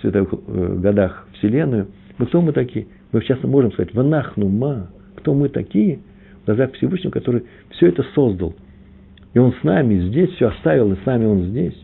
световых 0.00 0.32
э, 0.32 0.78
годах 0.80 1.28
Вселенную, 1.34 1.88
мы 2.18 2.26
кто 2.26 2.40
мы 2.40 2.52
такие? 2.52 2.86
Мы 3.12 3.20
сейчас 3.22 3.42
можем 3.42 3.72
сказать, 3.72 3.94
ванахну 3.94 4.48
ма, 4.48 4.90
кто 5.16 5.34
мы 5.34 5.48
такие 5.48 6.00
в 6.42 6.46
глазах 6.46 6.72
Всевышнего, 6.74 7.10
который 7.10 7.44
все 7.70 7.88
это 7.88 8.04
создал. 8.14 8.54
И 9.34 9.38
он 9.38 9.54
с 9.54 9.62
нами 9.62 10.08
здесь 10.08 10.30
все 10.30 10.48
оставил, 10.48 10.92
и 10.92 10.96
с 10.96 11.06
нами 11.06 11.24
он 11.24 11.44
здесь. 11.44 11.74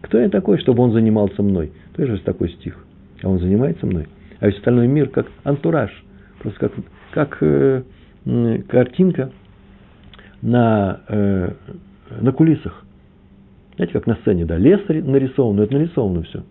Кто 0.00 0.18
я 0.18 0.28
такой, 0.28 0.58
чтобы 0.58 0.82
он 0.82 0.92
занимался 0.92 1.42
мной? 1.42 1.72
Тоже 1.94 2.12
есть 2.12 2.24
такой 2.24 2.50
стих. 2.50 2.76
А 3.22 3.28
он 3.28 3.38
занимается 3.38 3.86
мной. 3.86 4.06
А 4.40 4.46
весь 4.46 4.56
остальной 4.56 4.86
мир 4.86 5.08
как 5.08 5.26
антураж, 5.44 5.90
просто 6.40 6.58
как, 6.60 6.72
как 7.12 7.38
э, 7.40 7.82
картинка 8.68 9.30
на, 10.42 11.00
э, 11.08 11.52
на 12.20 12.32
кулисах. 12.32 12.84
Знаете, 13.76 13.92
как 13.92 14.06
на 14.06 14.16
сцене, 14.16 14.44
да, 14.44 14.56
лес 14.56 14.80
нарисован, 14.88 15.56
но 15.56 15.62
это 15.62 15.74
нарисовано 15.74 16.22
все. 16.22 16.42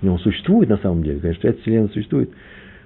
И 0.00 0.08
он 0.08 0.18
существует 0.18 0.68
на 0.68 0.78
самом 0.78 1.02
деле, 1.02 1.20
конечно, 1.20 1.48
эта 1.48 1.60
вселенная 1.62 1.88
существует. 1.88 2.30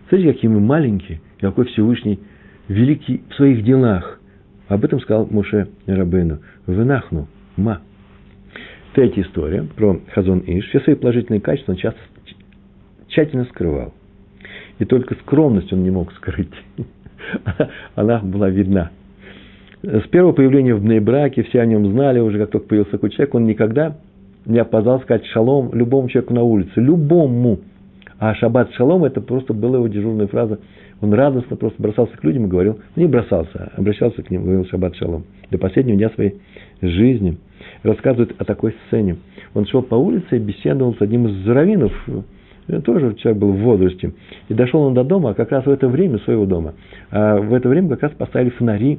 Смотрите, 0.09 0.33
какие 0.33 0.51
мы 0.51 0.61
маленькие, 0.61 1.21
и 1.39 1.41
какой 1.41 1.67
Всевышний 1.67 2.21
великий 2.69 3.23
в 3.31 3.35
своих 3.35 3.64
делах. 3.64 4.21
Об 4.69 4.85
этом 4.85 5.01
сказал 5.01 5.27
Муше 5.31 5.69
Рабейну. 5.87 6.39
Вынахну, 6.67 7.29
ма. 7.57 7.81
Третья 8.95 9.23
история 9.23 9.62
про 9.77 10.01
Хазон 10.12 10.43
Иш. 10.47 10.69
Все 10.69 10.81
свои 10.81 10.97
положительные 10.97 11.41
качества 11.41 11.73
он 11.73 11.79
часто 11.79 12.01
тщательно 13.09 13.45
скрывал. 13.45 13.93
И 14.79 14.85
только 14.85 15.14
скромность 15.17 15.73
он 15.73 15.83
не 15.83 15.91
мог 15.91 16.12
скрыть. 16.14 16.53
Она 17.95 18.19
была 18.19 18.51
видна. 18.51 18.91
С 19.83 20.09
первого 20.09 20.33
появления 20.33 20.75
в 20.75 20.83
Бнейбраке 20.83 21.45
все 21.45 21.61
о 21.61 21.67
нем 21.67 21.87
знали 21.93 22.19
уже, 22.19 22.39
как 22.39 22.51
только 22.51 22.69
появился 22.69 22.93
такой 22.93 23.11
человек, 23.11 23.35
он 23.35 23.45
никогда 23.45 23.97
не 24.45 24.59
опоздал 24.59 25.01
сказать 25.03 25.25
шалом 25.27 25.71
любому 25.75 26.09
человеку 26.09 26.35
на 26.35 26.43
улице. 26.43 26.73
Любому. 26.77 27.61
А 28.19 28.35
шаббат 28.35 28.73
шалом 28.73 29.05
это 29.05 29.21
просто 29.21 29.53
была 29.53 29.77
его 29.77 29.89
дежурная 29.89 30.27
фраза. 30.27 30.59
Он 31.01 31.12
радостно 31.12 31.57
просто 31.57 31.81
бросался 31.83 32.17
к 32.17 32.25
людям 32.25 32.47
и 32.47 32.49
говорил, 32.49 32.79
не 32.97 33.07
бросался, 33.07 33.71
а 33.75 33.79
обращался 33.81 34.23
к 34.23 34.31
ним, 34.31 34.45
говорил 34.45 34.67
шаббат 34.67 34.97
шалом. 34.97 35.25
До 35.51 35.59
последнего 35.59 35.97
дня 35.97 36.11
своей 36.11 36.37
жизни. 36.81 37.37
Рассказывает 37.83 38.35
о 38.39 38.45
такой 38.45 38.75
сцене. 38.87 39.17
Он 39.55 39.67
шел 39.67 39.83
по 39.83 39.95
улице 39.95 40.37
и 40.37 40.39
беседовал 40.39 40.95
с 40.95 41.03
одним 41.03 41.27
из 41.27 41.47
раввинов, 41.47 41.93
тоже 42.85 43.14
человек 43.14 43.41
был 43.41 43.53
в 43.53 43.59
возрасте. 43.59 44.12
И 44.49 44.55
дошел 44.55 44.81
он 44.81 44.95
до 44.95 45.05
дома, 45.05 45.31
а 45.31 45.35
как 45.35 45.53
раз 45.53 45.67
в 45.67 45.71
это 45.71 45.89
время, 45.89 46.19
своего 46.21 46.47
дома. 46.47 46.75
А 47.11 47.37
в 47.37 47.55
это 47.55 47.69
время 47.69 47.91
как 47.91 48.03
раз 48.03 48.12
поставили 48.12 48.51
фонари. 48.51 48.99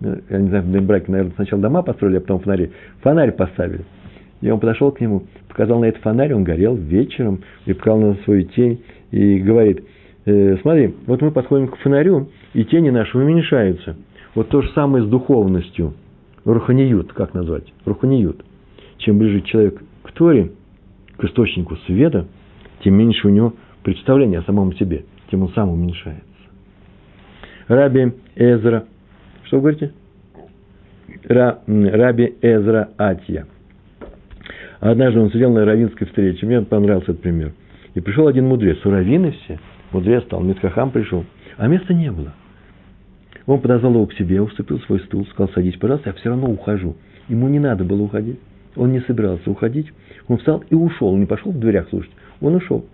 Я 0.00 0.38
не 0.38 0.48
знаю, 0.48 0.64
в 0.64 0.86
браке, 0.86 1.10
наверное, 1.10 1.32
сначала 1.36 1.62
дома 1.62 1.82
построили, 1.82 2.18
а 2.18 2.20
потом 2.20 2.40
фонари. 2.40 2.72
Фонарь 3.00 3.32
поставили. 3.32 3.84
И 4.40 4.50
он 4.50 4.60
подошел 4.60 4.92
к 4.92 5.00
нему, 5.00 5.24
показал 5.48 5.80
на 5.80 5.86
этот 5.86 6.02
фонарь, 6.02 6.34
он 6.34 6.44
горел 6.44 6.74
вечером, 6.74 7.40
и 7.64 7.72
показал 7.72 8.00
на 8.00 8.14
свою 8.24 8.42
тень, 8.42 8.82
и 9.10 9.38
говорит, 9.38 9.84
э, 10.26 10.58
смотри, 10.60 10.94
вот 11.06 11.22
мы 11.22 11.30
подходим 11.30 11.68
к 11.68 11.76
фонарю, 11.78 12.28
и 12.52 12.64
тени 12.64 12.90
наши 12.90 13.16
уменьшаются. 13.16 13.96
Вот 14.34 14.48
то 14.48 14.60
же 14.60 14.70
самое 14.72 15.04
с 15.04 15.08
духовностью. 15.08 15.94
Руханиют, 16.44 17.12
как 17.12 17.34
назвать? 17.34 17.72
Руханиют. 17.84 18.44
Чем 18.98 19.18
ближе 19.18 19.40
человек 19.40 19.82
к 20.02 20.12
Торе, 20.12 20.52
к 21.16 21.24
источнику 21.24 21.76
света, 21.86 22.26
тем 22.84 22.94
меньше 22.94 23.26
у 23.26 23.30
него 23.30 23.54
представления 23.82 24.40
о 24.40 24.42
самом 24.42 24.74
себе, 24.74 25.06
тем 25.30 25.42
он 25.42 25.48
сам 25.54 25.70
уменьшается. 25.70 26.22
Раби 27.68 28.12
Эзра, 28.36 28.84
что 29.44 29.58
вы 29.58 29.72
говорите? 29.72 29.92
Раби 31.24 32.34
Эзра 32.42 32.90
Атья– 32.98 33.46
Однажды 34.80 35.20
он 35.20 35.30
сидел 35.30 35.52
на 35.52 35.64
равинской 35.64 36.06
встрече, 36.06 36.46
мне 36.46 36.60
понравился 36.62 37.12
этот 37.12 37.22
пример. 37.22 37.52
И 37.94 38.00
пришел 38.00 38.26
один 38.26 38.46
мудрец, 38.46 38.78
у 38.84 38.90
раввины 38.90 39.32
все, 39.32 39.58
мудрец 39.92 40.24
стал, 40.24 40.42
Митхахам 40.42 40.90
пришел, 40.90 41.24
а 41.56 41.66
места 41.66 41.94
не 41.94 42.10
было. 42.10 42.34
Он 43.46 43.60
подозвал 43.60 43.94
его 43.94 44.06
к 44.06 44.14
себе, 44.14 44.42
уступил 44.42 44.80
свой 44.80 45.00
стул, 45.00 45.24
сказал, 45.26 45.52
садись, 45.54 45.76
пожалуйста, 45.76 46.10
я 46.10 46.14
все 46.14 46.30
равно 46.30 46.48
ухожу. 46.48 46.96
Ему 47.28 47.48
не 47.48 47.58
надо 47.58 47.84
было 47.84 48.02
уходить, 48.02 48.38
он 48.76 48.92
не 48.92 49.00
собирался 49.00 49.50
уходить. 49.50 49.86
Он 50.28 50.38
встал 50.38 50.62
и 50.68 50.74
ушел, 50.74 51.08
он 51.08 51.20
не 51.20 51.26
пошел 51.26 51.52
в 51.52 51.58
дверях 51.58 51.88
слушать, 51.88 52.10
он 52.40 52.56
ушел. 52.56 52.84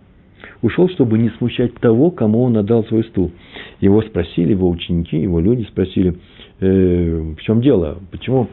Ушел, 0.60 0.88
чтобы 0.90 1.18
не 1.18 1.30
смущать 1.30 1.74
того, 1.74 2.10
кому 2.10 2.42
он 2.42 2.56
отдал 2.56 2.84
свой 2.84 3.04
стул. 3.04 3.32
Его 3.80 4.02
спросили, 4.02 4.50
его 4.50 4.68
ученики, 4.68 5.16
его 5.16 5.40
люди 5.40 5.64
спросили, 5.64 6.16
э, 6.60 7.34
в 7.36 7.40
чем 7.42 7.60
дело, 7.60 7.98
почему 8.10 8.48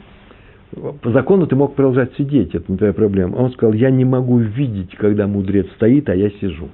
по 0.72 1.11
закону 1.11 1.47
ты 1.47 1.55
мог 1.55 1.76
продолжать 1.76 2.13
сидеть, 2.15 2.53
это 2.53 2.72
не 2.72 2.78
твоя 2.78 2.93
проблема. 2.93 3.36
Он 3.36 3.51
сказал, 3.51 3.74
я 3.74 3.89
не 3.89 4.05
могу 4.05 4.38
видеть, 4.38 4.95
когда 4.95 5.28
мудрец 5.28 5.67
стоит, 5.76 6.09
а 6.09 6.15
я 6.15 6.30
сижу. 6.30 6.70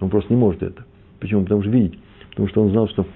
Он 0.00 0.08
просто 0.08 0.32
не 0.32 0.38
может 0.38 0.62
это. 0.62 0.84
Почему? 1.18 1.42
Потому 1.42 1.62
что 1.62 1.70
видеть. 1.70 1.98
Потому 2.30 2.48
что 2.48 2.62
он 2.62 2.70
знал, 2.70 2.88
что 2.88 3.06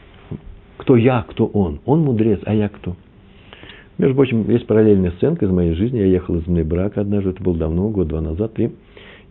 кто 0.79 0.97
я, 0.97 1.25
кто 1.29 1.47
он. 1.47 1.81
Он 1.85 2.01
мудрец, 2.01 2.41
а 2.45 2.55
я 2.55 2.69
кто. 2.69 2.97
Между 3.99 4.17
прочим, 4.17 4.51
есть 4.51 4.67
параллельная 4.67 5.13
сценка 5.13 5.45
из 5.45 5.51
моей 5.51 5.75
жизни. 5.75 5.99
Я 5.99 6.07
ехал 6.07 6.37
из 6.37 6.47
Мнебрака 6.49 7.03
однажды, 7.03 7.31
это 7.31 7.43
было 7.43 7.57
давно, 7.57 7.89
год, 7.91 8.09
два 8.09 8.21
назад, 8.21 8.55
три. 8.55 8.73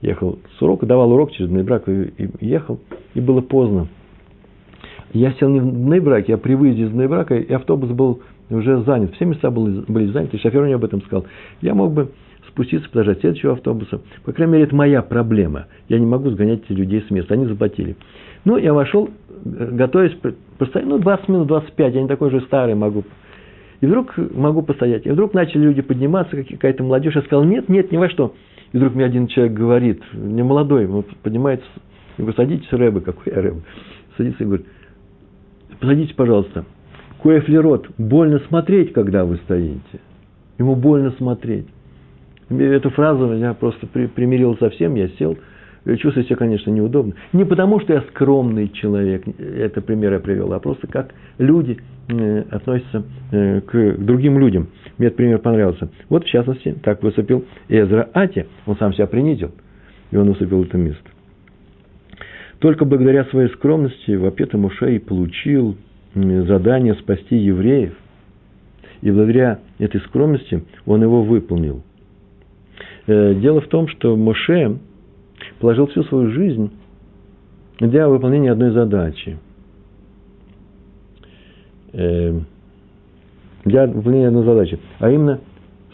Ехал 0.01 0.39
с 0.57 0.61
урока, 0.61 0.85
давал 0.85 1.11
урок 1.11 1.31
через 1.31 1.49
Мнебрак 1.49 1.89
и, 1.89 2.13
и 2.17 2.29
ехал, 2.39 2.79
и 3.13 3.19
было 3.19 3.41
поздно. 3.41 3.87
Я 5.13 5.33
сел 5.33 5.49
не 5.49 5.59
в 5.59 5.65
Мнебраке, 5.65 6.35
а 6.35 6.37
при 6.37 6.53
выезде 6.55 6.83
из 6.83 6.91
Мнебрака, 6.91 7.35
и 7.35 7.51
автобус 7.51 7.89
был 7.89 8.21
уже 8.57 8.81
занят, 8.83 9.13
все 9.15 9.25
места 9.25 9.49
были, 9.51 9.83
были 9.87 10.11
заняты, 10.11 10.37
шофер 10.37 10.63
мне 10.63 10.75
об 10.75 10.83
этом 10.83 11.01
сказал. 11.01 11.25
Я 11.61 11.73
мог 11.73 11.93
бы 11.93 12.11
спуститься, 12.47 12.89
подождать 12.89 13.19
следующего 13.21 13.53
автобуса. 13.53 14.01
По 14.25 14.33
крайней 14.33 14.53
мере, 14.53 14.63
это 14.65 14.75
моя 14.75 15.01
проблема. 15.01 15.67
Я 15.87 15.99
не 15.99 16.05
могу 16.05 16.29
сгонять 16.31 16.69
людей 16.69 17.03
с 17.07 17.11
места, 17.11 17.33
они 17.33 17.45
заплатили. 17.45 17.95
Ну, 18.43 18.57
я 18.57 18.73
вошел, 18.73 19.09
готовясь, 19.45 20.17
постоять, 20.57 20.87
ну, 20.87 20.97
20 20.97 21.29
минут, 21.29 21.47
25, 21.47 21.95
я 21.95 22.01
не 22.01 22.07
такой 22.07 22.31
же 22.31 22.41
старый 22.41 22.75
могу. 22.75 23.03
И 23.79 23.85
вдруг 23.85 24.13
могу 24.17 24.61
постоять. 24.61 25.05
И 25.05 25.09
вдруг 25.09 25.33
начали 25.33 25.63
люди 25.63 25.81
подниматься, 25.81 26.35
какая-то 26.43 26.83
молодежь. 26.83 27.15
Я 27.15 27.21
сказал, 27.23 27.43
нет, 27.43 27.67
нет, 27.69 27.91
ни 27.91 27.97
во 27.97 28.09
что. 28.09 28.33
И 28.73 28.77
вдруг 28.77 28.95
мне 28.95 29.05
один 29.05 29.27
человек 29.27 29.53
говорит, 29.53 30.01
не 30.13 30.43
молодой, 30.43 30.87
он 30.87 31.03
поднимается, 31.23 31.65
я 32.17 32.23
говорю, 32.23 32.35
садитесь, 32.35 32.71
рэбы, 32.71 33.01
какой 33.01 33.33
я 33.33 33.41
рэбы. 33.41 33.61
Садится 34.17 34.43
и 34.43 34.45
говорит, 34.45 34.65
посадитесь, 35.79 36.13
пожалуйста. 36.13 36.65
Коэфлерот, 37.21 37.87
больно 37.97 38.39
смотреть, 38.47 38.93
когда 38.93 39.25
вы 39.25 39.37
стоите. 39.37 39.99
Ему 40.57 40.75
больно 40.75 41.11
смотреть. 41.11 41.67
Эту 42.49 42.89
фразу 42.89 43.33
я 43.33 43.53
просто 43.53 43.87
примирил 43.87 44.57
совсем, 44.57 44.95
я 44.95 45.07
сел, 45.19 45.37
чувствую 45.85 46.25
себя, 46.25 46.35
конечно, 46.35 46.69
неудобно. 46.69 47.13
Не 47.31 47.45
потому, 47.45 47.79
что 47.79 47.93
я 47.93 48.01
скромный 48.09 48.69
человек, 48.69 49.23
это 49.39 49.81
пример 49.81 50.13
я 50.13 50.19
привел, 50.19 50.51
а 50.53 50.59
просто 50.59 50.87
как 50.87 51.13
люди 51.37 51.77
э, 52.09 52.43
относятся 52.49 53.03
э, 53.31 53.61
к 53.61 53.97
другим 53.97 54.37
людям. 54.37 54.67
Мне 54.97 55.07
этот 55.07 55.17
пример 55.17 55.39
понравился. 55.39 55.89
Вот, 56.09 56.25
в 56.25 56.27
частности, 56.27 56.75
так 56.83 57.01
выступил 57.03 57.45
Эзра 57.69 58.09
Ати, 58.13 58.47
он 58.65 58.77
сам 58.77 58.93
себя 58.93 59.07
принизил, 59.07 59.51
и 60.11 60.17
он 60.17 60.27
уступил 60.27 60.63
это 60.63 60.77
место. 60.77 61.09
Только 62.59 62.85
благодаря 62.85 63.25
своей 63.25 63.49
скромности 63.49 64.11
Вапета 64.11 64.57
Муше 64.57 64.95
и 64.95 64.99
получил 64.99 65.77
задание 66.13 66.95
спасти 66.95 67.37
евреев. 67.37 67.93
И 69.01 69.09
благодаря 69.09 69.59
этой 69.79 69.99
скромности 70.01 70.63
он 70.85 71.01
его 71.01 71.23
выполнил. 71.23 71.81
Э, 73.07 73.33
дело 73.35 73.61
в 73.61 73.67
том, 73.67 73.87
что 73.87 74.15
Моше 74.15 74.77
положил 75.59 75.87
всю 75.87 76.03
свою 76.03 76.29
жизнь 76.31 76.71
для 77.79 78.07
выполнения 78.07 78.51
одной 78.51 78.71
задачи. 78.71 79.39
Э, 81.93 82.39
для 83.65 83.87
выполнения 83.87 84.27
одной 84.27 84.45
задачи, 84.45 84.79
а 84.99 85.09
именно 85.09 85.39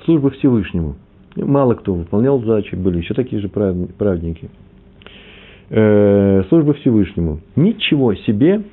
службы 0.05 0.32
Всевышнему. 0.32 0.95
Мало 1.36 1.76
кто 1.76 1.93
выполнял 1.93 2.39
задачи, 2.39 2.76
были 2.76 2.97
еще 2.97 3.13
такие 3.13 3.41
же 3.41 3.49
праведники. 3.49 4.49
Э, 5.70 6.43
служба 6.49 6.74
Всевышнему. 6.74 7.41
Ничего 7.55 8.13
себе 8.15 8.63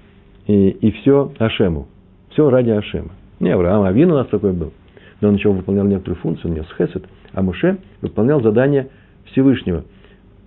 и, 0.46 0.70
и 0.70 0.90
все 0.92 1.32
Ашему. 1.38 1.88
Все 2.30 2.48
ради 2.50 2.70
Ашема. 2.70 3.10
Не 3.40 3.50
Авраам, 3.50 3.82
а 3.82 3.88
Авин 3.88 4.10
у 4.10 4.14
нас 4.14 4.26
такой 4.28 4.52
был. 4.52 4.72
Но 5.20 5.28
он 5.28 5.36
еще 5.36 5.50
выполнял 5.50 5.86
некоторую 5.86 6.20
функцию, 6.20 6.50
он 6.50 6.56
нес 6.58 6.66
хесед, 6.76 7.04
а 7.32 7.42
Муше 7.42 7.78
выполнял 8.00 8.42
задание 8.42 8.88
Всевышнего. 9.26 9.84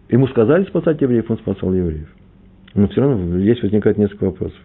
Ему 0.10 0.28
сказали 0.28 0.66
спасать 0.66 1.02
евреев, 1.02 1.30
он 1.30 1.38
спасал 1.38 1.74
евреев. 1.74 2.08
Но 2.74 2.88
все 2.88 3.02
равно 3.02 3.38
есть 3.38 3.62
возникает 3.64 3.98
несколько 3.98 4.26
вопросов. 4.26 4.60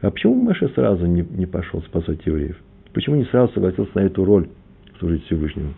А 0.00 0.10
почему 0.10 0.34
Маше 0.34 0.68
сразу 0.68 1.06
не, 1.06 1.22
не 1.22 1.46
пошел 1.46 1.82
спасать 1.82 2.24
евреев? 2.24 2.56
Почему 2.94 3.16
не 3.16 3.24
сразу 3.24 3.52
согласился 3.52 3.90
на 3.94 4.00
эту 4.00 4.24
роль 4.24 4.48
служить 4.98 5.24
Всевышнему? 5.26 5.74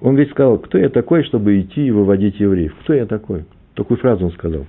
Он 0.00 0.16
ведь 0.16 0.30
сказал, 0.30 0.58
кто 0.58 0.78
я 0.78 0.88
такой, 0.88 1.24
чтобы 1.24 1.60
идти 1.60 1.86
и 1.86 1.90
выводить 1.90 2.38
евреев? 2.38 2.74
Кто 2.82 2.94
я 2.94 3.06
такой? 3.06 3.44
Такую 3.74 3.98
фразу 3.98 4.26
он 4.26 4.32
сказал. 4.32 4.66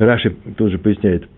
Раши 0.00 0.30
тоже 0.56 0.78
поясняет, 0.78 1.28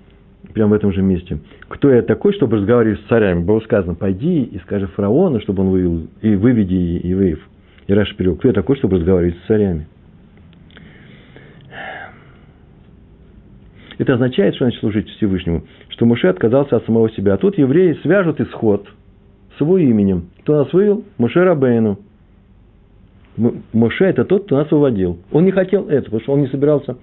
прямо 0.54 0.70
в 0.70 0.74
этом 0.74 0.92
же 0.92 1.02
месте. 1.02 1.40
Кто 1.68 1.90
я 1.90 2.00
такой, 2.02 2.32
чтобы 2.32 2.58
разговаривать 2.58 3.00
с 3.00 3.08
царями? 3.08 3.42
Было 3.42 3.58
сказано, 3.60 3.96
пойди 3.96 4.44
и 4.44 4.58
скажи 4.60 4.86
фараону, 4.86 5.40
чтобы 5.40 5.64
он 5.64 5.70
вывел, 5.70 6.06
и 6.20 6.36
выведи 6.36 7.00
евреев. 7.02 7.40
И 7.88 7.92
Раши 7.92 8.14
перевел, 8.16 8.36
кто 8.36 8.48
я 8.48 8.54
такой, 8.54 8.76
чтобы 8.76 8.98
разговаривать 8.98 9.36
с 9.38 9.46
царями? 9.48 9.88
Это 13.98 14.14
означает, 14.14 14.54
что 14.54 14.64
значит 14.64 14.80
служить 14.80 15.08
Всевышнему, 15.08 15.64
что 15.88 16.06
Моше 16.06 16.28
отказался 16.28 16.76
от 16.76 16.86
самого 16.86 17.10
себя. 17.10 17.34
А 17.34 17.38
тут 17.38 17.58
евреи 17.58 17.98
свяжут 18.02 18.40
исход 18.40 18.88
с 19.56 19.60
его 19.60 19.76
именем. 19.76 20.28
Кто 20.42 20.62
нас 20.62 20.72
вывел? 20.72 21.04
Моше 21.18 21.42
Рабейну. 21.42 21.98
Моше– 23.72 24.04
это 24.06 24.24
тот, 24.24 24.44
кто 24.44 24.56
нас 24.56 24.70
выводил. 24.70 25.18
Он 25.32 25.44
не 25.44 25.50
хотел 25.50 25.88
этого, 25.88 26.04
потому 26.04 26.20
что 26.20 26.32
он 26.32 26.40
не 26.42 26.48
собирался 26.48 26.96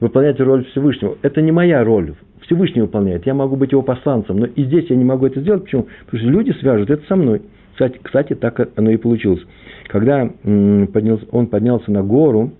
выполнять 0.00 0.40
роль 0.40 0.64
Всевышнего. 0.66 1.16
Это 1.22 1.40
не 1.42 1.52
моя 1.52 1.84
роль. 1.84 2.14
Всевышний 2.42 2.82
выполняет. 2.82 3.26
Я 3.26 3.34
могу 3.34 3.56
быть 3.56 3.72
его 3.72 3.82
посланцем. 3.82 4.38
Но 4.38 4.46
и 4.46 4.64
здесь 4.64 4.88
я 4.88 4.96
не 4.96 5.04
могу 5.04 5.26
это 5.26 5.40
сделать. 5.40 5.64
Почему? 5.64 5.86
Потому 6.04 6.22
что 6.22 6.30
люди 6.30 6.50
свяжут 6.60 6.90
это 6.90 7.04
со 7.06 7.16
мной. 7.16 7.42
Кстати, 7.72 7.98
кстати 8.02 8.34
так 8.34 8.68
оно 8.76 8.90
и 8.90 8.96
получилось. 8.96 9.42
Когда 9.88 10.30
он 10.44 11.46
поднялся 11.48 11.90
на 11.90 12.02
гору 12.02 12.52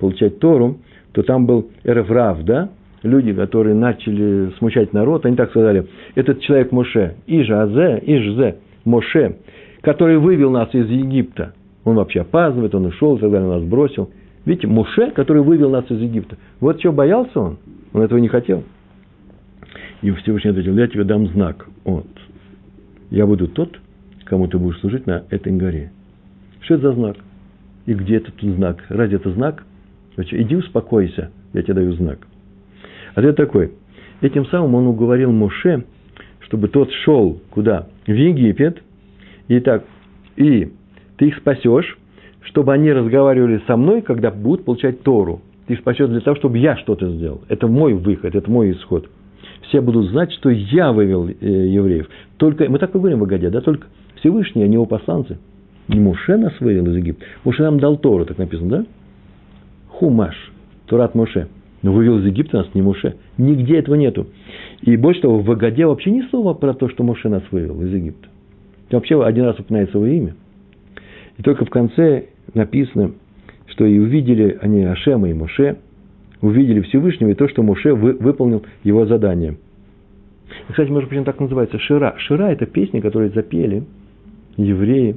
получать 0.00 0.38
Тору, 0.38 0.78
то 1.12 1.22
там 1.22 1.46
был 1.46 1.70
Эрефрав, 1.84 2.42
да? 2.44 2.70
Люди, 3.02 3.34
которые 3.34 3.74
начали 3.74 4.50
смущать 4.58 4.94
народ, 4.94 5.26
они 5.26 5.36
так 5.36 5.50
сказали, 5.50 5.86
этот 6.14 6.40
человек 6.40 6.72
Моше, 6.72 7.16
Ижазе, 7.26 8.02
Ижзе, 8.04 8.56
Моше, 8.86 9.36
который 9.82 10.16
вывел 10.16 10.50
нас 10.50 10.74
из 10.74 10.88
Египта. 10.88 11.52
Он 11.84 11.96
вообще 11.96 12.22
опаздывает, 12.22 12.74
он 12.74 12.86
ушел, 12.86 13.16
и 13.16 13.20
так 13.20 13.30
далее, 13.30 13.48
нас 13.48 13.62
бросил. 13.62 14.08
Видите, 14.44 14.66
Моше, 14.66 15.10
который 15.12 15.42
вывел 15.42 15.70
нас 15.70 15.90
из 15.90 16.00
Египта. 16.00 16.36
Вот 16.60 16.80
чего 16.80 16.92
боялся 16.92 17.38
он, 17.40 17.58
он 17.92 18.02
этого 18.02 18.18
не 18.18 18.28
хотел. 18.28 18.62
И 20.02 20.10
Всевышний 20.10 20.50
ответил, 20.50 20.76
я 20.76 20.86
тебе 20.86 21.04
дам 21.04 21.26
знак. 21.28 21.66
Вот. 21.84 22.06
Я 23.10 23.26
буду 23.26 23.48
тот, 23.48 23.78
кому 24.24 24.48
ты 24.48 24.58
будешь 24.58 24.78
служить 24.80 25.06
на 25.06 25.24
этой 25.30 25.52
горе. 25.52 25.92
Что 26.60 26.74
это 26.74 26.90
за 26.90 26.94
знак? 26.94 27.16
И 27.86 27.94
где 27.94 28.16
этот 28.16 28.34
знак? 28.40 28.84
Разве 28.88 29.16
это 29.16 29.30
знак? 29.30 29.64
Значит, 30.14 30.40
иди 30.40 30.56
успокойся, 30.56 31.30
я 31.52 31.62
тебе 31.62 31.74
даю 31.74 31.92
знак. 31.94 32.26
Ответ 33.14 33.36
такой. 33.36 33.72
Этим 34.20 34.46
самым 34.46 34.74
он 34.74 34.86
уговорил 34.86 35.32
Моше, 35.32 35.84
чтобы 36.40 36.68
тот 36.68 36.90
шел 37.04 37.40
куда? 37.50 37.88
В 38.06 38.12
Египет. 38.12 38.82
И 39.48 39.60
так, 39.60 39.84
и 40.36 40.72
ты 41.16 41.28
их 41.28 41.36
спасешь, 41.36 41.98
чтобы 42.44 42.72
они 42.72 42.92
разговаривали 42.92 43.62
со 43.66 43.76
мной, 43.76 44.02
когда 44.02 44.30
будут 44.30 44.64
получать 44.64 45.02
Тору. 45.02 45.40
Ты 45.66 45.76
спасешь 45.76 46.08
для 46.08 46.20
того, 46.20 46.36
чтобы 46.36 46.58
я 46.58 46.76
что-то 46.76 47.08
сделал. 47.10 47.40
Это 47.48 47.66
мой 47.66 47.94
выход, 47.94 48.34
это 48.34 48.50
мой 48.50 48.72
исход. 48.72 49.08
Все 49.62 49.80
будут 49.80 50.10
знать, 50.10 50.30
что 50.32 50.50
я 50.50 50.92
вывел 50.92 51.26
э, 51.28 51.32
евреев. 51.40 52.08
Только, 52.36 52.68
мы 52.68 52.78
так 52.78 52.94
и 52.94 52.98
говорим 52.98 53.20
в 53.20 53.24
Агаде, 53.24 53.48
да, 53.50 53.60
только 53.60 53.86
Всевышний, 54.16 54.62
они 54.62 54.74
его 54.74 54.84
посланцы. 54.84 55.38
Не 55.88 56.00
Муше 56.00 56.36
нас 56.36 56.52
вывел 56.60 56.86
из 56.88 56.96
Египта. 56.96 57.24
Муше 57.44 57.62
нам 57.62 57.78
дал 57.80 57.96
Тору, 57.96 58.26
так 58.26 58.38
написано, 58.38 58.70
да? 58.70 58.86
Хумаш, 59.88 60.34
Турат 60.86 61.14
Моше. 61.14 61.48
Но 61.82 61.92
вывел 61.92 62.18
из 62.18 62.26
Египта 62.26 62.58
нас 62.58 62.68
не 62.74 62.82
Моше. 62.82 63.16
Нигде 63.36 63.78
этого 63.78 63.94
нету. 63.94 64.26
И 64.82 64.96
больше 64.96 65.22
того, 65.22 65.40
в 65.40 65.50
Агаде 65.50 65.86
вообще 65.86 66.10
ни 66.10 66.22
слова 66.28 66.54
про 66.54 66.74
то, 66.74 66.88
что 66.88 67.04
Моше 67.04 67.28
нас 67.28 67.42
вывел 67.50 67.80
из 67.82 67.92
Египта. 67.92 68.28
вообще 68.90 69.22
один 69.22 69.44
раз 69.44 69.58
упоминается 69.58 69.98
его 69.98 70.06
имя. 70.06 70.34
И 71.38 71.42
только 71.42 71.64
в 71.64 71.70
конце 71.70 72.26
написано, 72.54 73.12
что 73.66 73.84
и 73.84 73.98
увидели 73.98 74.58
они 74.60 74.84
Ашема 74.84 75.28
и 75.28 75.34
Моше, 75.34 75.78
увидели 76.40 76.80
Всевышнего 76.82 77.30
и 77.30 77.34
то, 77.34 77.48
что 77.48 77.62
Моше 77.62 77.94
вы, 77.94 78.12
выполнил 78.12 78.64
его 78.82 79.06
задание. 79.06 79.56
Кстати, 80.68 80.90
может, 80.90 81.08
почему 81.08 81.24
так 81.24 81.40
называется 81.40 81.78
Шира. 81.78 82.14
Шира– 82.18 82.44
это 82.52 82.66
песня, 82.66 83.00
которую 83.00 83.32
запели 83.32 83.84
евреи 84.56 85.16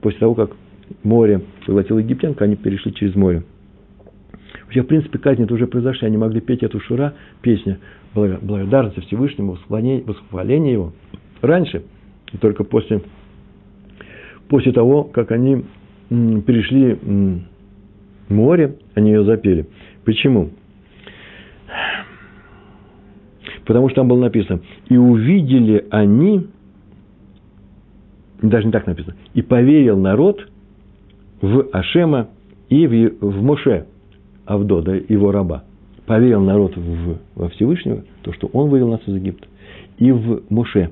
после 0.00 0.18
того, 0.18 0.34
как 0.34 0.56
море 1.02 1.42
поглотило 1.66 1.98
египтян, 1.98 2.34
они 2.38 2.56
перешли 2.56 2.92
через 2.92 3.14
море. 3.14 3.44
Вообще, 4.64 4.82
в 4.82 4.86
принципе, 4.86 5.18
казни 5.18 5.44
уже 5.44 5.66
произошли, 5.66 6.06
они 6.06 6.16
могли 6.16 6.40
петь 6.40 6.62
эту 6.62 6.80
шура, 6.80 7.14
песню 7.42 7.78
благодарности 8.14 9.00
Всевышнему, 9.00 9.58
восхваление 9.68 10.72
его. 10.72 10.92
Раньше, 11.40 11.82
только 12.40 12.64
после, 12.64 13.02
после 14.48 14.72
того, 14.72 15.04
как 15.04 15.30
они 15.30 15.64
перешли 16.08 16.98
море, 18.28 18.76
они 18.94 19.10
ее 19.10 19.24
запели. 19.24 19.66
Почему? 20.04 20.50
Потому 23.64 23.88
что 23.88 23.96
там 23.96 24.08
было 24.08 24.20
написано, 24.20 24.60
и 24.88 24.96
увидели 24.96 25.86
они, 25.90 26.46
даже 28.42 28.66
не 28.66 28.72
так 28.72 28.86
написано, 28.86 29.14
и 29.34 29.42
поверил 29.42 29.96
народ 29.98 30.48
в 31.40 31.68
Ашема 31.72 32.28
и 32.68 32.86
в, 32.86 33.24
в 33.24 33.42
Моше, 33.42 33.86
Авдо, 34.46 34.82
да, 34.82 34.94
его 34.94 35.30
раба. 35.30 35.64
Поверил 36.06 36.40
народ 36.40 36.76
в, 36.76 37.18
во 37.36 37.48
Всевышнего, 37.50 38.02
то, 38.22 38.32
что 38.32 38.48
он 38.48 38.68
вывел 38.68 38.88
нас 38.88 39.00
из 39.06 39.14
Египта, 39.14 39.46
и 39.98 40.10
в 40.10 40.42
Моше. 40.50 40.90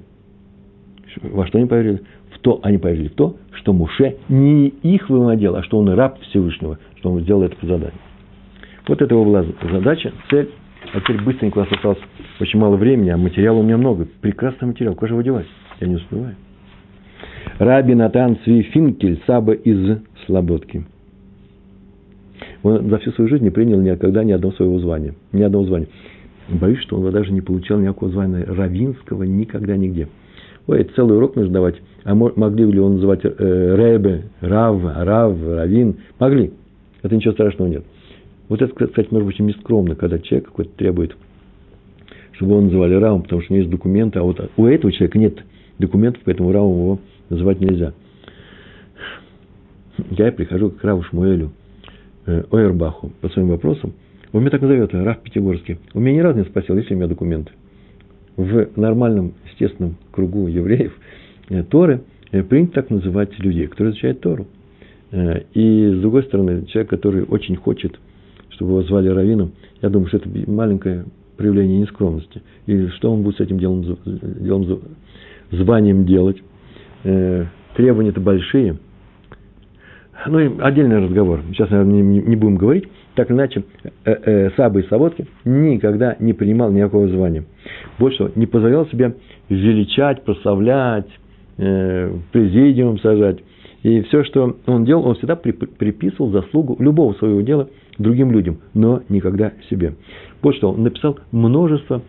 Во 1.22 1.46
что 1.48 1.58
они 1.58 1.66
поверили? 1.66 2.02
То, 2.42 2.60
они 2.62 2.78
поверили 2.78 3.08
в 3.08 3.14
то, 3.14 3.36
что 3.52 3.72
Муше 3.72 4.16
не 4.28 4.68
их 4.68 5.10
выводил, 5.10 5.56
а 5.56 5.62
что 5.62 5.78
он 5.78 5.90
раб 5.90 6.18
Всевышнего, 6.20 6.78
что 6.96 7.10
он 7.10 7.20
сделал 7.20 7.42
это 7.42 7.56
по 7.56 7.66
заданию. 7.66 7.98
Вот 8.88 9.02
это 9.02 9.14
его 9.14 9.24
была 9.24 9.44
задача, 9.70 10.12
цель. 10.30 10.50
А 10.92 11.00
теперь 11.00 11.22
быстренько 11.22 11.58
у 11.58 11.60
нас 11.60 11.70
осталось 11.70 11.98
очень 12.40 12.58
мало 12.58 12.76
времени, 12.76 13.10
а 13.10 13.16
материала 13.16 13.58
у 13.58 13.62
меня 13.62 13.76
много. 13.76 14.08
Прекрасный 14.20 14.66
материал. 14.66 14.94
Куда 14.94 15.08
же 15.08 15.14
его 15.14 15.22
девать? 15.22 15.46
Я 15.78 15.86
не 15.86 15.96
успеваю. 15.96 16.34
Раби 17.58 17.94
Натан 17.94 18.38
Цви 18.44 18.62
Финкель, 18.62 19.20
Саба 19.26 19.52
из 19.52 19.98
Слободки. 20.24 20.84
Он 22.62 22.88
за 22.88 22.98
всю 22.98 23.12
свою 23.12 23.28
жизнь 23.28 23.44
не 23.44 23.50
принял 23.50 23.80
никогда 23.80 24.24
ни 24.24 24.32
одного 24.32 24.54
своего 24.54 24.78
звания. 24.78 25.14
Ни 25.32 25.42
одного 25.42 25.66
звания. 25.66 25.88
Боюсь, 26.48 26.80
что 26.80 26.96
он 26.96 27.12
даже 27.12 27.32
не 27.32 27.42
получал 27.42 27.78
никакого 27.78 28.10
звания 28.10 28.44
равинского 28.44 29.22
никогда 29.22 29.76
нигде. 29.76 30.08
Ой, 30.70 30.84
целый 30.94 31.16
урок 31.16 31.34
нужно 31.34 31.54
давать. 31.54 31.74
А 32.04 32.14
могли 32.14 32.64
ли 32.64 32.78
он 32.78 32.94
называть 32.94 33.22
э, 33.24 33.28
Ребе, 33.76 34.26
Рав, 34.40 34.80
Рав, 34.84 35.36
Равин? 35.42 35.96
Могли. 36.20 36.52
Это 37.02 37.16
ничего 37.16 37.32
страшного 37.32 37.68
нет. 37.68 37.82
Вот 38.48 38.62
это, 38.62 38.72
кстати, 38.72 39.08
может 39.10 39.26
быть, 39.26 39.34
очень 39.34 39.46
нескромно, 39.46 39.96
когда 39.96 40.20
человек 40.20 40.46
какой-то 40.46 40.70
требует, 40.76 41.16
чтобы 42.34 42.52
его 42.52 42.60
называли 42.60 42.94
Равом, 42.94 43.22
потому 43.22 43.42
что 43.42 43.52
у 43.52 43.56
него 43.56 43.64
есть 43.64 43.72
документы, 43.72 44.20
а 44.20 44.22
вот 44.22 44.48
у 44.56 44.66
этого 44.66 44.92
человека 44.92 45.18
нет 45.18 45.38
документов, 45.80 46.22
поэтому 46.24 46.52
Равом 46.52 46.72
его 46.72 46.98
называть 47.30 47.60
нельзя. 47.60 47.92
Я 50.10 50.30
прихожу 50.30 50.70
к 50.70 50.84
Раву 50.84 51.02
Шмуэлю, 51.02 51.50
э, 52.26 52.44
Ойербаху 52.52 53.10
по 53.20 53.28
своим 53.30 53.48
вопросам. 53.48 53.92
Он 54.32 54.42
меня 54.42 54.50
так 54.50 54.62
назовет, 54.62 54.94
Рав 54.94 55.18
Пятигорский. 55.18 55.78
Он 55.94 56.04
меня 56.04 56.18
ни 56.18 56.20
разу 56.20 56.38
не 56.38 56.44
спросил, 56.44 56.76
есть 56.76 56.90
ли 56.90 56.94
у 56.94 56.98
меня 57.00 57.08
документы. 57.08 57.50
В 58.40 58.78
нормальном, 58.78 59.34
естественном 59.50 59.96
кругу 60.12 60.46
евреев 60.48 60.92
э, 61.50 61.62
Торы 61.64 62.02
э, 62.32 62.42
принято 62.42 62.74
так 62.74 62.90
называть 62.90 63.38
людей, 63.38 63.66
которые 63.66 63.92
изучают 63.92 64.20
Тору. 64.20 64.46
Э, 65.10 65.42
и 65.52 65.90
с 65.90 66.00
другой 66.00 66.22
стороны, 66.24 66.64
человек, 66.66 66.90
который 66.90 67.24
очень 67.24 67.56
хочет– 67.56 67.98
чтобы 68.60 68.72
его 68.72 68.82
звали 68.82 69.08
раввином, 69.08 69.52
я 69.80 69.88
думаю, 69.88 70.08
что 70.08 70.18
это 70.18 70.28
маленькое 70.46 71.06
проявление 71.38 71.80
нескромности. 71.80 72.42
И 72.66 72.88
что 72.88 73.10
он 73.10 73.22
будет 73.22 73.38
с 73.38 73.40
этим 73.40 73.58
делом, 73.58 73.96
делом 74.04 74.82
званием 75.50 76.04
делать? 76.04 76.36
Требования-то 77.02 78.20
большие. 78.20 78.76
Ну, 80.26 80.38
и 80.38 80.60
отдельный 80.60 80.98
разговор. 80.98 81.40
Сейчас, 81.48 81.70
наверное, 81.70 82.02
не 82.02 82.36
будем 82.36 82.56
говорить. 82.58 82.84
Так 83.14 83.30
иначе, 83.30 83.64
э, 84.04 84.12
э, 84.12 84.50
Саба 84.56 84.80
и 84.80 84.88
Саводки 84.88 85.26
никогда 85.44 86.16
не 86.20 86.32
принимал 86.32 86.70
никакого 86.70 87.08
звания. 87.08 87.44
Больше 87.98 88.30
не 88.36 88.46
позволял 88.46 88.86
себе 88.86 89.16
величать, 89.48 90.22
прославлять, 90.22 91.08
э, 91.58 92.12
президиум 92.32 92.98
сажать. 93.00 93.38
И 93.82 94.02
все, 94.02 94.24
что 94.24 94.56
он 94.66 94.84
делал, 94.84 95.06
он 95.06 95.14
всегда 95.16 95.36
приписывал 95.36 96.30
заслугу 96.30 96.76
любого 96.78 97.14
своего 97.14 97.40
дела 97.40 97.68
другим 97.98 98.30
людям, 98.30 98.58
но 98.74 99.02
никогда 99.08 99.52
себе. 99.70 99.94
Вот 100.42 100.54
что, 100.56 100.72
он 100.72 100.82
написал 100.82 101.18
множество 101.32 102.02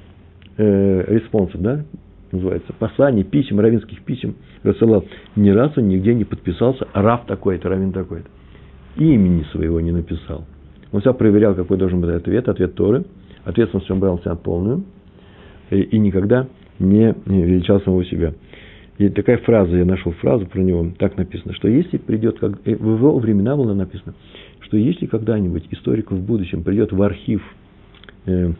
э, 0.58 1.16
респонсов, 1.16 1.62
да, 1.62 1.84
называется, 2.32 2.74
посланий, 2.74 3.24
писем, 3.24 3.60
равинских 3.60 4.02
писем 4.04 4.36
рассылал. 4.64 5.06
Ни 5.36 5.50
разу 5.50 5.82
нигде 5.82 6.14
не 6.14 6.26
подписался, 6.26 6.88
рав 6.94 7.26
такой-то, 7.26 7.70
равин 7.70 7.92
такой-то. 7.92 8.28
Имени 8.98 9.44
своего 9.52 9.80
не 9.80 9.92
написал. 9.92 10.46
Он 10.92 11.00
всегда 11.00 11.14
проверял, 11.14 11.56
какой 11.56 11.78
должен 11.78 12.02
быть 12.02 12.12
ответ, 12.12 12.50
ответ 12.50 12.76
Торы. 12.76 13.06
Ответственность 13.44 13.90
он 13.90 14.00
брал 14.00 14.20
себя 14.20 14.36
полную. 14.36 14.84
И, 15.70 15.82
и 15.82 16.00
никогда 16.00 16.48
не 16.80 17.16
величал 17.26 17.82
самого 17.82 18.04
себя. 18.06 18.34
И 18.98 19.10
такая 19.10 19.38
фраза, 19.38 19.76
я 19.76 19.86
нашел 19.86 20.12
фразу 20.12 20.46
про 20.46 20.60
него, 20.60 20.92
так 21.00 21.18
написано, 21.18 21.54
что 21.54 21.68
если 21.68 21.98
придет, 21.98 22.38
как, 22.40 22.64
в 22.64 22.68
его 22.68 23.18
времена 23.18 23.56
было 23.56 23.74
написано, 23.74 24.14
что 24.60 24.78
если 24.78 25.08
когда-нибудь 25.08 25.66
историк 25.72 26.12
в 26.12 26.24
будущем 26.24 26.64
придет 26.64 26.92
в 26.92 27.02
архив 27.02 27.42
э, 28.28 28.52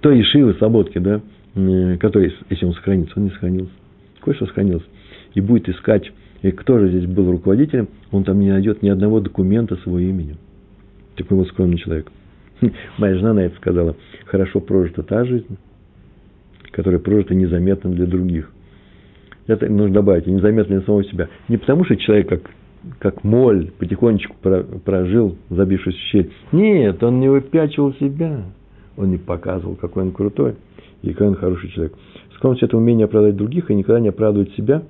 той 0.00 0.20
Ишивы 0.22 0.54
Слободки, 0.54 0.98
да, 0.98 1.20
э, 1.54 1.98
который, 1.98 2.34
если 2.50 2.64
он 2.64 2.72
сохранится, 2.74 3.12
он 3.16 3.24
не 3.26 3.30
сохранился, 3.30 3.70
кое-что 4.22 4.46
сохранилось, 4.46 4.84
и 5.34 5.40
будет 5.40 5.68
искать, 5.68 6.10
и 6.42 6.50
кто 6.52 6.78
же 6.78 6.88
здесь 6.88 7.06
был 7.06 7.30
руководителем, 7.30 7.88
он 8.12 8.24
там 8.24 8.38
не 8.38 8.50
найдет 8.50 8.82
ни 8.82 8.88
одного 8.88 9.20
документа 9.20 9.76
с 9.76 9.86
его 9.86 9.98
именем. 9.98 10.36
Такой 11.16 11.38
вот 11.38 11.48
скромный 11.48 11.78
человек. 11.78 12.10
Моя 12.98 13.16
жена 13.16 13.34
на 13.34 13.40
это 13.40 13.56
сказала, 13.56 13.96
хорошо 14.26 14.60
прожита 14.60 15.02
та 15.02 15.24
жизнь, 15.24 15.58
которая 16.70 17.00
прожита 17.00 17.34
незаметно 17.34 17.90
для 17.90 18.06
других. 18.06 18.50
Это 19.46 19.68
нужно 19.68 19.94
добавить, 19.94 20.26
незаметно 20.26 20.76
для 20.76 20.84
самого 20.84 21.04
себя. 21.04 21.28
Не 21.48 21.56
потому, 21.56 21.84
что 21.84 21.96
человек 21.96 22.28
как, 22.28 22.42
как 22.98 23.24
моль 23.24 23.70
потихонечку 23.78 24.36
прожил, 24.84 25.36
забившись 25.48 25.94
в 25.94 26.00
щель. 26.10 26.30
Нет, 26.52 27.02
он 27.02 27.18
не 27.18 27.28
выпячивал 27.28 27.94
себя. 27.94 28.42
Он 28.96 29.10
не 29.10 29.16
показывал, 29.16 29.76
какой 29.76 30.02
он 30.02 30.12
крутой 30.12 30.56
и 31.02 31.12
какой 31.12 31.28
он 31.28 31.34
хороший 31.36 31.70
человек. 31.70 31.94
Скромность– 32.34 32.62
это 32.64 32.76
умение 32.76 33.06
оправдать 33.06 33.36
других 33.36 33.70
и 33.70 33.74
никогда 33.74 34.00
не 34.00 34.08
оправдывать 34.08 34.52
себя. 34.54 34.82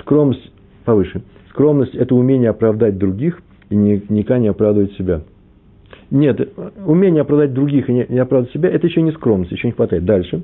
Скромность 0.00 0.52
повыше. 0.86 1.20
Скромность– 1.50 1.94
это 1.96 2.14
умение 2.14 2.48
оправдать 2.48 2.96
других 2.96 3.42
и 3.68 3.76
никогда 3.76 4.38
не 4.38 4.48
оправдывать 4.48 4.92
себя. 4.92 5.22
Нет, 6.10 6.48
умение 6.86 7.22
оправдать 7.22 7.52
других 7.52 7.90
и 7.90 7.92
не 7.92 8.18
оправдать 8.18 8.52
себя– 8.52 8.70
это 8.72 8.86
еще 8.86 9.02
не 9.02 9.12
скромность, 9.12 9.52
еще 9.52 9.66
не 9.66 9.72
хватает. 9.72 10.04
Дальше. 10.04 10.42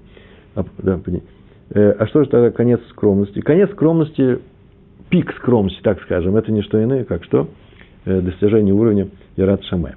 А, 0.55 0.65
э, 0.85 1.91
а 1.93 2.07
что 2.09 2.25
же 2.25 2.29
тогда 2.29 2.51
конец 2.51 2.81
скромности? 2.91 3.41
Конец 3.41 3.71
скромности, 3.71 4.41
пик 5.09 5.33
скромности, 5.35 5.81
так 5.83 6.03
скажем, 6.03 6.37
это 6.37 6.53
не 6.53 6.63
что 6.63 6.83
иное, 6.83 7.05
как 7.05 7.25
что? 7.25 7.49
Э, 8.05 8.21
достижение 8.21 8.75
уровня 8.75 9.09
Ират 9.37 9.63
Шамая. 9.65 9.97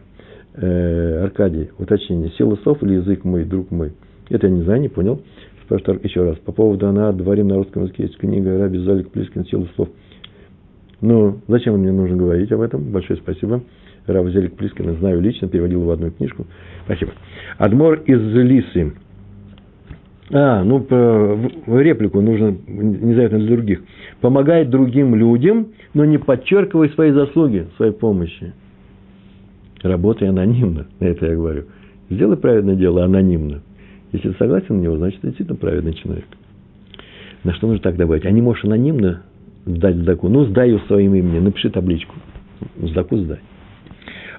Э, 0.54 1.24
Аркадий, 1.24 1.72
уточнение. 1.80 2.30
Сила 2.38 2.56
слов 2.58 2.84
или 2.84 2.94
язык 2.94 3.24
мой, 3.24 3.44
друг 3.44 3.72
мой? 3.72 3.94
Это 4.30 4.48
я 4.48 4.54
не 4.54 4.62
знаю, 4.62 4.82
не 4.82 4.90
понял. 4.90 5.22
Спрашивает 5.64 6.06
еще 6.06 6.24
раз. 6.24 6.38
По 6.38 6.52
поводу 6.52 6.88
она 6.88 7.12
дворим 7.12 7.48
на 7.48 7.56
русском 7.56 7.84
языке 7.84 8.04
есть 8.04 8.18
книга 8.18 8.60
Раби 8.60 8.78
Залик 8.78 9.10
Плискин 9.10 9.46
«Сила 9.46 9.68
слов». 9.76 9.90
Ну, 11.02 11.40
зачем 11.48 11.78
мне 11.78 11.92
нужно 11.92 12.18
говорить 12.18 12.52
об 12.52 12.62
этом? 12.62 12.92
Большое 12.92 13.20
спасибо. 13.20 13.62
Рав 14.08 14.30
Зелик 14.30 14.56
Плискина 14.56 14.94
знаю 14.94 15.20
лично, 15.22 15.48
переводил 15.48 15.82
его 15.82 15.92
одну 15.92 16.12
книжку. 16.12 16.46
Спасибо. 16.86 17.12
Адмор 17.58 18.02
из 18.06 18.22
Лисы. 18.22 18.94
А, 20.32 20.64
ну, 20.64 20.80
по, 20.80 21.38
реплику 21.80 22.22
нужно 22.22 22.56
не 22.68 23.12
обязательно 23.12 23.46
для 23.46 23.56
других. 23.56 23.84
Помогает 24.22 24.70
другим 24.70 25.16
людям, 25.16 25.68
но 25.94 26.06
не 26.06 26.18
подчеркивай 26.18 26.90
свои 26.90 27.12
заслуги, 27.12 27.68
своей 27.78 27.92
помощи. 27.92 28.54
Работай 29.84 30.30
анонимно, 30.30 30.88
это 31.00 31.28
я 31.28 31.36
говорю. 31.36 31.66
Сделай 32.10 32.38
праведное 32.38 32.76
дело 32.76 33.04
анонимно. 33.04 33.62
Если 34.12 34.30
ты 34.30 34.38
согласен 34.38 34.78
на 34.78 34.82
него, 34.82 34.98
значит, 34.98 35.22
ты 35.22 35.28
действительно 35.28 35.58
праведный 35.58 35.94
человек. 35.94 36.26
На 37.44 37.54
что 37.54 37.68
нужно 37.68 37.84
так 37.84 37.96
добавить? 37.96 38.26
А 38.26 38.32
не 38.32 38.42
можешь 38.42 38.64
анонимно 38.66 39.24
сдать 39.66 39.96
сдаку? 39.98 40.30
Ну, 40.30 40.46
сдай 40.46 40.70
ее 40.70 40.80
своим 40.88 41.16
именем, 41.16 41.44
напиши 41.44 41.70
табличку. 41.70 42.16
Сдаку 42.78 43.18
сдай. 43.18 43.40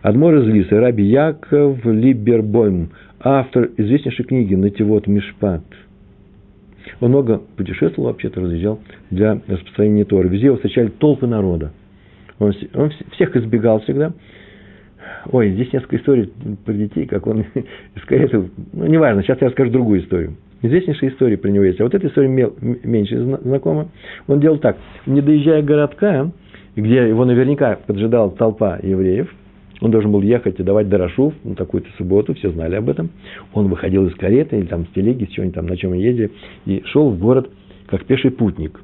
Адмор 0.02 0.36
из 0.36 0.46
Лисы, 0.46 0.78
Раби 0.78 1.04
Яков 1.04 1.84
Либербойм, 1.84 2.90
автор 3.20 3.70
известнейшей 3.76 4.24
книги 4.24 4.54
«Нативот 4.54 5.06
Мишпат». 5.06 5.64
Он 7.00 7.10
много 7.10 7.42
путешествовал, 7.56 8.10
вообще-то 8.10 8.40
разъезжал 8.40 8.80
для 9.10 9.40
распространения 9.48 10.04
Торы. 10.04 10.28
Везде 10.28 10.46
его 10.46 10.56
встречали 10.56 10.88
толпы 10.88 11.26
народа. 11.26 11.72
Он, 12.38 12.52
он 12.74 12.92
всех 13.12 13.36
избегал 13.36 13.80
всегда. 13.80 14.12
Ой, 15.32 15.50
здесь 15.50 15.72
несколько 15.72 15.96
историй 15.96 16.32
про 16.64 16.72
детей, 16.72 17.06
как 17.06 17.26
он 17.26 17.40
из 17.94 18.02
кареты. 18.06 18.48
Ну, 18.72 18.86
неважно, 18.86 19.22
сейчас 19.22 19.40
я 19.40 19.48
расскажу 19.48 19.70
другую 19.70 20.02
историю. 20.02 20.36
Известнейшая 20.62 21.10
история 21.10 21.36
про 21.36 21.48
него 21.50 21.64
есть. 21.64 21.80
А 21.80 21.84
вот 21.84 21.94
эта 21.94 22.06
история 22.06 22.28
меньше 22.28 23.20
знакома. 23.20 23.88
Он 24.26 24.40
делал 24.40 24.58
так. 24.58 24.76
Не 25.06 25.20
доезжая 25.20 25.62
городка, 25.62 26.30
где 26.74 27.08
его 27.08 27.24
наверняка 27.24 27.78
поджидала 27.86 28.30
толпа 28.30 28.78
евреев, 28.82 29.32
он 29.80 29.90
должен 29.90 30.10
был 30.10 30.22
ехать 30.22 30.58
и 30.58 30.62
давать 30.62 30.88
Дорошув 30.88 31.34
на 31.44 31.54
такую-то 31.54 31.88
субботу, 31.98 32.34
все 32.34 32.50
знали 32.50 32.76
об 32.76 32.88
этом. 32.88 33.10
Он 33.52 33.68
выходил 33.68 34.06
из 34.06 34.14
кареты 34.14 34.58
или 34.58 34.66
там 34.66 34.86
с 34.86 34.88
телеги, 34.94 35.24
с 35.24 35.28
чего-нибудь 35.28 35.54
там, 35.54 35.66
на 35.66 35.76
чем 35.76 35.90
он 35.92 35.98
ездили, 35.98 36.30
и 36.64 36.82
шел 36.86 37.10
в 37.10 37.18
город 37.18 37.50
как 37.86 38.04
пеший 38.04 38.30
путник. 38.30 38.80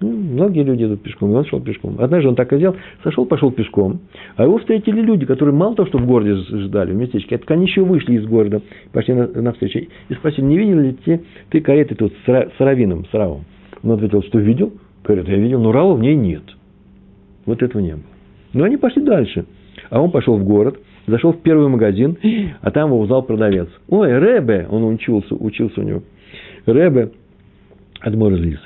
Ну, 0.00 0.12
многие 0.12 0.62
люди 0.62 0.84
идут 0.84 1.02
пешком, 1.02 1.32
и 1.32 1.34
он 1.34 1.46
шел 1.46 1.60
пешком. 1.60 1.96
Однажды 1.98 2.28
он 2.28 2.34
так 2.34 2.52
и 2.52 2.56
сделал, 2.56 2.76
сошел, 3.02 3.24
пошел 3.24 3.50
пешком, 3.50 4.00
а 4.36 4.44
его 4.44 4.58
встретили 4.58 5.00
люди, 5.00 5.24
которые 5.24 5.54
мало 5.54 5.74
того, 5.74 5.88
что 5.88 5.98
в 5.98 6.06
городе 6.06 6.34
ждали, 6.34 6.92
в 6.92 6.96
местечке, 6.96 7.38
так 7.38 7.50
они 7.50 7.66
еще 7.66 7.82
вышли 7.82 8.14
из 8.14 8.26
города, 8.26 8.60
пошли 8.92 9.14
на, 9.14 9.52
встречу, 9.52 9.88
и 10.08 10.14
спросили, 10.14 10.44
не 10.44 10.58
видел 10.58 10.80
ли 10.80 10.92
ты, 10.92 11.22
ты 11.50 11.60
кареты 11.60 11.94
тут 11.94 12.12
с, 12.26 12.28
с 12.28 12.60
равином, 12.60 13.06
с 13.06 13.14
равом? 13.14 13.44
Он 13.82 13.92
ответил, 13.92 14.22
что 14.22 14.38
видел. 14.38 14.72
Говорят, 15.04 15.28
я 15.28 15.36
видел, 15.36 15.60
но 15.60 15.72
рава 15.72 15.94
в 15.94 16.00
ней 16.00 16.16
нет. 16.16 16.42
Вот 17.46 17.62
этого 17.62 17.80
не 17.80 17.92
было. 17.92 18.02
Но 18.52 18.64
они 18.64 18.76
пошли 18.76 19.02
дальше. 19.02 19.46
А 19.88 20.00
он 20.00 20.10
пошел 20.10 20.36
в 20.36 20.44
город, 20.44 20.78
зашел 21.06 21.32
в 21.32 21.40
первый 21.42 21.68
магазин, 21.68 22.18
а 22.60 22.70
там 22.70 22.88
его 22.88 23.00
узнал 23.00 23.22
продавец. 23.22 23.68
Ой, 23.88 24.08
Ребе, 24.18 24.66
он 24.68 24.84
учился, 24.84 25.34
учился 25.34 25.80
у 25.80 25.84
него. 25.84 26.02
Ребе, 26.66 27.12
Адмор 28.00 28.32
Лисы. 28.32 28.60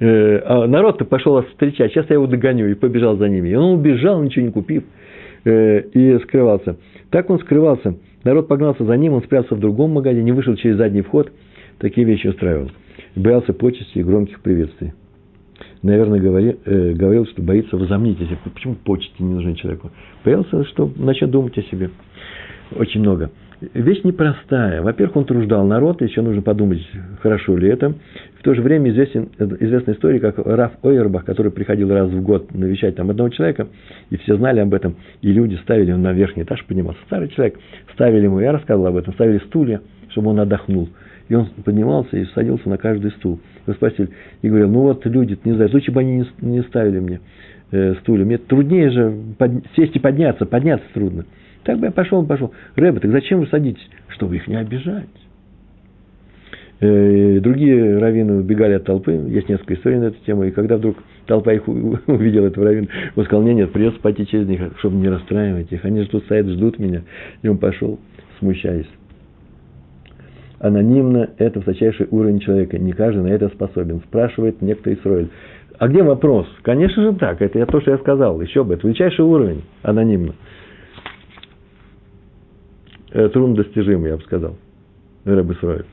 Э, 0.00 0.40
а 0.44 0.66
народ-то 0.66 1.04
пошел 1.04 1.40
встречать, 1.42 1.92
сейчас 1.92 2.06
я 2.08 2.14
его 2.14 2.26
догоню, 2.26 2.68
и 2.68 2.74
побежал 2.74 3.16
за 3.16 3.28
ними. 3.28 3.50
И 3.50 3.54
он 3.54 3.78
убежал, 3.78 4.22
ничего 4.22 4.46
не 4.46 4.52
купив, 4.52 4.84
э, 5.44 5.80
и 5.92 6.18
скрывался. 6.20 6.76
Так 7.10 7.30
он 7.30 7.38
скрывался. 7.38 7.96
Народ 8.24 8.48
погнался 8.48 8.84
за 8.84 8.96
ним, 8.96 9.12
он 9.12 9.22
спрятался 9.22 9.54
в 9.54 9.60
другом 9.60 9.92
магазине, 9.92 10.32
вышел 10.32 10.56
через 10.56 10.76
задний 10.76 11.02
вход, 11.02 11.30
такие 11.78 12.06
вещи 12.06 12.26
устраивал. 12.26 12.70
Боялся 13.14 13.52
почести 13.52 13.98
и 13.98 14.02
громких 14.02 14.40
приветствий. 14.40 14.92
Наверное, 15.82 16.18
говори, 16.18 16.56
э, 16.64 16.92
говорил, 16.94 17.26
что 17.26 17.42
боится 17.42 17.76
возомнить 17.76 18.18
о. 18.20 18.50
Почему 18.50 18.74
почести 18.74 19.22
не 19.22 19.34
нужны 19.34 19.54
человеку? 19.54 19.90
Боялся, 20.24 20.64
что 20.64 20.90
начнет 20.96 21.30
думать 21.30 21.56
о 21.58 21.62
себе. 21.62 21.90
Очень 22.74 23.00
много 23.00 23.30
вещь 23.74 24.02
непростая. 24.04 24.82
Во-первых, 24.82 25.16
он 25.16 25.24
труждал 25.24 25.66
народ, 25.66 26.02
еще 26.02 26.22
нужно 26.22 26.42
подумать, 26.42 26.86
хорошо 27.20 27.56
ли 27.56 27.68
это. 27.68 27.94
В 28.38 28.42
то 28.42 28.54
же 28.54 28.62
время 28.62 28.90
известен, 28.90 29.30
известная 29.38 29.94
история, 29.94 30.20
как 30.20 30.38
Раф 30.38 30.72
Ойербах, 30.82 31.24
который 31.24 31.50
приходил 31.50 31.88
раз 31.90 32.10
в 32.10 32.22
год 32.22 32.52
навещать 32.54 32.96
там 32.96 33.10
одного 33.10 33.30
человека, 33.30 33.68
и 34.10 34.16
все 34.18 34.36
знали 34.36 34.60
об 34.60 34.74
этом, 34.74 34.96
и 35.22 35.32
люди 35.32 35.56
ставили, 35.62 35.92
он 35.92 36.02
на 36.02 36.12
верхний 36.12 36.42
этаж 36.42 36.64
поднимался, 36.66 37.00
старый 37.06 37.28
человек, 37.28 37.58
ставили 37.94 38.24
ему, 38.24 38.40
я 38.40 38.52
рассказывал 38.52 38.88
об 38.88 38.96
этом, 38.96 39.14
ставили 39.14 39.38
стулья, 39.46 39.80
чтобы 40.10 40.30
он 40.30 40.40
отдохнул. 40.40 40.88
И 41.28 41.34
он 41.34 41.46
поднимался 41.64 42.18
и 42.18 42.26
садился 42.26 42.68
на 42.68 42.76
каждый 42.76 43.10
стул. 43.12 43.40
Его 43.66 43.74
спросили, 43.74 44.10
и 44.42 44.48
говорил, 44.48 44.68
ну 44.68 44.80
вот 44.80 45.06
люди, 45.06 45.38
не 45.44 45.54
знаю, 45.54 45.70
лучше 45.72 45.90
бы 45.90 46.00
они 46.00 46.26
не 46.42 46.62
ставили 46.64 47.00
мне 47.00 47.20
э, 47.70 47.94
стулья. 48.02 48.26
Мне 48.26 48.36
труднее 48.36 48.90
же 48.90 49.14
под, 49.38 49.52
сесть 49.74 49.96
и 49.96 49.98
подняться, 49.98 50.44
подняться 50.44 50.86
трудно. 50.92 51.24
Так 51.64 51.78
бы 51.78 51.86
я 51.86 51.92
пошел, 51.92 52.24
пошел. 52.24 52.52
Рэбе, 52.76 53.00
так 53.00 53.10
зачем 53.10 53.40
вы 53.40 53.46
садитесь? 53.46 53.88
Чтобы 54.08 54.36
их 54.36 54.46
не 54.46 54.56
обижать. 54.56 55.08
Э, 56.80 57.40
другие 57.40 57.98
раввины 57.98 58.34
убегали 58.34 58.74
от 58.74 58.84
толпы. 58.84 59.12
Есть 59.12 59.48
несколько 59.48 59.74
историй 59.74 59.98
на 59.98 60.04
эту 60.04 60.22
тему. 60.26 60.44
И 60.44 60.50
когда 60.50 60.76
вдруг 60.76 60.98
толпа 61.26 61.52
их 61.52 61.66
увидела, 62.06 62.46
этого 62.46 62.66
раввина, 62.66 62.88
он 63.16 63.24
сказал, 63.24 63.42
нет, 63.42 63.56
нет, 63.56 63.72
придется 63.72 63.98
пойти 64.00 64.26
через 64.26 64.46
них, 64.46 64.60
чтобы 64.78 64.96
не 64.96 65.08
расстраивать 65.08 65.72
их. 65.72 65.84
Они 65.84 66.02
же 66.02 66.08
тут 66.08 66.24
стоят, 66.24 66.46
ждут 66.48 66.78
меня. 66.78 67.02
И 67.42 67.48
он 67.48 67.56
пошел, 67.56 67.98
смущаясь. 68.38 68.88
Анонимно– 70.58 71.30
это 71.38 71.60
высочайший 71.60 72.08
уровень 72.10 72.40
человека. 72.40 72.78
Не 72.78 72.92
каждый 72.92 73.22
на 73.22 73.28
это 73.28 73.48
способен. 73.48 74.00
Спрашивает 74.00 74.60
некто 74.60 74.92
Исроиль. 74.92 75.28
А 75.78 75.88
где 75.88 76.02
вопрос? 76.02 76.46
Конечно 76.62 77.02
же 77.02 77.14
так. 77.14 77.40
Это 77.40 77.64
то, 77.66 77.80
что 77.80 77.90
я 77.90 77.98
сказал. 77.98 78.40
Еще 78.40 78.64
бы. 78.64 78.74
Это 78.74 78.86
высочайший 78.86 79.24
уровень 79.24 79.62
анонимно 79.82 80.34
труднодостижимый, 83.14 84.10
я 84.10 84.16
бы 84.16 84.22
сказал, 84.22 84.56
Рэб 85.24 85.52
Исраиль. 85.52 85.86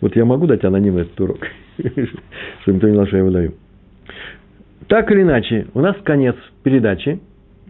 Вот 0.00 0.16
я 0.16 0.24
могу 0.24 0.46
дать 0.46 0.64
анонимный 0.64 1.02
этот 1.02 1.20
урок, 1.20 1.46
чтобы 1.78 2.74
никто 2.74 2.88
не 2.88 2.94
знал, 2.94 3.06
что 3.06 3.16
я 3.16 3.22
его 3.22 3.30
даю. 3.30 3.54
Так 4.88 5.10
или 5.12 5.22
иначе, 5.22 5.68
у 5.74 5.80
нас 5.80 5.96
конец 6.02 6.34
передачи. 6.64 7.20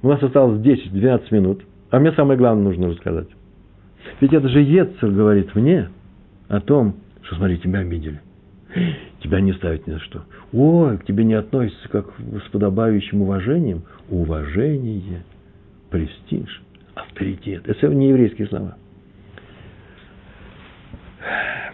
У 0.02 0.08
нас 0.08 0.20
осталось 0.22 0.60
10-12 0.60 1.22
минут. 1.30 1.62
А 1.90 2.00
мне 2.00 2.10
самое 2.12 2.38
главное 2.38 2.64
нужно 2.64 2.88
рассказать. 2.88 3.28
Ведь 4.20 4.32
это 4.32 4.48
же 4.48 4.60
Ецер 4.62 5.10
говорит 5.10 5.54
мне 5.54 5.90
о 6.48 6.60
том, 6.60 6.96
что, 7.22 7.36
смотри, 7.36 7.58
тебя 7.58 7.80
обидели. 7.80 8.20
Тебя 9.20 9.40
не 9.40 9.52
ставят 9.52 9.86
ни 9.86 9.92
за 9.92 10.00
что. 10.00 10.22
Ой, 10.52 10.96
к 10.98 11.04
тебе 11.04 11.24
не 11.24 11.34
относятся 11.34 11.88
как 11.90 12.06
с 12.18 12.50
подобающим 12.50 13.20
уважением. 13.20 13.82
Уважение, 14.08 15.22
престиж 15.90 16.62
авторитет. 16.94 17.68
Это 17.68 17.88
не 17.88 18.08
еврейские 18.08 18.48
слова. 18.48 18.76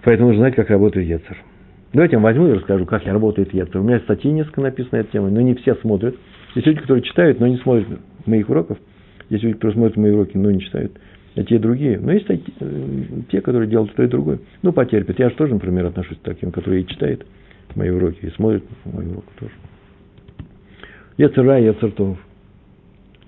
Поэтому 0.05 0.29
нужно 0.29 0.45
знать, 0.45 0.55
как 0.55 0.71
работает 0.71 1.07
Ецер. 1.07 1.37
Давайте 1.93 2.17
я 2.17 2.21
возьму 2.21 2.49
и 2.49 2.53
расскажу, 2.53 2.87
как 2.87 3.05
я 3.05 3.13
работает 3.13 3.53
Ецер. 3.53 3.81
У 3.81 3.85
меня 3.85 4.01
статьи 4.01 4.31
несколько 4.31 4.61
написаны 4.61 4.99
на 4.99 5.01
эту 5.03 5.13
тему, 5.13 5.29
но 5.31 5.41
не 5.41 5.55
все 5.55 5.75
смотрят. 5.77 6.15
Есть 6.55 6.67
люди, 6.67 6.81
которые 6.81 7.03
читают, 7.03 7.41
но 7.41 7.47
не 7.47 7.57
смотрят 7.59 7.87
моих 8.27 8.49
уроков. 8.49 8.79
Есть 9.31 9.45
люди, 9.45 9.55
которые 9.55 9.75
смотрят 9.75 9.97
мои 9.97 10.13
уроки, 10.13 10.37
но 10.37 10.51
не 10.51 10.61
читают. 10.61 10.93
А 11.35 11.45
те 11.45 11.59
другие. 11.59 11.99
Но 12.01 12.13
есть 12.13 12.27
э, 12.29 12.39
те, 13.31 13.41
которые 13.41 13.69
делают 13.69 13.95
то 13.95 14.03
и 14.03 14.09
другое. 14.09 14.41
Ну, 14.63 14.73
потерпят. 14.73 15.19
Я 15.19 15.31
же 15.31 15.37
тоже, 15.37 15.55
например, 15.55 15.87
отношусь 15.87 16.19
к 16.19 16.23
таким, 16.23 16.51
которые 16.51 16.83
и 16.83 16.87
читают 16.87 17.27
мои 17.75 17.91
уроки, 17.91 18.19
и 18.23 18.31
смотрят 18.31 18.65
мои 18.85 19.07
уроки 19.07 19.29
тоже. 19.39 19.53
Ецера, 21.17 21.59
Ецертов. 21.61 22.19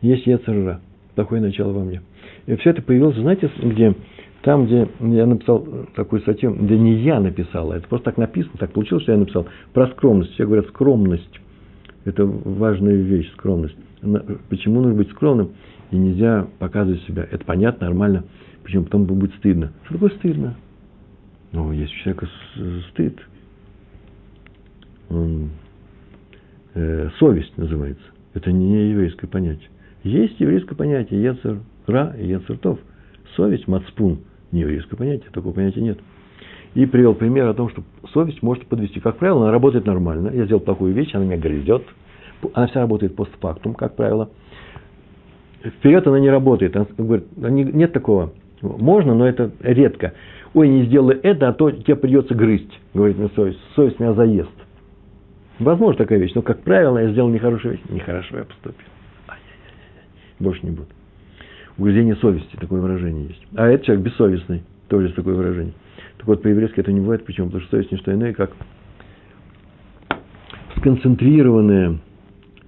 Есть 0.00 0.26
Ецера 0.26 0.80
плохое 1.20 1.42
начало 1.42 1.72
во 1.72 1.84
мне. 1.84 2.02
И 2.46 2.56
все 2.56 2.70
это 2.70 2.82
появилось, 2.82 3.16
знаете, 3.16 3.50
где? 3.62 3.94
Там, 4.42 4.64
где 4.64 4.88
я 5.00 5.26
написал 5.26 5.66
такую 5.94 6.22
статью, 6.22 6.54
где 6.54 6.78
не 6.78 6.94
я 7.02 7.20
написал, 7.20 7.72
а 7.72 7.76
это 7.76 7.86
просто 7.86 8.06
так 8.06 8.16
написано, 8.16 8.54
так 8.58 8.72
получилось, 8.72 9.02
что 9.02 9.12
я 9.12 9.18
написал 9.18 9.46
про 9.74 9.88
скромность. 9.88 10.32
Все 10.32 10.46
говорят, 10.46 10.66
скромность– 10.68 11.40
это 12.06 12.24
важная 12.24 12.94
вещь, 12.94 13.30
скромность. 13.32 13.76
Почему 14.48 14.80
нужно 14.80 14.96
быть 14.96 15.10
скромным? 15.10 15.50
И 15.90 15.96
нельзя 15.96 16.46
показывать 16.58 17.02
себя. 17.02 17.26
Это 17.30 17.44
понятно, 17.44 17.88
нормально. 17.88 18.24
Почему? 18.62 18.84
Потом 18.84 19.04
будет 19.04 19.34
стыдно. 19.34 19.72
Что 19.84 19.94
такое 19.94 20.10
стыдно? 20.10 20.54
Ну, 21.52 21.72
есть 21.72 21.92
у 21.92 21.96
человека 21.96 22.28
стыд. 22.92 23.18
Он, 25.10 25.50
э, 26.74 27.10
совесть 27.18 27.58
называется. 27.58 28.04
Это 28.32 28.52
не 28.52 28.90
еврейское 28.90 29.26
понятие. 29.26 29.68
Есть 30.02 30.40
еврейское 30.40 30.74
понятие 30.74 31.22
Ецер 31.22 31.58
Ра 31.86 32.14
и 32.18 32.26
Ецер 32.26 32.56
Тов. 32.58 32.78
Совесть, 33.36 33.68
мацпун, 33.68 34.20
не 34.50 34.60
еврейское 34.60 34.96
понятие, 34.96 35.30
такого 35.32 35.52
понятия 35.52 35.80
нет. 35.80 35.98
И 36.74 36.86
привел 36.86 37.14
пример 37.14 37.48
о 37.48 37.54
том, 37.54 37.68
что 37.68 37.82
совесть 38.12 38.42
может 38.42 38.66
подвести. 38.66 39.00
Как 39.00 39.18
правило, 39.18 39.42
она 39.42 39.52
работает 39.52 39.86
нормально. 39.86 40.30
Я 40.32 40.44
сделал 40.44 40.60
такую 40.60 40.94
вещь, 40.94 41.14
она 41.14 41.24
меня 41.24 41.36
грызет. 41.36 41.82
Она 42.54 42.68
вся 42.68 42.80
работает 42.80 43.16
постфактум, 43.16 43.74
как 43.74 43.96
правило. 43.96 44.30
Вперед 45.62 46.06
она 46.06 46.20
не 46.20 46.30
работает. 46.30 46.76
Она 46.76 46.86
говорит, 46.96 47.26
нет 47.36 47.92
такого. 47.92 48.32
Можно, 48.62 49.14
но 49.14 49.26
это 49.26 49.50
редко. 49.60 50.14
Ой, 50.54 50.68
не 50.68 50.84
сделай 50.84 51.16
это, 51.16 51.48
а 51.48 51.52
то 51.52 51.70
тебе 51.70 51.96
придется 51.96 52.34
грызть, 52.34 52.80
говорит 52.94 53.18
мне 53.18 53.30
совесть. 53.34 53.58
Совесть 53.74 53.98
меня 53.98 54.14
заест. 54.14 54.50
Возможно 55.58 55.98
такая 55.98 56.18
вещь, 56.18 56.32
но, 56.34 56.42
как 56.42 56.62
правило, 56.62 56.98
я 56.98 57.10
сделал 57.10 57.28
нехорошую 57.28 57.74
вещь. 57.74 57.82
Нехорошо 57.88 58.38
я 58.38 58.44
поступил. 58.44 58.86
Больше 60.40 60.60
не 60.64 60.70
буду. 60.70 60.88
Угрызение 61.78 62.16
совести, 62.16 62.56
такое 62.56 62.80
выражение 62.80 63.28
есть. 63.28 63.46
А 63.54 63.68
этот 63.68 63.86
человек 63.86 64.06
бессовестный, 64.06 64.62
тоже 64.88 65.06
есть 65.06 65.16
такое 65.16 65.34
выражение. 65.34 65.74
Так 66.18 66.26
вот, 66.26 66.42
по-еврейски 66.42 66.80
это 66.80 66.92
не 66.92 67.00
бывает. 67.00 67.24
Почему? 67.24 67.46
Потому 67.46 67.62
что 67.62 67.70
совесть 67.70 67.92
не 67.92 67.98
что 67.98 68.12
иное, 68.12 68.32
как 68.32 68.52
сконцентрированное 70.78 71.98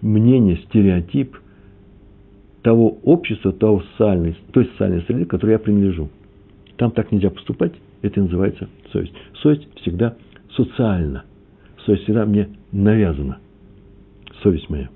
мнение, 0.00 0.58
стереотип 0.68 1.36
того 2.62 2.98
общества, 3.02 3.52
того 3.52 3.82
социальной, 3.92 4.36
той 4.52 4.66
социальной 4.66 5.02
среды, 5.02 5.24
к 5.24 5.30
которой 5.30 5.52
я 5.52 5.58
принадлежу. 5.58 6.10
Там 6.76 6.90
так 6.92 7.10
нельзя 7.10 7.30
поступать, 7.30 7.72
это 8.02 8.20
называется 8.20 8.68
совесть. 8.92 9.12
Совесть 9.42 9.68
всегда 9.80 10.16
социальна. 10.56 11.24
Совесть 11.84 12.04
всегда 12.04 12.24
мне 12.24 12.48
навязана. 12.70 13.38
Совесть 14.42 14.68
моя. 14.70 14.88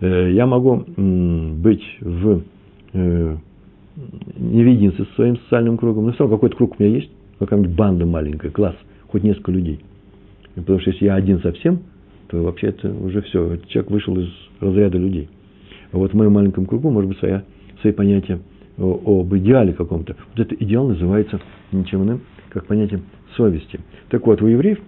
Э, 0.00 0.30
я 0.32 0.46
могу 0.46 0.84
быть 0.96 1.82
в 2.00 2.42
э, 2.92 3.36
невидении 4.36 4.90
со 4.96 5.04
своим 5.14 5.36
социальным 5.38 5.76
кругом, 5.76 6.06
но 6.06 6.12
все 6.12 6.20
равно 6.20 6.36
какой-то 6.36 6.56
круг 6.56 6.76
у 6.78 6.82
меня 6.82 6.94
есть, 6.96 7.10
какая-нибудь 7.38 7.74
банда 7.74 8.06
маленькая, 8.06 8.50
класс, 8.50 8.76
хоть 9.08 9.22
несколько 9.22 9.52
людей. 9.52 9.80
Потому 10.54 10.80
что 10.80 10.90
если 10.90 11.04
я 11.04 11.14
один 11.14 11.40
совсем, 11.40 11.80
то 12.28 12.42
вообще 12.42 12.68
это 12.68 12.92
уже 12.92 13.22
все, 13.22 13.58
человек 13.68 13.90
вышел 13.90 14.18
из 14.18 14.28
разряда 14.60 14.98
людей. 14.98 15.28
А 15.92 15.98
вот 15.98 16.12
в 16.12 16.14
моем 16.14 16.32
маленьком 16.32 16.66
кругу 16.66 16.90
может 16.90 17.08
быть 17.08 17.18
своя, 17.18 17.44
свои 17.80 17.92
понятия 17.92 18.40
об 18.78 19.34
идеале 19.36 19.72
каком-то. 19.72 20.16
Вот 20.30 20.40
этот 20.40 20.60
идеал 20.62 20.88
называется 20.88 21.40
ничем 21.72 22.04
иным, 22.04 22.22
как 22.48 22.66
понятием 22.66 23.02
совести. 23.36 23.80
Так 24.08 24.26
вот, 24.26 24.40
у 24.42 24.46
евреев 24.46 24.78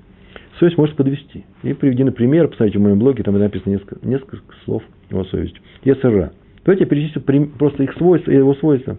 совесть 0.63 0.79
может 0.79 0.95
подвести. 0.95 1.45
И 1.65 1.73
приведены 1.73 2.13
примеры, 2.13 2.47
посмотрите, 2.47 2.79
в 2.79 2.83
моем 2.83 2.99
блоге, 3.01 3.25
там 3.25 3.37
написано 3.37 3.73
несколько, 3.73 4.07
несколько 4.07 4.55
слов 4.65 4.85
о 5.11 5.25
совести. 5.25 5.61
Ецера. 5.85 6.33
Давайте 6.65 6.85
я 6.85 6.89
перечислю 6.89 7.23
просто 7.59 7.83
их 7.83 7.93
свойства, 7.95 8.31
его 8.31 8.55
свойства. 8.55 8.97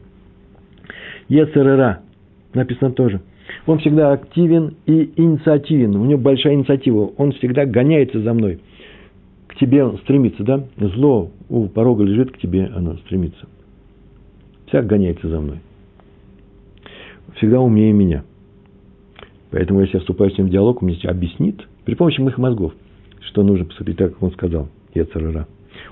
Ецерера. 1.29 2.01
Написано 2.53 2.91
тоже. 2.91 3.21
Он 3.65 3.79
всегда 3.79 4.11
активен 4.11 4.75
и 4.85 5.13
инициативен. 5.15 5.95
У 5.95 6.03
него 6.03 6.19
большая 6.19 6.55
инициатива. 6.55 7.11
Он 7.17 7.31
всегда 7.31 7.65
гоняется 7.65 8.19
за 8.19 8.33
мной. 8.33 8.59
К 9.47 9.55
тебе 9.55 9.85
он 9.85 9.97
стремится, 9.99 10.43
да? 10.43 10.65
Зло 10.77 11.31
у 11.47 11.67
порога 11.67 12.03
лежит, 12.03 12.31
к 12.31 12.39
тебе 12.39 12.65
оно 12.75 12.97
стремится. 12.97 13.47
Всяк 14.67 14.85
гоняется 14.85 15.29
за 15.29 15.39
мной. 15.39 15.59
Всегда 17.37 17.61
умнее 17.61 17.93
меня. 17.93 18.23
Поэтому, 19.53 19.81
если 19.81 19.97
я 19.97 19.99
вступаю 19.99 20.31
с 20.31 20.37
ним 20.37 20.47
в 20.47 20.49
диалог, 20.49 20.81
он 20.81 20.89
мне 20.89 20.97
объяснит 21.03 21.61
при 21.85 21.93
помощи 21.93 22.19
моих 22.19 22.39
мозгов, 22.39 22.73
что 23.21 23.43
нужно 23.43 23.65
поступить 23.65 23.97
так, 23.97 24.13
как 24.13 24.23
он 24.23 24.31
сказал, 24.31 24.67
Ецарара. 24.95 25.47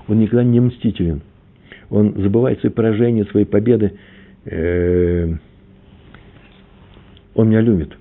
Он 0.08 0.18
никогда 0.18 0.42
не 0.42 0.58
мстителен. 0.58 1.22
Он 1.88 2.12
забывает 2.16 2.58
свои 2.58 2.72
поражения, 2.72 3.24
свои 3.26 3.44
победы. 3.44 3.92
Э, 4.46 5.32
он 7.34 7.50
меня 7.50 7.60
любит. 7.60 7.96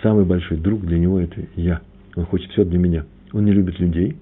Самый 0.00 0.24
большой 0.24 0.58
друг 0.58 0.82
для 0.82 1.00
него– 1.00 1.18
это 1.20 1.40
я. 1.56 1.80
Он 2.14 2.24
хочет 2.26 2.48
все 2.52 2.64
для 2.64 2.78
меня. 2.78 3.04
Он 3.32 3.44
не 3.44 3.50
любит 3.50 3.80
людей. 3.80 4.16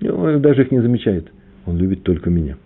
Он 0.00 0.40
даже 0.40 0.62
их 0.62 0.70
не 0.70 0.80
замечает. 0.80 1.26
Он 1.66 1.76
любит 1.76 2.04
только 2.04 2.30
меня. 2.30 2.56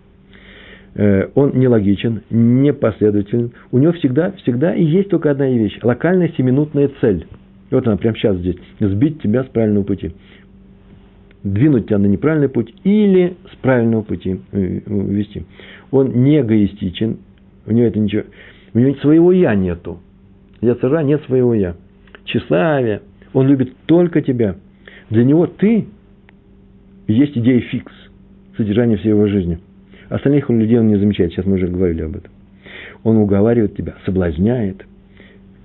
Э, 0.95 1.29
он 1.35 1.51
нелогичен, 1.53 2.21
непоследователен. 2.29 3.51
У 3.71 3.77
него 3.77 3.93
всегда, 3.93 4.31
всегда 4.31 4.73
и 4.73 4.83
есть 4.83 5.09
только 5.09 5.31
одна 5.31 5.47
вещь– 5.47 5.77
локальная 5.83 6.29
семинутная 6.35 6.89
цель. 7.01 7.27
Вот 7.69 7.87
она 7.87 7.97
прямо 7.97 8.17
сейчас 8.17 8.37
здесь. 8.37 8.55
Сбить 8.79 9.21
тебя 9.21 9.43
с 9.43 9.47
правильного 9.47 9.83
пути. 9.83 10.13
Двинуть 11.43 11.87
тебя 11.87 11.99
на 11.99 12.07
неправильный 12.07 12.49
путь 12.49 12.73
или 12.83 13.35
с 13.53 13.55
правильного 13.57 14.01
пути 14.01 14.39
э, 14.51 14.81
вести. 14.87 15.45
Он 15.91 16.23
не 16.23 16.41
эгоистичен. 16.41 17.17
У 17.65 17.71
него 17.71 17.87
это 17.87 17.99
ничего. 17.99 18.23
У 18.73 18.79
него 18.79 18.95
своего 18.95 19.31
«я» 19.31 19.55
нету. 19.55 19.99
Я 20.61 20.75
цара 20.75 21.03
нет 21.03 21.21
своего 21.25 21.53
«я». 21.53 21.75
Тщеславие. 22.25 23.01
Он 23.33 23.47
любит 23.47 23.73
только 23.85 24.21
тебя. 24.21 24.55
Для 25.09 25.23
него 25.23 25.45
ты 25.45 25.87
есть 27.07 27.37
идея 27.37 27.59
фикс. 27.61 27.93
Содержание 28.57 28.97
всей 28.97 29.09
его 29.09 29.27
жизни– 29.27 29.59
Остальных 30.09 30.49
людей 30.49 30.79
он 30.79 30.87
не 30.87 30.97
замечает, 30.97 31.31
сейчас 31.31 31.45
мы 31.45 31.55
уже 31.55 31.67
говорили 31.67 32.03
об 32.03 32.15
этом. 32.15 32.31
Он 33.03 33.17
уговаривает 33.17 33.75
тебя, 33.75 33.95
соблазняет, 34.05 34.85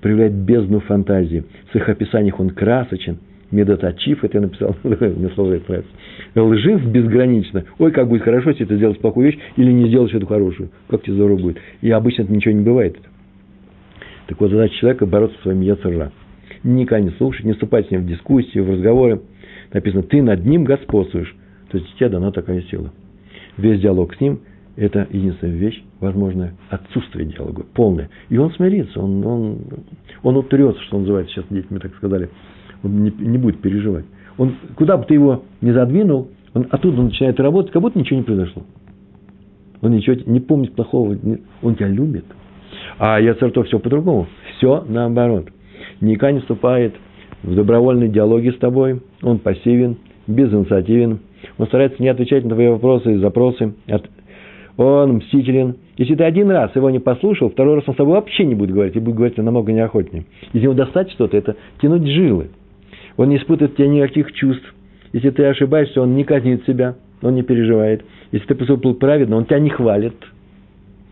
проявляет 0.00 0.32
бездну 0.32 0.80
фантазии. 0.80 1.44
В 1.68 1.70
своих 1.72 1.88
описаниях 1.88 2.40
он 2.40 2.50
красочен, 2.50 3.18
медоточив, 3.50 4.24
это 4.24 4.38
я 4.38 4.42
написал, 4.42 4.76
мне 4.82 5.28
слово 5.30 5.54
это 5.54 5.70
нравится. 5.70 5.92
Лжив 6.34 6.84
безгранично. 6.86 7.64
Ой, 7.78 7.92
как 7.92 8.08
будет 8.08 8.22
хорошо, 8.22 8.50
если 8.50 8.64
ты 8.64 8.76
сделаешь 8.76 8.98
плохую 8.98 9.26
вещь 9.26 9.38
или 9.56 9.70
не 9.70 9.88
сделаешь 9.88 10.12
эту 10.12 10.26
хорошую. 10.26 10.70
Как 10.88 11.02
тебе 11.02 11.14
здорово 11.14 11.38
будет. 11.38 11.58
И 11.80 11.90
обычно 11.90 12.22
это 12.22 12.32
ничего 12.32 12.54
не 12.54 12.64
бывает. 12.64 12.96
Так 14.26 14.40
вот, 14.40 14.50
задача 14.50 14.74
человека 14.74 15.06
бороться 15.06 15.36
со 15.36 15.42
своим 15.44 15.60
яцера. 15.60 16.12
Никогда 16.64 17.00
не 17.00 17.10
слушать, 17.12 17.44
не 17.44 17.52
вступать 17.52 17.88
с 17.88 17.90
ним 17.90 18.02
в 18.02 18.06
дискуссии, 18.06 18.58
в 18.58 18.70
разговоры. 18.70 19.20
Написано, 19.72 20.02
ты 20.02 20.22
над 20.22 20.44
ним 20.44 20.64
господствуешь. 20.64 21.34
То 21.70 21.78
есть 21.78 21.94
тебе 21.96 22.08
дана 22.08 22.32
такая 22.32 22.62
сила 22.62 22.92
весь 23.56 23.80
диалог 23.80 24.14
с 24.14 24.20
ним– 24.20 24.40
это 24.76 25.06
единственная 25.10 25.54
вещь, 25.54 25.82
возможное 26.00 26.54
отсутствие 26.70 27.26
диалога, 27.26 27.64
полное. 27.74 28.08
И 28.30 28.38
он 28.38 28.52
смирится, 28.52 29.00
он, 29.00 29.24
он, 29.24 29.58
он 30.22 30.36
утрется, 30.36 30.80
что 30.82 30.98
называется, 30.98 31.34
сейчас 31.34 31.44
дети 31.50 31.66
мне 31.70 31.80
так 31.80 31.94
сказали, 31.96 32.30
он 32.82 33.04
не, 33.04 33.10
не 33.10 33.38
будет 33.38 33.60
переживать. 33.60 34.04
Он, 34.38 34.54
куда 34.76 34.96
бы 34.96 35.04
ты 35.04 35.14
его 35.14 35.44
не 35.60 35.72
задвинул, 35.72 36.28
он 36.54 36.66
оттуда 36.70 37.02
начинает 37.02 37.38
работать, 37.40 37.72
как 37.72 37.82
будто 37.82 37.98
ничего 37.98 38.18
не 38.18 38.24
произошло. 38.24 38.62
Он 39.82 39.90
ничего 39.90 40.16
не 40.26 40.40
помнит 40.40 40.74
плохого, 40.74 41.18
он 41.62 41.74
тебя 41.74 41.88
любит. 41.88 42.24
А 42.98 43.20
я 43.20 43.34
то 43.34 43.62
все 43.64 43.78
по-другому. 43.78 44.26
Все 44.56 44.84
наоборот. 44.88 45.48
Никогда 46.00 46.32
не 46.32 46.40
вступает 46.40 46.94
в 47.42 47.54
добровольные 47.54 48.08
диалоги 48.08 48.50
с 48.50 48.58
тобой, 48.58 49.02
он 49.22 49.38
пассивен, 49.38 49.96
безинициативен, 50.26 51.20
он 51.58 51.66
старается 51.66 52.02
не 52.02 52.08
отвечать 52.08 52.44
на 52.44 52.50
твои 52.50 52.68
вопросы 52.68 53.14
и 53.14 53.18
запросы. 53.18 53.74
Он 54.76 55.16
мстителен. 55.16 55.76
Если 55.96 56.14
ты 56.14 56.24
один 56.24 56.50
раз 56.50 56.74
его 56.74 56.88
не 56.90 56.98
послушал, 56.98 57.50
второй 57.50 57.76
раз 57.76 57.84
он 57.86 57.94
с 57.94 57.96
тобой 57.96 58.14
вообще 58.14 58.44
не 58.44 58.54
будет 58.54 58.72
говорить, 58.72 58.96
и 58.96 59.00
будет 59.00 59.16
говорить 59.16 59.36
намного 59.36 59.72
неохотнее. 59.72 60.24
Из 60.52 60.62
него 60.62 60.72
достать 60.72 61.10
что-то, 61.12 61.36
это 61.36 61.56
тянуть 61.80 62.06
жилы. 62.06 62.50
Он 63.16 63.28
не 63.28 63.36
испытывает 63.36 63.76
тебе 63.76 63.88
никаких 63.88 64.32
чувств. 64.32 64.74
Если 65.12 65.28
ты 65.30 65.44
ошибаешься, 65.44 66.00
он 66.00 66.14
не 66.14 66.24
казнит 66.24 66.64
себя, 66.64 66.94
он 67.20 67.34
не 67.34 67.42
переживает. 67.42 68.02
Если 68.32 68.46
ты 68.46 68.54
поступил 68.54 68.94
праведно, 68.94 69.36
он 69.36 69.44
тебя 69.44 69.58
не 69.58 69.68
хвалит. 69.68 70.18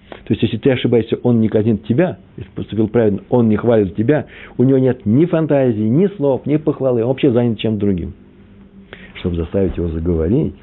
То 0.08 0.34
есть, 0.34 0.42
если 0.42 0.56
ты 0.56 0.70
ошибаешься, 0.70 1.18
он 1.22 1.40
не 1.40 1.48
казнит 1.48 1.84
тебя, 1.84 2.18
если 2.36 2.50
поступил 2.52 2.88
правильно, 2.88 3.20
он 3.28 3.48
не 3.48 3.56
хвалит 3.56 3.94
тебя, 3.94 4.26
у 4.56 4.64
него 4.64 4.78
нет 4.78 5.04
ни 5.04 5.26
фантазии, 5.26 5.82
ни 5.82 6.06
слов, 6.16 6.46
ни 6.46 6.56
похвалы, 6.56 7.02
он 7.02 7.08
вообще 7.08 7.30
занят 7.30 7.58
чем-то 7.58 7.80
другим 7.80 8.14
чтобы 9.20 9.36
заставить 9.36 9.76
его 9.76 9.88
заговорить. 9.88 10.54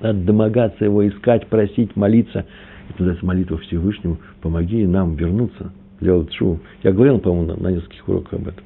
Надо 0.00 0.20
домогаться 0.20 0.84
его, 0.84 1.06
искать, 1.06 1.46
просить, 1.48 1.96
молиться. 1.96 2.46
Это 2.88 2.98
называется 2.98 3.26
молитва 3.26 3.58
Всевышнему. 3.58 4.18
Помоги 4.42 4.86
нам 4.86 5.16
вернуться, 5.16 5.72
сделать 6.00 6.32
шоу. 6.34 6.60
Я 6.82 6.92
говорил, 6.92 7.18
по-моему, 7.18 7.54
на, 7.54 7.56
на 7.60 7.68
нескольких 7.68 8.06
уроках 8.08 8.34
об 8.34 8.48
этом. 8.48 8.64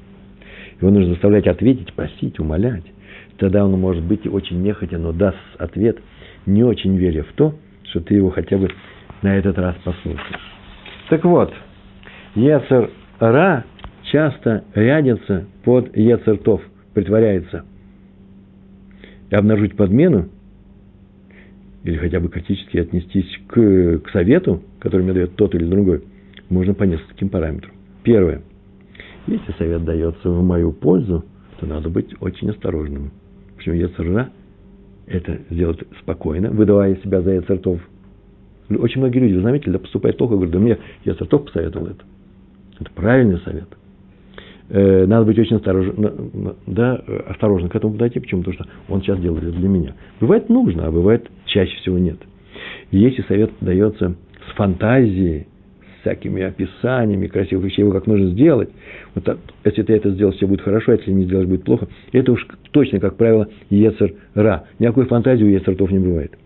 Его 0.81 0.91
нужно 0.91 1.11
заставлять 1.11 1.47
ответить, 1.47 1.93
просить, 1.93 2.39
умолять. 2.39 2.83
Тогда 3.37 3.65
он, 3.65 3.71
может 3.79 4.03
быть, 4.03 4.27
очень 4.27 4.61
нехотя, 4.61 4.97
но 4.97 5.13
даст 5.13 5.37
ответ, 5.57 5.97
не 6.45 6.63
очень 6.63 6.95
веря 6.97 7.23
в 7.23 7.33
то, 7.33 7.55
что 7.83 8.01
ты 8.01 8.15
его 8.15 8.29
хотя 8.29 8.57
бы 8.57 8.69
на 9.21 9.37
этот 9.37 9.57
раз 9.57 9.75
послушаешь. 9.83 10.39
Так 11.09 11.23
вот, 11.23 11.53
Ецер 12.35 12.91
Ра 13.19 13.63
часто 14.11 14.63
рядится 14.73 15.45
под 15.63 15.95
Ецер 15.95 16.37
Тов, 16.37 16.61
притворяется. 16.93 17.65
И 19.29 19.35
обнаружить 19.35 19.75
подмену, 19.75 20.29
или 21.83 21.97
хотя 21.97 22.19
бы 22.19 22.29
критически 22.29 22.77
отнестись 22.77 23.39
к, 23.47 23.99
к 23.99 24.09
совету, 24.11 24.63
который 24.79 25.03
мне 25.03 25.13
дает 25.13 25.35
тот 25.35 25.55
или 25.55 25.65
другой, 25.65 26.03
можно 26.49 26.73
по 26.73 26.83
нескольким 26.83 27.29
параметрам. 27.29 27.73
Первое. 28.03 28.41
Если 29.27 29.51
совет 29.53 29.83
дается 29.83 30.29
в 30.29 30.43
мою 30.43 30.71
пользу, 30.71 31.23
то 31.59 31.65
надо 31.65 31.89
быть 31.89 32.15
очень 32.19 32.49
осторожным. 32.49 33.11
Почему 33.55 33.75
Ецер 33.75 34.31
это 35.07 35.39
сделать 35.49 35.79
спокойно, 36.01 36.51
выдавая 36.51 36.95
себя 36.97 37.21
за 37.21 37.31
Ецертов. 37.31 37.81
Очень 38.69 39.01
многие 39.01 39.19
люди, 39.19 39.33
вы 39.33 39.41
заметили, 39.41 39.71
да, 39.71 39.79
поступают 39.79 40.17
плохо, 40.17 40.35
говорят, 40.35 40.53
да 40.53 40.59
мне 40.59 40.77
Ецертов 41.03 41.45
посоветовал 41.45 41.87
это. 41.87 42.03
Это 42.79 42.91
правильный 42.91 43.39
совет. 43.39 43.67
Э, 44.69 45.05
надо 45.05 45.25
быть 45.25 45.39
очень 45.39 45.55
осторожным, 45.55 46.55
да, 46.67 46.95
осторожно 47.27 47.69
к 47.69 47.75
этому 47.75 47.93
подойти. 47.93 48.19
Почему? 48.19 48.43
Потому 48.43 48.53
что 48.55 48.65
он 48.87 49.01
сейчас 49.01 49.19
делает 49.19 49.43
это 49.43 49.57
для 49.57 49.67
меня. 49.67 49.95
Бывает 50.19 50.49
нужно, 50.49 50.87
а 50.87 50.91
бывает 50.91 51.29
чаще 51.45 51.75
всего 51.77 51.97
нет. 51.97 52.17
Если 52.91 53.23
совет 53.23 53.51
дается 53.61 54.15
с 54.47 54.55
фантазией, 54.55 55.47
всякими 56.01 56.43
описаниями 56.43 57.27
красивых 57.27 57.65
вещей, 57.65 57.81
его 57.81 57.91
как 57.91 58.07
нужно 58.07 58.27
сделать. 58.27 58.69
Вот 59.15 59.23
так, 59.23 59.37
если 59.65 59.83
ты 59.83 59.93
это 59.93 60.11
сделаешь, 60.11 60.37
все 60.37 60.47
будет 60.47 60.61
хорошо, 60.61 60.93
если 60.93 61.11
не 61.11 61.25
сделаешь, 61.25 61.47
будет 61.47 61.63
плохо. 61.63 61.87
Это 62.11 62.31
уж 62.31 62.47
точно, 62.71 62.99
как 62.99 63.17
правило, 63.17 63.49
Ецер 63.69 64.13
Ра. 64.33 64.65
Никакой 64.79 65.05
фантазии 65.05 65.43
у 65.43 65.47
Ецертов 65.47 65.91
не 65.91 65.99
бывает. 65.99 66.37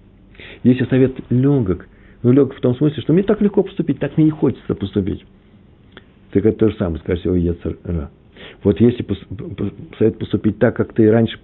Если 0.63 0.85
совет 0.85 1.13
легок, 1.29 1.87
ну, 2.23 2.31
легок 2.31 2.55
в 2.55 2.61
том 2.61 2.75
смысле, 2.75 3.01
что 3.01 3.13
мне 3.13 3.23
так 3.23 3.41
легко 3.41 3.63
поступить, 3.63 3.99
так 3.99 4.17
мне 4.17 4.27
и 4.27 4.31
хочется 4.31 4.75
поступить. 4.75 5.23
Так 6.33 6.45
это 6.45 6.57
то 6.57 6.69
же 6.69 6.75
самое, 6.77 6.99
скажешь, 6.99 7.25
о 7.25 7.35
Ецер 7.35 7.77
Ра. 7.83 8.09
Вот 8.63 8.79
если 8.81 9.05
совет 9.97 10.17
поступить 10.17 10.59
так, 10.59 10.75
как 10.75 10.93
ты 10.93 11.09
раньше, 11.09 11.37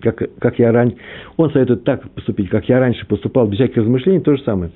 как, 0.00 0.22
как 0.38 0.58
я 0.58 0.72
раньше, 0.72 0.96
он 1.36 1.50
советует 1.50 1.84
так 1.84 2.08
поступить, 2.10 2.48
как 2.48 2.68
я 2.68 2.78
раньше 2.80 3.06
поступал, 3.06 3.46
без 3.46 3.58
всяких 3.58 3.78
размышлений, 3.78 4.20
то 4.20 4.36
же 4.36 4.42
самое. 4.42 4.70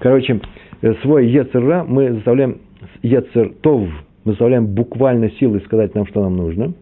Короче, 0.00 0.40
Э, 0.80 0.94
свой 1.02 1.28
Ецер 1.28 1.84
мы 1.84 2.12
заставляем 2.12 2.58
Ецер 3.02 3.52
Тов, 3.62 3.88
мы 4.24 4.32
заставляем 4.32 4.66
буквально 4.66 5.30
силой 5.32 5.60
сказать 5.62 5.94
нам, 5.94 6.06
что 6.06 6.22
нам 6.22 6.36
нужно. 6.36 6.72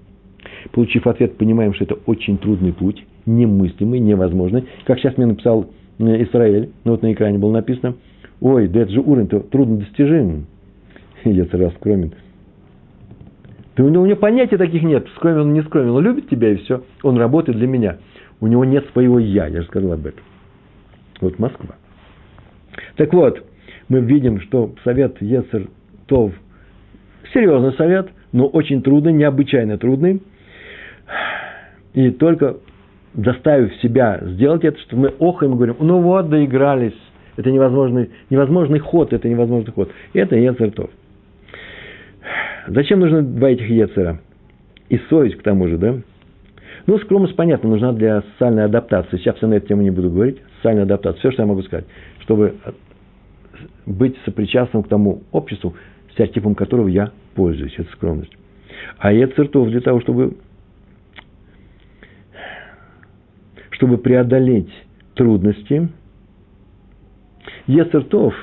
Получив 0.73 1.07
ответ, 1.07 1.37
понимаем, 1.37 1.75
что 1.75 1.85
это 1.85 1.95
очень 2.07 2.39
трудный 2.39 2.73
путь, 2.73 3.05
немыслимый, 3.25 4.01
невозможный. 4.01 4.65
Как 4.85 4.99
сейчас 4.99 5.17
мне 5.17 5.27
написал 5.27 5.71
э, 5.99 6.23
Израиль, 6.25 6.71
ну 6.85 6.93
вот 6.93 7.03
на 7.03 7.13
экране 7.13 7.39
было 7.39 7.53
написано, 7.53 7.95
ой, 8.41 8.69
да 8.69 8.81
это 8.81 8.93
же 8.93 9.01
уровень 9.01 9.29
трудно 9.29 9.79
достижим. 9.79 10.47
Ецер 11.31 11.71
скромен. 11.77 12.13
Да 13.77 13.85
у 13.85 13.89
него, 13.89 14.03
у 14.05 14.07
него 14.07 14.19
понятия 14.19 14.57
таких 14.57 14.83
нет, 14.83 15.07
скромен 15.17 15.41
он, 15.41 15.53
не 15.53 15.63
скромен. 15.63 15.91
Он 15.91 16.03
любит 16.03 16.29
тебя 16.29 16.53
и 16.53 16.57
все. 16.57 16.83
Он 17.03 17.19
работает 17.19 17.59
для 17.59 17.67
меня. 17.67 17.99
У 18.41 18.47
него 18.47 18.65
нет 18.65 18.87
своего 18.93 19.19
я, 19.19 19.47
я 19.47 19.61
же 19.61 19.67
сказал 19.67 19.93
об 19.93 20.07
этом. 20.07 20.23
Вот 21.21 21.39
Москва. 21.39 21.77
Так 22.97 23.13
вот, 23.13 23.43
мы 23.89 24.01
видим, 24.01 24.41
что 24.41 24.75
совет 24.85 25.21
Ецер 25.21 25.69
Тов 26.07 26.33
серьезный 27.33 27.73
совет, 27.75 28.09
но 28.33 28.47
очень 28.47 28.83
трудный, 28.83 29.13
необычайно 29.13 29.79
трудный. 29.79 30.23
И 31.95 32.11
только 32.11 32.59
заставив 33.15 33.75
себя 33.77 34.21
сделать 34.23 34.65
это, 34.65 34.79
что 34.81 34.97
мы 34.97 35.09
охаем 35.19 35.53
и 35.53 35.57
говорим, 35.57 35.77
ну 35.81 36.01
вот, 36.01 36.29
доигрались, 36.29 36.99
это 37.37 37.51
невозможный, 37.51 38.11
невозможный 38.31 38.79
ход, 38.79 39.13
это 39.13 39.29
невозможный 39.29 39.73
ход. 39.73 39.91
И 40.13 40.19
это 40.19 40.37
Ецер 40.37 40.71
Тов. 40.73 40.91
Зачем 42.69 43.01
нужны 43.01 43.23
два 43.23 43.51
этих 43.51 43.69
Ецера? 43.69 44.21
И 44.89 44.99
совесть 45.09 45.37
к 45.37 45.43
тому 45.43 45.69
же, 45.69 45.79
да? 45.79 45.97
Ну, 46.87 46.99
скромность, 46.99 47.35
понятно, 47.37 47.71
нужна 47.71 47.93
для 47.93 48.23
социальной 48.23 48.65
адаптации. 48.65 49.17
Сейчас 49.17 49.37
я 49.41 49.49
на 49.49 49.55
эту 49.55 49.69
тему 49.69 49.83
не 49.83 49.91
буду 49.91 50.11
говорить. 50.11 50.39
Социальная 50.57 50.85
адаптация. 50.85 51.19
Все, 51.19 51.31
что 51.33 51.43
я 51.43 51.47
могу 51.47 51.63
сказать. 51.63 51.87
Чтобы 52.21 52.55
быть 53.87 54.17
сопричастным 54.25 54.83
к 54.83 54.89
тому 54.89 55.23
обществу, 55.33 55.75
стереотипом 56.13 56.55
которого 56.55 56.89
я 56.89 57.13
пользуюсь. 57.35 57.75
Это 57.77 57.91
скромность. 57.93 58.37
А 58.99 59.13
Ецертов 59.13 59.69
для 59.71 59.81
того, 59.81 60.01
чтобы, 60.01 60.37
чтобы 63.71 63.99
преодолеть 63.99 64.71
трудности, 65.15 65.89
Ецертов, 67.67 68.35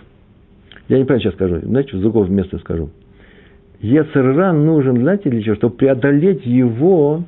я 0.90 1.00
неправильно 1.00 1.24
сейчас 1.24 1.36
скажу, 1.36 1.60
знаете, 1.60 1.96
в 1.96 2.02
другом 2.02 2.34
месте 2.34 2.58
скажу. 2.58 2.90
Ецерра 3.84 4.54
нужен, 4.54 5.02
знаете, 5.02 5.30
для 5.30 5.42
чего? 5.42 5.56
Чтобы 5.56 5.76
преодолеть 5.76 6.46
его 6.46 7.26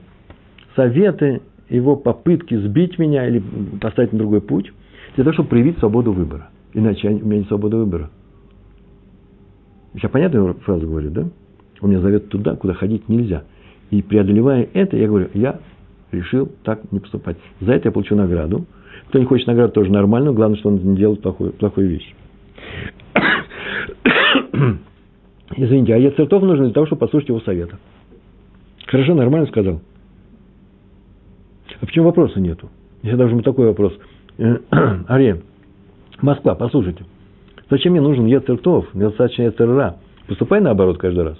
советы, 0.77 1.41
его 1.69 1.97
попытки 1.97 2.55
сбить 2.55 2.97
меня 2.97 3.27
или 3.27 3.43
поставить 3.81 4.13
на 4.13 4.19
другой 4.19 4.39
путь, 4.39 4.71
для 5.15 5.25
того, 5.25 5.33
чтобы 5.33 5.49
проявить 5.49 5.77
свободу 5.79 6.13
выбора. 6.13 6.47
Иначе 6.73 7.09
у 7.09 7.25
меня 7.25 7.39
нет 7.39 7.47
свободы 7.49 7.75
выбора. 7.75 8.09
Сейчас 9.95 10.11
понятную 10.11 10.53
фразу 10.61 10.87
говорю, 10.87 11.09
да? 11.09 11.27
Он 11.81 11.89
меня 11.89 11.99
зовет 11.99 12.29
туда, 12.29 12.55
куда 12.55 12.73
ходить 12.73 13.09
нельзя. 13.09 13.43
И 13.91 14.01
преодолевая 14.01 14.69
это, 14.73 14.95
я 14.95 15.07
говорю, 15.07 15.27
я 15.33 15.59
решил 16.13 16.49
так 16.63 16.89
не 16.89 16.99
поступать. 17.01 17.35
За 17.59 17.73
это 17.73 17.89
я 17.89 17.91
получу 17.91 18.15
награду. 18.15 18.65
Кто 19.09 19.19
не 19.19 19.25
хочет 19.25 19.47
награду, 19.47 19.73
тоже 19.73 19.91
нормально. 19.91 20.31
Главное, 20.31 20.57
что 20.57 20.69
он 20.69 20.77
не 20.77 20.95
делает 20.95 21.21
плохую, 21.21 21.51
плохую 21.51 21.89
вещь. 21.89 22.15
Извините, 25.57 25.93
а 25.93 25.97
Ецертов 25.97 26.43
нужен 26.43 26.65
для 26.65 26.73
того, 26.73 26.85
чтобы 26.85 26.99
послушать 27.01 27.29
его 27.29 27.39
совета. 27.39 27.77
Хорошо, 28.87 29.13
нормально 29.13 29.47
сказал. 29.47 29.81
А 31.81 31.85
почему 31.85 32.05
вопроса 32.05 32.39
нету? 32.39 32.69
Если 33.03 33.17
даже 33.17 33.39
такой 33.41 33.67
вопрос. 33.67 33.93
Ария, 35.09 35.41
Москва, 36.21 36.55
послушайте. 36.55 37.05
Зачем 37.69 37.93
мне 37.93 38.01
нужен 38.01 38.25
Ецертов? 38.25 38.87
Достаточно 38.93 39.43
Ецерра. 39.43 39.97
Поступай 40.27 40.61
наоборот 40.61 40.97
каждый 40.97 41.23
раз. 41.23 41.37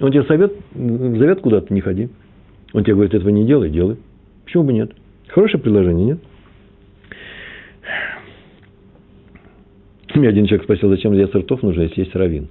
Он 0.00 0.12
тебе 0.12 0.24
совет, 0.24 0.52
зовет 0.74 1.40
куда-то, 1.40 1.72
не 1.72 1.80
ходи. 1.80 2.10
Он 2.72 2.84
тебе 2.84 2.94
говорит, 2.94 3.14
этого 3.14 3.30
не 3.30 3.46
делай, 3.46 3.70
делай. 3.70 3.96
Почему 4.44 4.64
бы 4.64 4.72
нет? 4.72 4.92
Хорошее 5.28 5.62
предложение, 5.62 6.06
нет? 6.06 6.18
Меня 10.14 10.28
один 10.30 10.46
человек 10.46 10.64
спросил, 10.64 10.88
зачем 10.88 11.12
Ецертов 11.12 11.62
нужен, 11.62 11.82
если 11.82 12.02
есть 12.02 12.14
равин. 12.14 12.48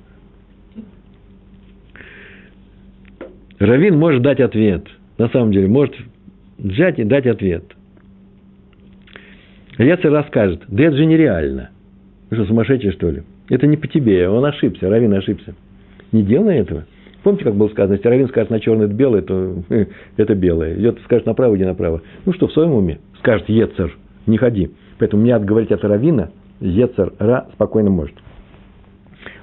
Равин 3.60 3.98
может 3.98 4.22
дать 4.22 4.40
ответ. 4.40 4.86
На 5.18 5.30
самом 5.30 5.52
деле, 5.52 5.68
может 5.68 5.96
взять 6.58 7.00
и 7.00 7.04
дать 7.04 7.26
ответ. 7.26 7.64
Ецер 9.78 10.12
расскажет, 10.12 10.64
да 10.68 10.84
это 10.86 10.96
же 10.96 11.06
нереально. 11.06 11.70
Вы 12.30 12.38
что, 12.38 12.46
сумасшедший, 12.46 12.92
что 12.92 13.10
ли? 13.10 13.24
Это 13.50 13.68
не 13.68 13.78
по 13.78 13.88
тебе, 13.88 14.30
он 14.30 14.44
ошибся, 14.46 14.90
Равин 14.90 15.14
ошибся. 15.14 15.54
Не 16.12 16.24
делай 16.24 16.58
этого. 16.58 16.86
Помните, 17.24 17.44
как 17.44 17.56
было 17.56 17.68
сказано, 17.70 17.96
если 17.96 18.08
Равин 18.08 18.28
скажет 18.30 18.52
на 18.52 18.60
черное 18.60 18.86
это 18.86 18.96
белое, 18.96 19.22
то 19.22 19.64
это 20.18 20.36
белое. 20.36 20.76
Идет, 20.78 21.00
скажет 21.04 21.26
направо, 21.26 21.56
иди 21.56 21.66
направо. 21.66 22.02
Ну 22.26 22.34
что, 22.34 22.48
в 22.48 22.54
своем 22.54 22.74
уме? 22.74 23.00
Скажет 23.20 23.50
Ецер, 23.50 23.96
не 24.28 24.38
ходи. 24.38 24.72
Поэтому 24.98 25.24
мне 25.24 25.36
отговорить 25.36 25.72
от 25.72 25.84
Равина, 25.84 26.32
Ецер, 26.62 27.14
Ра 27.20 27.48
спокойно 27.54 27.90
может. 27.90 28.16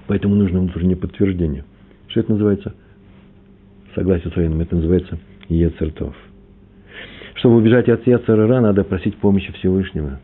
Поэтому 0.07 0.35
нужно 0.35 0.61
внутреннее 0.61 0.97
подтверждение. 0.97 1.65
Что 2.09 2.21
это 2.21 2.33
называется? 2.33 2.75
Согласие 3.95 4.31
с 4.31 4.37
Равином, 4.37 4.61
это 4.61 4.77
называется 4.77 5.19
Ецертов. 5.49 6.15
Чтобы 7.35 7.57
убежать 7.57 7.89
от 7.89 8.07
Ецера 8.07 8.47
Ра, 8.47 8.61
надо 8.61 8.85
просить 8.85 9.17
помощи 9.17 9.53
Всевышнего. 9.53 10.21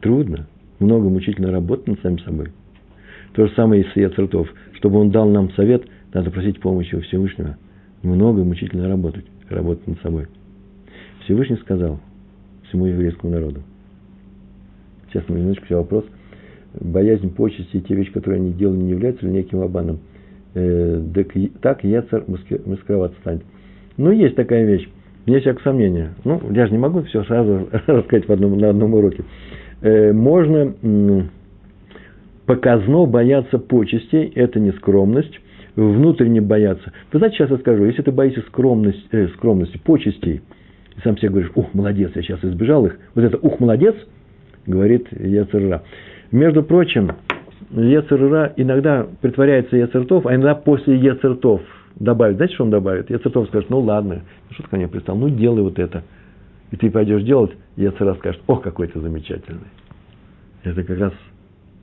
Трудно 0.00 0.46
много 0.80 1.08
мучительно 1.08 1.52
работать 1.52 1.86
над 1.86 2.00
самим 2.00 2.18
собой. 2.20 2.48
То 3.34 3.46
же 3.46 3.52
самое 3.54 3.82
и 3.82 3.88
с 3.88 3.96
Ецертов. 3.96 4.52
Чтобы 4.72 4.98
он 4.98 5.10
дал 5.10 5.28
нам 5.28 5.52
совет, 5.52 5.84
надо 6.12 6.30
просить 6.30 6.60
помощи 6.60 6.94
у 6.94 7.00
Всевышнего. 7.00 7.56
Много 8.02 8.42
мучительно 8.44 8.88
работать, 8.88 9.24
работать 9.48 9.86
над 9.86 10.00
собой. 10.00 10.26
Всевышний 11.24 11.56
сказал 11.56 12.00
всему 12.68 12.86
еврейскому 12.86 13.32
народу. 13.32 13.62
Сейчас 15.10 15.24
мы 15.28 15.38
немножечко 15.38 15.66
все 15.66 15.76
вопрос. 15.76 16.04
Боязнь 16.80 17.30
почести 17.30 17.76
и 17.76 17.80
те 17.80 17.94
вещи, 17.94 18.12
которые 18.12 18.40
они 18.40 18.52
делали, 18.52 18.78
не 18.78 18.90
являются 18.90 19.26
ли 19.26 19.32
неким 19.32 19.60
обманом? 19.60 20.00
Э, 20.54 21.02
так 21.60 21.84
Яцер 21.84 22.24
маскировать 22.28 23.12
станет. 23.20 23.42
Ну, 23.96 24.10
есть 24.10 24.36
такая 24.36 24.64
вещь. 24.64 24.88
Мне 25.26 25.40
всякое 25.40 25.62
сомнение. 25.62 26.10
Ну, 26.24 26.40
я 26.50 26.66
же 26.66 26.72
не 26.72 26.78
могу 26.78 27.02
все 27.02 27.24
сразу 27.24 27.68
рассказать 27.86 28.28
в 28.28 28.32
одном, 28.32 28.58
на 28.58 28.70
одном 28.70 28.94
уроке. 28.94 29.24
Э, 29.80 30.12
можно 30.12 30.74
показно 32.46 33.06
бояться 33.06 33.58
почестей, 33.58 34.30
это 34.34 34.60
не 34.60 34.72
скромность, 34.72 35.40
внутренне 35.76 36.40
бояться. 36.40 36.92
Вы 37.12 37.18
знаете, 37.18 37.38
сейчас 37.38 37.50
я 37.50 37.58
скажу, 37.58 37.84
если 37.84 38.02
ты 38.02 38.12
боишься 38.12 38.42
скромность, 38.42 39.06
э, 39.12 39.28
скромности, 39.28 39.78
почестей, 39.78 40.42
и 40.96 41.00
сам 41.02 41.16
себе 41.18 41.30
говоришь, 41.30 41.50
ух, 41.54 41.72
молодец, 41.74 42.12
я 42.14 42.22
сейчас 42.22 42.44
избежал 42.44 42.86
их, 42.86 42.98
вот 43.14 43.24
это 43.24 43.38
ух, 43.38 43.58
молодец, 43.60 43.94
говорит 44.66 45.08
Яцерра. 45.10 45.82
Между 46.30 46.62
прочим, 46.62 47.12
Ецерра 47.82 48.52
иногда 48.56 49.06
притворяется 49.20 49.76
Ецертов, 49.76 50.26
а 50.26 50.34
иногда 50.34 50.54
после 50.54 50.96
Ецертов 50.96 51.60
добавит. 51.96 52.36
Знаете, 52.36 52.54
что 52.54 52.64
он 52.64 52.70
добавит? 52.70 53.10
Ецертов 53.10 53.48
скажет, 53.48 53.68
ну 53.70 53.80
ладно, 53.80 54.22
что 54.50 54.62
ты 54.62 54.68
ко 54.68 54.76
мне 54.76 54.86
пристал, 54.86 55.16
ну 55.16 55.28
делай 55.28 55.62
вот 55.62 55.78
это. 55.78 56.04
И 56.70 56.76
ты 56.76 56.90
пойдешь 56.90 57.22
делать, 57.24 57.52
Ецерра 57.76 58.14
скажет, 58.14 58.40
ох, 58.46 58.62
какой 58.62 58.88
ты 58.88 59.00
замечательный. 59.00 59.68
Это 60.62 60.82
как 60.84 60.98
раз 60.98 61.12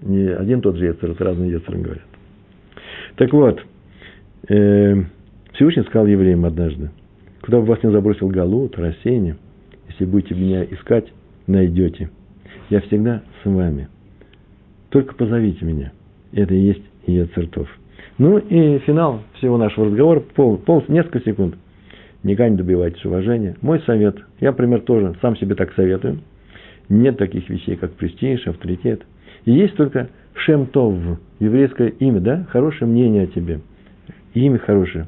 не 0.01 0.27
один 0.27 0.61
тот 0.61 0.77
же 0.77 0.85
Ецер, 0.85 1.11
это 1.11 1.23
разные 1.23 1.51
Ецеры 1.51 1.79
говорят. 1.79 2.05
Так 3.17 3.33
вот, 3.33 3.61
э, 4.49 4.95
Всевышний 5.53 5.83
сказал 5.83 6.07
евреям 6.07 6.45
однажды, 6.45 6.89
куда 7.41 7.59
бы 7.59 7.65
вас 7.65 7.83
не 7.83 7.91
забросил 7.91 8.29
Галут, 8.29 8.77
рассеяние, 8.77 9.35
если 9.89 10.05
будете 10.05 10.35
меня 10.35 10.63
искать, 10.63 11.11
найдете. 11.47 12.09
Я 12.69 12.79
всегда 12.81 13.23
с 13.43 13.45
вами. 13.45 13.89
Только 14.91 15.15
позовите 15.15 15.65
меня. 15.65 15.91
Это 16.33 16.53
и 16.53 16.59
есть 16.59 16.83
Ецертов. 17.07 17.67
Ну 18.17 18.37
и 18.37 18.77
финал 18.79 19.21
всего 19.37 19.57
нашего 19.57 19.87
разговора, 19.87 20.19
пол, 20.19 20.57
пол, 20.57 20.83
несколько 20.87 21.21
секунд. 21.21 21.55
Никогда 22.23 22.49
не 22.49 22.57
добивайтесь 22.57 23.03
уважения. 23.03 23.55
Мой 23.61 23.79
совет, 23.81 24.17
я, 24.39 24.51
например, 24.51 24.81
тоже 24.81 25.15
сам 25.21 25.35
себе 25.37 25.55
так 25.55 25.73
советую. 25.73 26.19
Нет 26.89 27.17
таких 27.17 27.49
вещей, 27.49 27.77
как 27.77 27.93
престиж, 27.93 28.45
авторитет. 28.45 29.01
И 29.45 29.51
есть 29.51 29.75
только 29.75 30.09
Шемтов, 30.35 31.19
еврейское 31.39 31.87
имя, 31.87 32.19
да, 32.19 32.43
хорошее 32.49 32.89
мнение 32.91 33.23
о 33.23 33.27
тебе. 33.27 33.61
Имя 34.33 34.59
хорошее. 34.59 35.07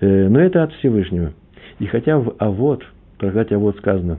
Э, 0.00 0.28
но 0.28 0.38
это 0.38 0.62
от 0.62 0.72
Всевышнего. 0.74 1.32
И 1.80 1.86
хотя 1.86 2.18
в 2.18 2.34
Авод, 2.38 2.84
в 3.16 3.20
трактате 3.20 3.56
Авод 3.56 3.76
сказано, 3.78 4.18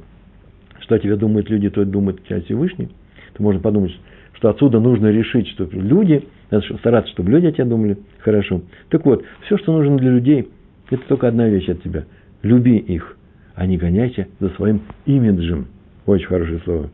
что 0.80 0.96
о 0.96 1.00
тебе 1.00 1.16
думают 1.16 1.50
люди, 1.50 1.70
то 1.70 1.86
думают 1.86 2.20
о 2.30 2.42
Всевышний, 2.42 2.90
то 3.34 3.44
можно 3.44 3.62
подумать, 3.62 3.92
что 4.36 4.50
отсюда 4.50 4.80
нужно 4.80 5.08
решить, 5.08 5.48
что 5.50 5.68
люди, 5.72 6.24
надо 6.52 6.66
стараться, 6.78 7.12
чтобы 7.12 7.32
люди 7.32 7.48
о 7.48 7.52
тебе 7.52 7.66
думали 7.66 7.98
хорошо. 8.20 8.62
Так 8.90 9.06
вот, 9.06 9.24
все, 9.46 9.58
что 9.58 9.74
нужно 9.74 9.98
для 9.98 10.12
людей, 10.12 10.50
это 10.90 11.04
только 11.08 11.28
одна 11.28 11.48
вещь 11.48 11.70
от 11.70 11.82
тебя. 11.82 12.06
Люби 12.44 12.78
их, 12.78 13.18
а 13.56 13.66
не 13.66 13.78
гоняйся 13.78 14.28
за 14.40 14.50
своим 14.50 14.82
имиджем. 15.06 15.68
Очень 16.06 16.28
хорошее 16.28 16.60
слово. 16.64 16.90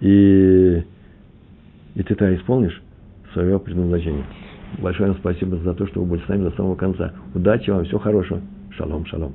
И, 0.00 0.82
и 1.94 2.02
ты 2.02 2.14
это 2.14 2.34
исполнишь 2.34 2.80
свое 3.32 3.58
предназначение. 3.58 4.24
Большое 4.78 5.10
вам 5.10 5.18
спасибо 5.18 5.56
за 5.56 5.74
то, 5.74 5.86
что 5.86 6.00
вы 6.00 6.06
были 6.06 6.20
с 6.24 6.28
нами 6.28 6.44
до 6.44 6.50
самого 6.52 6.76
конца. 6.76 7.12
Удачи 7.34 7.70
вам, 7.70 7.84
всего 7.84 7.98
хорошего. 7.98 8.40
Шалом, 8.70 9.04
шалом. 9.06 9.34